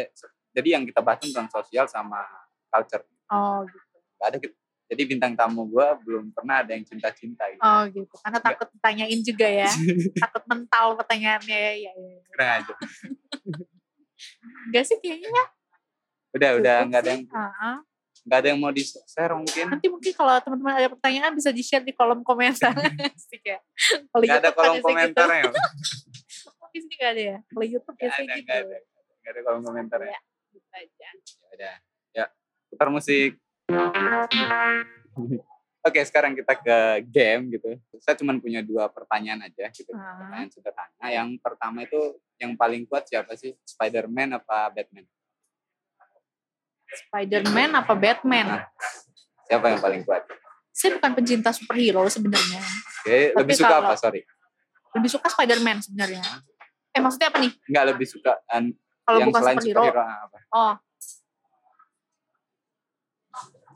jadi 0.54 0.70
yang 0.74 0.84
kita 0.90 1.06
bahas 1.06 1.22
tentang 1.22 1.46
sosial 1.54 1.86
sama 1.86 2.26
culture. 2.74 3.06
Oh 3.30 3.62
gitu. 3.66 3.98
Nggak 4.18 4.28
ada 4.34 4.38
gitu. 4.42 4.56
Jadi 4.88 5.02
bintang 5.04 5.36
tamu 5.36 5.68
gue 5.68 5.88
belum 6.08 6.32
pernah 6.32 6.64
ada 6.64 6.72
yang 6.72 6.88
cinta-cinta 6.88 7.44
gitu. 7.52 7.60
Oh 7.60 7.84
gitu. 7.92 8.16
Karena 8.24 8.40
takut 8.40 8.68
ditanyain 8.72 9.20
juga 9.20 9.48
ya. 9.48 9.68
takut 10.24 10.44
mental 10.48 10.96
pertanyaannya 10.96 11.60
ya. 11.60 11.74
ya, 11.76 11.92
ya. 11.92 12.20
Kurang 12.32 12.50
aja. 12.64 12.74
Enggak 14.72 14.84
sih 14.88 14.98
kayaknya 15.04 15.28
ya. 15.28 15.46
Udah, 16.36 16.50
udah 16.56 16.76
nggak 16.88 17.02
ada 17.04 17.12
sih. 17.12 17.16
yang 17.20 17.24
Ah-ah. 17.36 17.78
nggak 18.28 18.38
ada 18.44 18.48
yang 18.52 18.60
mau 18.60 18.72
di 18.72 18.84
share 18.84 19.34
mungkin. 19.36 19.66
Nanti 19.76 19.88
mungkin 19.92 20.12
kalau 20.16 20.34
teman-teman 20.40 20.74
ada 20.80 20.90
pertanyaan 20.92 21.32
bisa 21.36 21.50
di-share 21.52 21.84
di 21.84 21.92
kolom 21.92 22.24
komentar. 22.24 22.72
Ya. 23.48 23.64
Kalau 24.12 24.24
Nggak 24.28 24.40
ada 24.44 24.52
kolom 24.52 24.84
komentarnya. 24.84 25.44
Gitu. 25.48 25.60
Oh, 26.60 26.68
di 26.72 26.80
sini 26.84 26.96
nggak 27.00 27.12
ada 27.16 27.22
ya? 27.24 27.38
Kalau 27.48 27.64
YouTube 27.64 27.96
biasanya 27.96 28.28
ada, 28.28 28.36
gitu. 28.36 28.44
nggak 28.44 28.60
ada. 28.60 28.78
Nggak 29.24 29.32
ada 29.32 29.42
kolom 29.48 29.62
komentarnya. 29.64 30.12
Ya, 30.12 30.20
gitu 30.52 30.68
aja. 30.76 31.08
Ya 31.08 31.48
udah. 31.56 31.76
Ya, 32.12 32.26
putar 32.68 32.88
musik. 32.92 33.40
Oke, 35.84 36.04
sekarang 36.04 36.36
kita 36.36 36.54
ke 36.60 36.78
game 37.08 37.56
gitu. 37.56 37.80
Saya 38.04 38.16
cuma 38.20 38.36
punya 38.40 38.60
dua 38.60 38.92
pertanyaan 38.92 39.48
aja 39.48 39.72
gitu. 39.72 39.92
Ah. 39.96 40.20
Pertanyaan 40.20 40.52
sederhana. 40.52 41.08
Yang 41.08 41.30
pertama 41.40 41.80
itu 41.84 42.00
yang 42.40 42.56
paling 42.56 42.84
kuat 42.88 43.08
siapa 43.08 43.36
sih? 43.40 43.56
Spider-Man 43.64 44.36
apa 44.36 44.72
Batman? 44.72 45.06
Spider-Man 46.88 47.70
apa 47.76 47.94
Batman? 47.96 48.48
Nah. 48.48 48.64
Siapa 49.48 49.66
yang 49.72 49.80
paling 49.80 50.02
kuat? 50.04 50.28
Saya 50.76 51.00
bukan 51.00 51.12
pencinta 51.16 51.50
superhero 51.56 52.04
sebenarnya. 52.08 52.60
Oke, 53.04 53.32
Tapi 53.32 53.40
lebih 53.44 53.56
suka 53.56 53.68
kalau- 53.72 53.88
apa? 53.88 53.96
Sorry. 53.96 54.22
Lebih 54.96 55.10
suka 55.12 55.28
Spider-Man 55.32 55.78
sebenarnya. 55.84 56.24
Eh 56.92 57.00
maksudnya 57.00 57.28
apa 57.32 57.40
nih? 57.44 57.52
Enggak 57.68 57.86
lebih 57.96 58.08
suka 58.08 58.40
an- 58.48 58.76
Kalau 59.08 59.18
yang 59.24 59.30
bukan 59.32 59.42
selain 59.42 59.58
superhero, 59.64 59.84
superhero 59.88 60.04
apa? 60.04 60.38
oh 60.52 60.74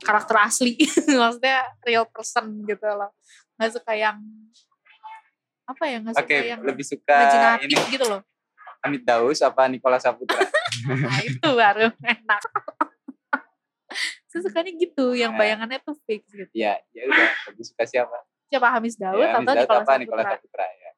karakter 0.02 0.36
asli, 0.42 0.74
maksudnya 1.20 1.64
real 1.86 2.04
person 2.10 2.50
gitu 2.66 2.86
loh. 2.86 3.10
Nggak 3.56 3.70
suka 3.78 3.92
yang 3.94 4.18
apa 5.66 5.84
ya? 5.86 5.96
Nggak 6.02 6.14
suka 6.18 6.26
Oke, 6.26 6.38
yang 6.50 6.60
lebih 6.66 6.84
suka 6.84 7.16
imajinatif 7.16 7.66
ini 7.70 7.94
gitu 7.94 8.06
loh. 8.10 8.20
Amit 8.82 9.02
Daus 9.06 9.38
apa 9.40 9.70
Nikola 9.70 10.02
Saputra? 10.02 10.42
Nah 10.82 11.20
itu 11.22 11.48
baru 11.52 11.92
enak. 12.00 12.42
Saya 14.32 14.40
sukanya 14.48 14.72
gitu, 14.72 15.12
yang 15.12 15.36
bayangannya 15.36 15.78
tuh 15.84 15.92
fix 16.08 16.24
gitu. 16.32 16.48
ya, 16.56 16.80
ya 16.96 17.02
udah. 17.04 17.28
Lebih 17.52 17.64
suka 17.68 17.84
siapa? 17.84 18.16
Siapa 18.48 18.68
Hamis 18.72 18.96
Daud 18.96 19.20
ya, 19.20 19.36
atau 19.36 19.44
Daud 19.44 19.56
Nicholas 19.60 19.84
apa 19.84 19.92
Nikola 20.00 20.22
Saputra? 20.24 20.64
Saputra 20.64 20.66
ya. 20.66 20.90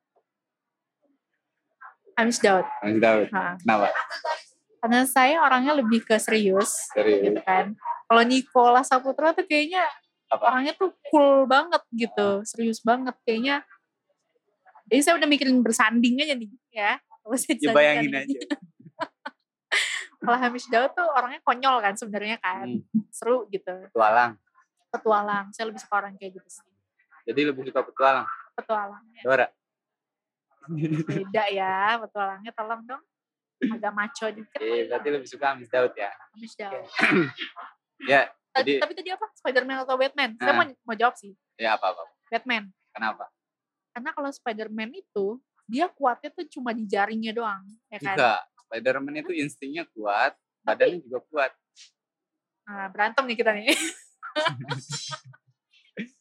Hamis 2.14 2.38
Daud. 2.38 2.66
Amit 2.80 2.98
Daud. 3.02 3.28
Nah, 3.34 3.58
Kenapa? 3.58 3.86
Karena 4.84 5.08
saya 5.08 5.40
orangnya 5.40 5.72
lebih 5.72 6.04
ke 6.04 6.20
serius 6.20 6.92
Serius. 6.92 7.24
gitu 7.24 7.40
kan. 7.40 7.72
Kalau 8.04 8.20
Nicholas 8.20 8.92
Saputra 8.92 9.32
tuh 9.32 9.48
kayaknya 9.48 9.80
Apa? 10.28 10.52
orangnya 10.52 10.76
tuh 10.76 10.92
cool 11.08 11.48
banget 11.48 11.80
gitu, 11.96 12.44
serius 12.44 12.84
banget 12.84 13.16
kayaknya. 13.24 13.64
Jadi 14.92 15.00
saya 15.00 15.16
udah 15.16 15.24
mikirin 15.24 15.64
bersanding 15.64 16.20
aja 16.20 16.36
nih 16.36 16.52
ya. 16.68 17.00
Kalau 17.00 17.36
saya 17.40 17.56
Ya 17.56 17.72
bayangin 17.72 18.12
aja. 18.12 18.38
Kalau 20.20 20.36
Hamish 20.36 20.68
Daud 20.68 20.92
tuh 20.92 21.08
orangnya 21.08 21.40
konyol 21.40 21.80
kan 21.80 21.96
sebenarnya 21.96 22.36
kan. 22.44 22.68
Hmm, 22.68 23.08
Seru 23.08 23.48
gitu. 23.48 23.88
petualang. 23.88 24.36
Petualang. 24.92 25.48
Saya 25.56 25.72
lebih 25.72 25.80
suka 25.80 25.96
orang 25.96 26.12
kayak 26.20 26.36
gitu 26.36 26.48
sih. 26.60 26.64
Jadi 27.24 27.40
lebih 27.48 27.72
suka 27.72 27.80
petualang. 27.80 28.28
Petualang. 28.52 29.00
Dora. 29.24 29.48
Beda 31.08 31.44
ya 31.48 31.96
petualangnya 32.04 32.52
tolong 32.52 32.84
dong. 32.84 33.00
Agak 33.70 33.92
maco 33.92 34.26
dikit. 34.28 34.58
Oke, 34.58 34.84
berarti 34.86 35.08
lebih 35.08 35.28
suka 35.28 35.46
Amit 35.52 35.68
Daud 35.68 35.94
ya. 35.94 36.10
Hamish 36.34 36.56
Daud. 36.56 36.84
Ya, 38.04 38.28
Jadi- 38.52 38.82
tapi 38.82 38.92
tadi 38.92 39.08
apa? 39.08 39.24
Spider-Man 39.32 39.86
atau 39.86 39.96
Batman? 39.96 40.36
Saya 40.36 40.50
Ah. 40.50 40.56
mau, 40.58 40.66
mau 40.84 40.96
jawab 40.98 41.14
sih. 41.14 41.32
ya 41.54 41.78
apa-apa. 41.78 42.04
Batman. 42.28 42.68
Kenapa? 42.90 43.30
Karena 43.94 44.10
kalau 44.10 44.28
Spider-Man 44.28 44.90
itu, 44.92 45.38
dia 45.64 45.86
kuatnya 45.88 46.28
tuh 46.28 46.44
cuma 46.50 46.74
di 46.74 46.84
jaringnya 46.84 47.30
doang. 47.30 47.62
Ya 47.88 48.02
kan? 48.02 48.12
Enggak. 48.12 48.40
Spider-Man 48.66 49.14
itu 49.16 49.32
instingnya 49.32 49.86
kuat, 49.88 50.34
badannya 50.60 51.00
juga 51.00 51.22
kuat. 51.30 51.52
Nah, 52.66 52.90
berantem 52.90 53.24
nih 53.24 53.36
kita 53.38 53.50
nih. 53.54 53.70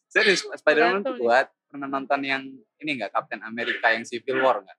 Serius, 0.07 0.45
Spider-Man 0.45 1.01
tuh 1.01 1.17
kuat. 1.17 1.49
Pernah 1.67 1.89
nonton 1.89 2.21
yang 2.21 2.45
ini 2.77 2.89
enggak 2.93 3.11
Captain 3.11 3.41
America 3.41 3.89
yang 3.89 4.05
Civil 4.05 4.39
War 4.39 4.61
enggak? 4.61 4.77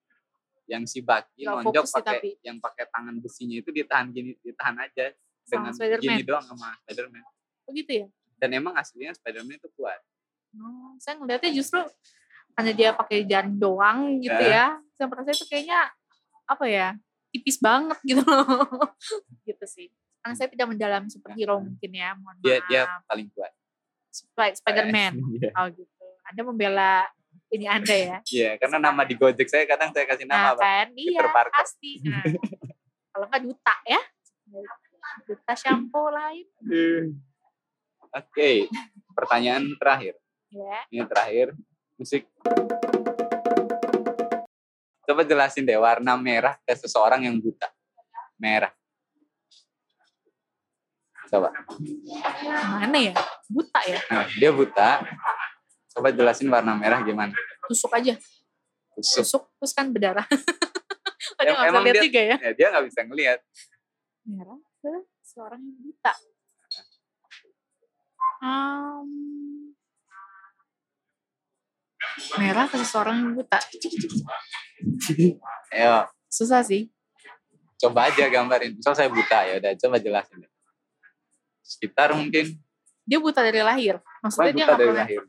Yang 0.65 0.83
si 0.89 0.99
Bucky 1.01 1.45
Nggak 1.45 1.61
nonjok 1.61 1.85
pakai 1.91 2.17
tapi. 2.17 2.31
yang 2.41 2.57
pakai 2.57 2.85
tangan 2.89 3.17
besinya 3.19 3.57
itu 3.57 3.69
ditahan 3.69 4.09
gini, 4.09 4.33
ditahan 4.39 4.77
aja 4.79 5.13
Sama 5.43 5.69
dengan 5.69 5.73
Spider-Man. 5.73 6.05
gini 6.11 6.23
doang 6.23 6.45
sama 6.45 6.69
Spider-Man. 6.81 7.23
Begitu 7.65 7.91
ya? 7.95 8.07
Dan 8.35 8.51
emang 8.55 8.75
aslinya 8.75 9.13
Spider-Man 9.13 9.57
itu 9.57 9.69
kuat. 9.73 10.01
Oh, 10.55 10.97
saya 10.97 11.17
ngeliatnya 11.17 11.51
justru 11.53 11.81
karena 12.53 12.71
dia 12.71 12.91
pakai 12.93 13.25
jaring 13.25 13.57
doang 13.57 14.19
gitu 14.19 14.35
Eh. 14.39 14.51
ya. 14.51 14.79
Saya 14.95 15.07
merasa 15.07 15.31
itu 15.31 15.45
kayaknya 15.45 15.81
apa 16.45 16.65
ya? 16.65 16.89
tipis 17.29 17.59
banget 17.59 17.99
gitu 18.05 18.23
loh. 18.23 18.47
gitu 19.45 19.65
sih. 19.67 19.91
Karena 20.19 20.35
saya 20.35 20.47
tidak 20.47 20.71
mendalami 20.71 21.11
superhero 21.11 21.59
mungkin 21.59 21.91
ya, 21.91 22.15
mohon 22.15 22.39
Dia 22.39 22.63
dia 22.65 22.83
maaf. 22.87 23.03
paling 23.05 23.27
kuat. 23.35 23.51
Sp- 24.09 24.57
Spider-Man. 24.57 25.13
Iya. 25.35 25.51
Oh 25.53 25.67
gitu. 25.69 26.05
Anda 26.25 26.41
membela 26.41 27.05
ini 27.55 27.67
Anda 27.71 27.95
ya. 27.95 28.17
Iya, 28.35 28.51
karena 28.59 28.79
nama 28.83 29.03
di 29.07 29.15
Gojek 29.15 29.47
saya 29.47 29.65
kadang 29.65 29.95
saya 29.95 30.05
kasih 30.11 30.27
nama 30.27 30.53
Nah 30.53 30.53
apa? 30.59 30.63
kan, 30.63 30.89
iya 30.99 31.21
pasti. 31.55 32.03
Nah, 32.03 32.25
kalau 33.15 33.27
nggak 33.31 33.43
duta 33.47 33.75
ya. 33.87 34.01
Duta 35.25 35.53
shampoo 35.55 36.11
lain. 36.11 36.47
Oke, 38.15 38.67
pertanyaan 39.15 39.75
terakhir. 39.79 40.15
Ya. 40.51 40.87
Ini 40.91 41.03
terakhir, 41.07 41.47
musik. 41.99 42.27
Coba 45.05 45.21
jelasin 45.27 45.67
deh 45.67 45.77
warna 45.77 46.17
merah 46.17 46.57
ke 46.65 46.73
seseorang 46.75 47.27
yang 47.27 47.37
buta. 47.39 47.69
Merah. 48.39 48.73
Coba. 51.29 51.51
Mana 52.79 52.99
ya? 53.01 53.13
Buta 53.51 53.81
ya? 53.85 53.99
Nah, 54.09 54.27
dia 54.39 54.51
buta. 54.55 55.03
Coba 55.95 56.11
jelasin 56.11 56.51
warna 56.51 56.75
merah 56.75 57.01
gimana. 57.01 57.31
Tusuk 57.65 57.95
aja. 57.95 58.19
Tusuk. 58.93 59.23
Tusuk 59.23 59.43
terus 59.57 59.73
kan 59.73 59.87
berdarah. 59.89 60.27
Ada 61.41 61.49
Em- 61.49 61.55
nggak 61.55 61.63
bisa 61.63 61.71
emang 61.71 61.83
lihat 61.83 61.95
dia- 61.95 62.05
juga 62.05 62.21
ya? 62.21 62.37
Ya, 62.37 62.51
dia 62.53 62.67
nggak 62.69 62.85
bisa 62.85 63.01
ngelihat. 63.07 63.39
Merah 64.25 64.59
ke 64.77 64.93
seorang 65.23 65.61
yang 65.61 65.79
buta. 65.81 66.13
Um, 68.45 69.09
merah 72.37 72.67
ke 72.69 72.77
seseorang 72.77 73.17
yang 73.23 73.33
buta. 73.35 73.59
Ayo, 75.75 76.05
Susah 76.29 76.61
sih. 76.61 76.91
Coba 77.79 78.11
aja 78.11 78.29
gambarin. 78.29 78.77
Misal 78.77 78.93
saya 78.93 79.09
buta 79.09 79.39
ya 79.47 79.63
udah 79.63 79.73
coba 79.79 79.97
jelasin. 79.99 80.45
Sekitar 81.65 82.13
mungkin 82.13 82.59
Dia 83.05 83.21
buta 83.21 83.41
dari 83.41 83.61
lahir. 83.61 84.01
Wah, 84.01 84.29
Maksudnya 84.29 84.53
dia 84.53 84.57
buta 84.57 84.65
nggak 84.67 84.79
dari 84.81 84.89
pernah. 84.89 85.05
lahir. 85.05 85.23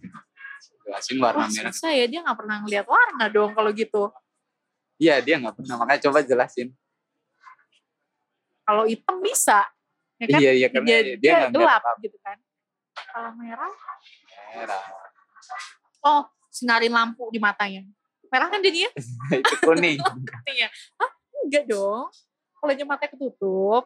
Jelasin 0.86 1.18
warna 1.18 1.44
Wah, 1.44 1.50
merah. 1.50 1.74
susah 1.74 1.92
ya 1.92 2.06
dia 2.06 2.20
nggak 2.22 2.38
pernah 2.38 2.58
ngeliat 2.62 2.86
warna 2.86 3.26
dong 3.28 3.52
kalau 3.52 3.74
gitu. 3.74 4.04
Iya 4.96 5.18
dia 5.20 5.36
nggak 5.42 5.58
pernah. 5.58 5.76
Makanya 5.82 6.02
coba 6.06 6.20
jelasin. 6.22 6.70
Kalau 8.62 8.84
hitam 8.86 9.18
bisa, 9.22 9.62
ya 10.18 10.26
kan? 10.26 10.40
Iya 10.42 10.52
iya 10.58 10.68
karena 10.70 10.88
dia, 10.90 11.00
dia, 11.04 11.18
dia 11.22 11.34
gelap 11.54 11.82
apa-apa. 11.82 12.02
gitu 12.02 12.18
kan. 12.18 12.38
Kalau 12.96 13.32
merah, 13.38 13.74
merah. 14.56 14.84
oh 16.02 16.22
sinarin 16.50 16.90
lampu 16.90 17.30
di 17.30 17.38
matanya. 17.38 17.86
Merah 18.30 18.48
kan 18.50 18.62
jadinya? 18.62 18.90
Itu 19.42 19.56
kuning. 19.62 20.02
Katanya, 20.32 20.68
Hah? 20.98 21.12
Enggak 21.46 21.66
dong. 21.70 22.10
Kalau 22.58 22.72
aja 22.74 22.86
matanya 22.88 23.12
ketutup, 23.14 23.84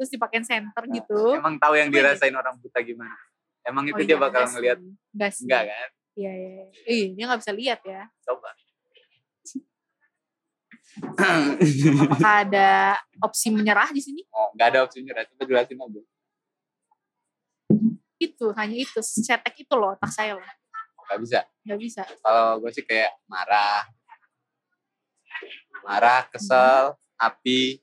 terus 0.00 0.08
dipakein 0.08 0.44
center 0.48 0.84
Nah, 0.86 0.94
gitu. 0.96 1.36
Emang 1.36 1.60
tahu 1.60 1.76
yang 1.76 1.92
Apa 1.92 1.96
ya? 1.96 2.02
dirasain 2.16 2.32
orang 2.32 2.56
buta 2.56 2.80
gimana? 2.80 3.16
Emang 3.60 3.84
itu 3.84 3.98
Oh 3.98 4.00
dia 4.00 4.16
iya, 4.16 4.16
bakal 4.16 4.42
ngelihat. 4.48 4.78
Enggak 5.12 5.30
sih. 5.36 5.44
enggak 5.44 5.62
kan? 5.68 5.88
Iya, 6.16 6.32
iya. 6.32 6.48
iya. 6.48 6.64
Ih, 6.88 7.04
dia 7.12 7.24
nggak 7.28 7.40
bisa 7.44 7.52
lihat 7.52 7.80
ya. 7.84 8.08
Coba. 8.24 8.50
Apakah 12.08 12.34
ada 12.40 12.96
opsi 13.20 13.52
menyerah 13.52 13.92
di 13.92 14.00
sini? 14.00 14.24
oh, 14.32 14.48
nggak 14.56 14.68
ada 14.72 14.78
opsi 14.88 15.04
nyerah. 15.04 15.28
Coba 15.28 15.44
jelasin 15.44 15.76
aja. 15.76 16.00
Itu, 18.16 18.46
hanya 18.56 18.76
itu. 18.80 19.00
Cetek 19.04 19.60
itu 19.60 19.74
loh 19.76 19.92
otak 19.92 20.08
saya 20.08 20.40
loh. 20.40 20.44
Nggak 21.04 21.20
bisa. 21.20 21.40
Nggak 21.68 21.78
bisa. 21.84 22.02
Kalau 22.24 22.64
gue 22.64 22.70
sih 22.72 22.84
kayak 22.88 23.12
marah. 23.28 23.84
Marah, 25.84 26.24
kesel, 26.32 26.96
api. 27.20 27.76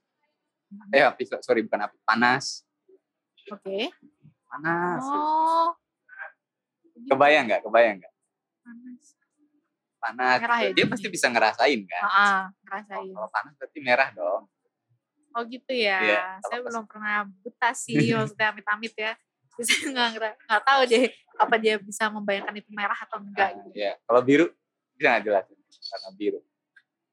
Eh 0.90 1.06
api, 1.06 1.22
sorry 1.46 1.62
bukan 1.62 1.86
api. 1.86 1.96
Panas. 2.02 2.66
Oke. 3.54 3.94
Panas. 4.50 5.06
Oh. 5.06 5.70
Kebayang 7.14 7.46
nggak? 7.46 7.62
Kebayang 7.62 8.02
nggak? 8.02 8.13
Panas. 8.64 9.04
Panas. 10.00 10.40
Merah 10.40 10.60
ya 10.64 10.72
Dia 10.72 10.86
pasti 10.88 11.08
bisa 11.08 11.28
ngerasain 11.28 11.80
kan? 11.84 12.02
Ah, 12.04 12.12
ah, 12.12 12.42
ngerasain. 12.64 13.12
Kalau 13.12 13.30
panas 13.30 13.54
berarti 13.60 13.80
merah 13.84 14.10
dong. 14.12 14.44
Oh 15.34 15.44
gitu 15.50 15.74
ya. 15.74 16.00
Iya, 16.00 16.22
saya 16.46 16.60
pas- 16.62 16.66
belum 16.70 16.84
pernah 16.86 17.26
buta 17.42 17.70
sih, 17.74 17.96
maksudnya 18.16 18.48
amit-amit 18.54 18.94
ya. 18.96 19.12
Saya 19.54 20.10
nggak 20.18 20.34
nggak 20.50 20.64
tahu 20.66 20.82
deh 20.90 21.06
apa 21.34 21.56
dia 21.62 21.76
bisa 21.78 22.10
membayangkan 22.10 22.54
itu 22.58 22.70
merah 22.74 22.98
atau 22.98 23.22
enggak. 23.22 23.54
Nah, 23.54 23.64
gitu. 23.70 23.78
ya. 23.78 23.92
Kalau 24.02 24.22
biru 24.26 24.46
bisa 24.98 25.08
nggak 25.14 25.24
jelasin? 25.26 25.58
Warna 25.94 26.10
biru. 26.18 26.40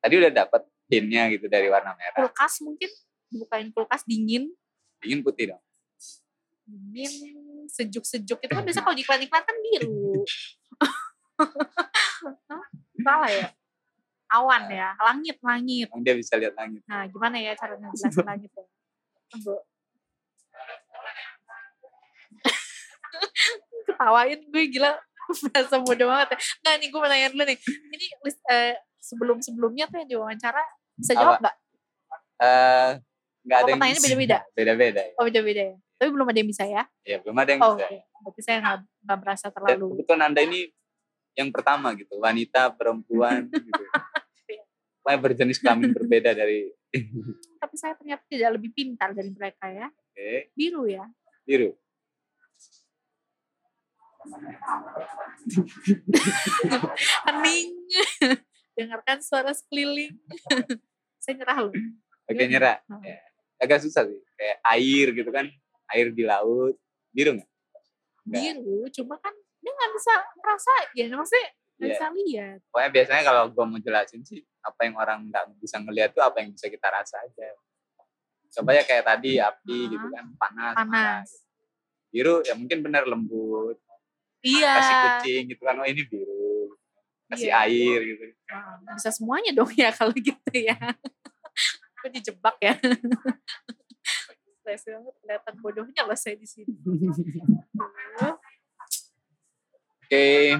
Tadi 0.00 0.14
udah 0.16 0.32
dapat 0.32 0.62
hintnya 0.88 1.22
gitu 1.32 1.46
dari 1.52 1.68
warna 1.68 1.92
merah. 1.96 2.16
Kulkas 2.16 2.64
mungkin 2.64 2.88
dibukain 3.28 3.68
kulkas 3.70 4.02
dingin, 4.08 4.48
Dingin 5.00 5.20
putih 5.24 5.52
dong. 5.56 5.62
dingin 6.70 7.66
sejuk-sejuk 7.66 8.38
itu 8.40 8.52
kan 8.52 8.62
biasa 8.62 8.80
kalau 8.82 8.94
di 8.94 9.02
iklan-iklan 9.02 9.42
kan 9.42 9.56
biru. 9.58 10.22
Salah 13.00 13.30
ya? 13.30 13.48
Awan 14.30 14.70
ya, 14.70 14.94
langit, 14.94 15.36
langit. 15.42 15.88
Dia 16.06 16.14
bisa 16.14 16.38
lihat 16.38 16.54
langit. 16.54 16.86
Nah, 16.86 17.02
gimana 17.10 17.34
ya 17.36 17.52
cara 17.58 17.74
ngejelasin 17.74 18.22
langit 18.30 18.50
ya? 18.54 18.62
Tunggu. 19.26 19.58
Ketawain 23.86 24.40
gue 24.46 24.64
gila. 24.70 24.92
Merasa 25.30 25.76
bodoh 25.78 26.06
banget 26.10 26.28
ya. 26.30 26.36
Nah, 26.62 26.72
nih 26.78 26.86
gue 26.90 26.98
mau 26.98 27.06
nanya 27.06 27.28
dulu 27.28 27.42
nih. 27.42 27.58
Ini 27.90 28.06
list, 28.22 28.40
eh, 28.46 28.74
sebelum-sebelumnya 28.98 29.86
tuh 29.86 29.98
yang 29.98 30.08
diwawancara 30.10 30.62
bisa 30.94 31.12
jawab 31.14 31.38
nggak? 31.38 31.54
Eh, 32.40 32.88
nggak 33.40 33.56
Oh, 33.56 33.56
ada 33.56 33.68
yang 33.68 33.78
pertanyaannya 33.78 33.96
bisa. 33.96 34.06
beda-beda? 34.10 34.38
Beda-beda 34.52 35.00
ya. 35.00 35.12
Oh, 35.16 35.24
beda-beda 35.24 35.62
ya. 35.64 35.76
Tapi 35.96 36.08
belum 36.10 36.26
ada 36.26 36.38
yang 36.38 36.50
bisa 36.50 36.64
ya? 36.64 36.82
Ya 37.02 37.16
belum 37.18 37.36
ada 37.36 37.50
yang 37.50 37.60
Oh, 37.60 37.66
bisa. 37.74 37.86
oke. 37.86 37.96
Berarti 38.20 38.40
saya 38.42 38.56
nggak 38.60 39.16
merasa 39.16 39.46
Dan 39.46 39.52
terlalu. 39.54 39.84
kebetulan 39.94 40.20
anda 40.24 40.40
ini 40.40 40.58
yang 41.38 41.50
pertama 41.54 41.94
gitu, 41.94 42.18
wanita, 42.18 42.72
perempuan 42.74 43.46
gitu. 43.68 43.84
Pokoknya 45.00 45.18
berjenis 45.20 45.58
kelamin 45.58 45.96
berbeda 45.96 46.36
dari 46.36 46.68
Tapi 47.62 47.74
saya 47.76 47.94
ternyata 47.96 48.24
tidak 48.28 48.50
lebih 48.60 48.70
pintar 48.74 49.14
dari 49.16 49.30
mereka 49.32 49.70
ya. 49.70 49.88
Oke, 49.88 50.52
Biru 50.52 50.84
ya. 50.90 51.06
biru. 51.46 51.72
Hening. 57.26 57.68
Dengarkan 58.76 59.18
suara 59.24 59.52
sekeliling. 59.56 60.14
saya 61.20 61.34
nyerah 61.40 61.58
loh. 61.68 61.74
Oke 62.28 62.36
Biru. 62.36 62.50
nyerah. 62.52 62.76
Oh. 62.92 63.00
Ya. 63.00 63.18
Agak 63.60 63.84
susah 63.84 64.08
sih. 64.08 64.20
Kayak 64.36 64.58
air 64.76 65.06
gitu 65.16 65.30
kan. 65.32 65.46
Air 65.92 66.12
di 66.12 66.24
laut. 66.24 66.76
Biru? 67.12 67.40
Nggak. 67.40 67.46
biru 68.28 68.86
cuma 68.92 69.16
kan 69.18 69.32
dia 69.60 69.70
nggak 69.70 69.92
bisa 69.92 70.12
ngerasain 70.34 71.08
maksudnya 71.10 71.48
nggak 71.48 71.52
Iya. 71.80 71.88
bisa 71.90 72.06
lihat 72.10 72.58
Pokoknya 72.68 72.90
biasanya 72.90 73.22
kalau 73.24 73.42
gue 73.48 73.64
mau 73.64 73.78
jelasin 73.78 74.20
sih, 74.20 74.40
apa 74.60 74.80
yang 74.82 74.94
orang 74.94 75.18
nggak 75.26 75.44
bisa 75.56 75.76
ngeliat 75.78 76.10
tuh 76.10 76.20
apa 76.20 76.36
yang 76.38 76.50
bisa 76.50 76.66
kita 76.66 76.86
rasa 76.86 77.16
aja. 77.20 77.56
Coba 78.50 78.74
ya 78.74 78.82
kayak 78.82 79.04
tadi 79.06 79.38
api 79.38 79.78
Ah. 79.78 79.88
gitu 79.88 80.06
kan, 80.10 80.24
panas. 80.36 80.74
panas 80.74 80.88
marah. 80.90 81.22
Biru 82.10 82.34
ya 82.42 82.52
mungkin 82.52 82.78
bener 82.80 83.04
lembut. 83.04 83.78
iya 84.40 84.76
Kasih 84.76 84.94
kucing 85.00 85.42
gitu 85.48 85.62
kan, 85.62 85.76
oh 85.76 85.84
ini 85.84 86.02
biru. 86.02 86.76
Kasih 87.28 87.48
Iya. 87.48 87.64
air 87.64 87.98
gitu. 88.02 88.24
Nah, 88.50 88.92
bisa 88.92 89.08
semuanya 89.08 89.52
dong 89.54 89.70
ya 89.72 89.88
kalau 89.98 90.12
gitu 90.12 90.50
ya 90.52 90.76
gue 92.00 92.08
dijebak 92.10 92.56
ya 92.58 92.72
Stres 94.60 94.84
banget 94.84 95.14
kelihatan 95.20 95.54
bodohnya 95.60 96.02
loh 96.02 96.16
saya 96.16 96.32
di 96.34 96.44
sini 96.44 96.72
Oke, 100.10 100.58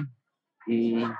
hmm, 0.63 1.11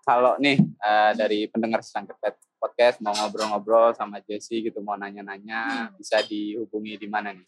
kalau 0.00 0.40
nih 0.40 0.56
eh, 0.64 1.12
dari 1.12 1.44
pendengar 1.44 1.84
Pet- 2.16 2.40
podcast 2.56 3.04
mau 3.04 3.12
ngobrol-ngobrol 3.12 3.92
sama 3.92 4.16
Jesse 4.24 4.64
gitu, 4.64 4.80
mau 4.80 4.96
nanya-nanya, 4.96 5.92
Hmm. 5.92 6.00
bisa 6.00 6.24
dihubungi 6.24 6.96
di 6.96 7.04
mana 7.04 7.36
nih? 7.36 7.44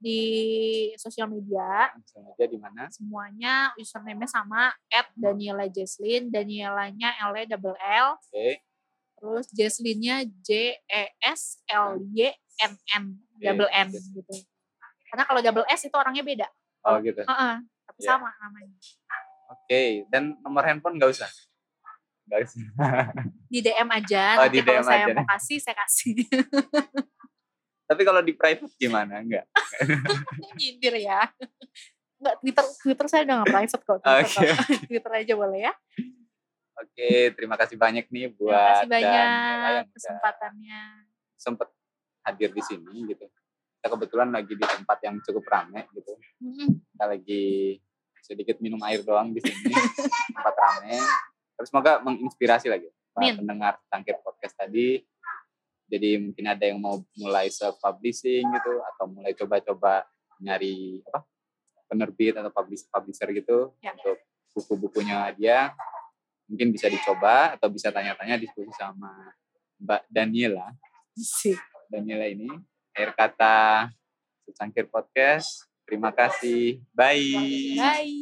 di 0.00 0.20
sosial 0.96 1.28
media. 1.28 1.92
Langsung 1.92 2.32
aja 2.32 2.44
di 2.48 2.56
mana? 2.56 2.88
semuanya 2.88 3.76
username-nya 3.76 4.28
sama 4.28 4.72
at 4.88 5.08
Daniela 5.12 5.68
Jesslyn 5.68 6.32
Danielanya 6.32 7.12
L 7.28 7.36
E 7.36 7.44
double 7.44 7.76
L. 7.76 8.16
Oke, 8.16 8.64
terus 9.16 9.46
Jesslynnya 9.52 10.24
J 10.40 10.80
E 10.80 11.04
S 11.20 11.60
L 11.68 12.00
Y 12.08 12.32
N 12.64 12.72
N 12.96 13.04
double 13.36 13.68
N 13.68 13.88
gitu. 13.92 14.32
Karena 15.08 15.24
kalau 15.28 15.40
double 15.44 15.68
S 15.68 15.84
itu 15.84 15.96
orangnya 15.96 16.24
beda. 16.24 16.48
Oh 16.84 16.96
gitu. 17.00 17.20
Heeh, 17.24 17.54
tapi 17.94 18.00
Iya. 18.00 18.10
sama 18.10 18.30
namanya 18.36 18.78
Oke, 19.46 19.82
dan 20.08 20.34
nomor 20.40 20.62
handphone 20.62 20.96
nggak 20.96 21.10
usah? 21.10 21.30
Nggak 22.24 22.38
usah. 22.42 22.64
di 23.52 23.58
DM 23.60 23.88
aja 23.88 24.24
Oh, 24.34 24.42
nanti 24.42 24.56
di 24.56 24.60
kalau 24.60 24.74
DM 24.74 24.84
saya 24.84 25.04
aja. 25.04 25.14
mau 25.14 25.26
kasih 25.28 25.58
saya 25.58 25.76
kasih 25.78 26.14
Tapi 27.84 28.00
kalau 28.02 28.18
di 28.18 28.32
private 28.32 28.72
gimana? 28.74 29.20
Enggak. 29.20 29.44
nyindir 30.58 30.96
ya 30.98 31.28
Enggak, 32.16 32.34
Twitter 32.40 32.64
Twitter 32.80 33.06
saya 33.06 33.22
udah 33.22 33.34
nggak 33.38 33.52
private 33.52 33.82
kok 33.84 33.98
Twitter, 34.00 34.24
kok. 34.24 34.42
Twitter 34.88 35.12
aja 35.14 35.34
boleh 35.34 35.60
ya 35.62 35.72
Oke, 36.74 37.10
terima 37.30 37.54
kasih 37.54 37.76
banyak 37.76 38.08
nih 38.08 38.26
terima 38.26 38.38
buat 38.40 38.82
kasih 38.82 38.88
Daniela 38.88 39.62
banyak 39.62 39.86
kesempatannya 39.92 40.80
sempet 41.36 41.68
hadir 42.24 42.50
di 42.50 42.62
sini 42.64 43.06
gitu. 43.06 43.28
Kita 43.84 43.92
kebetulan 43.92 44.32
lagi 44.32 44.56
di 44.56 44.64
tempat 44.64 44.96
yang 45.04 45.20
cukup 45.20 45.44
ramai 45.44 45.84
gitu. 45.92 46.16
Mm-mm. 46.40 46.80
kita 46.88 47.04
lagi 47.04 47.44
sedikit 48.20 48.56
minum 48.64 48.80
air 48.88 49.04
doang 49.04 49.28
di 49.28 49.44
sini 49.44 49.76
tempat 50.34 50.56
rame 50.56 50.96
terus 51.52 51.68
semoga 51.68 52.00
menginspirasi 52.00 52.72
lagi 52.72 52.88
para 53.12 53.36
pendengar 53.36 53.76
tangkir 53.92 54.16
podcast 54.24 54.56
tadi 54.56 55.04
jadi 55.84 56.16
mungkin 56.16 56.44
ada 56.48 56.64
yang 56.64 56.80
mau 56.80 57.04
mulai 57.20 57.52
self 57.52 57.76
publishing 57.76 58.48
gitu 58.56 58.72
atau 58.80 59.04
mulai 59.04 59.36
coba-coba 59.36 60.08
nyari 60.40 61.04
apa 61.12 61.20
penerbit 61.84 62.40
atau 62.40 62.48
publisher 62.48 62.88
publisher 62.88 63.28
gitu 63.36 63.58
Ya. 63.84 63.92
untuk 63.92 64.16
buku-bukunya 64.56 65.28
dia 65.36 65.76
mungkin 66.48 66.72
bisa 66.72 66.88
dicoba 66.88 67.52
atau 67.60 67.68
bisa 67.68 67.92
tanya-tanya 67.92 68.40
diskusi 68.40 68.72
sama 68.80 69.12
Mbak 69.76 70.08
Daniela 70.08 70.72
Sih. 71.12 71.56
Daniela 71.92 72.24
ini 72.26 72.48
akhir 72.94 73.10
kata 73.18 73.90
secangkir 74.46 74.86
podcast 74.86 75.66
terima 75.82 76.14
kasih 76.14 76.78
bye 76.94 77.18
bye 77.74 78.14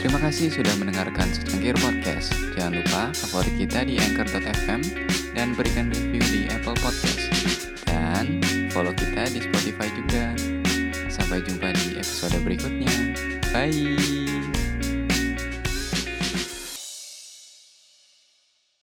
Terima 0.00 0.16
kasih 0.16 0.48
sudah 0.48 0.72
mendengarkan 0.80 1.28
secangkir 1.28 1.76
podcast. 1.76 2.32
Jangan 2.56 2.80
lupa 2.80 3.02
favorit 3.12 3.52
kita 3.60 3.84
di 3.84 4.00
anchor.fm 4.00 4.80
dan 5.36 5.52
berikan 5.52 5.92
review 5.92 6.24
di 6.24 6.40
Apple 6.48 6.72
Podcast. 6.80 7.20
Dan 7.84 8.40
follow 8.72 8.96
kita 8.96 9.28
di 9.28 9.44
Spotify 9.44 9.92
juga. 9.92 10.32
Sampai 11.12 11.44
jumpa 11.44 11.76
di 11.76 12.00
episode 12.00 12.40
berikutnya. 12.40 13.12
Bye. 13.52 14.39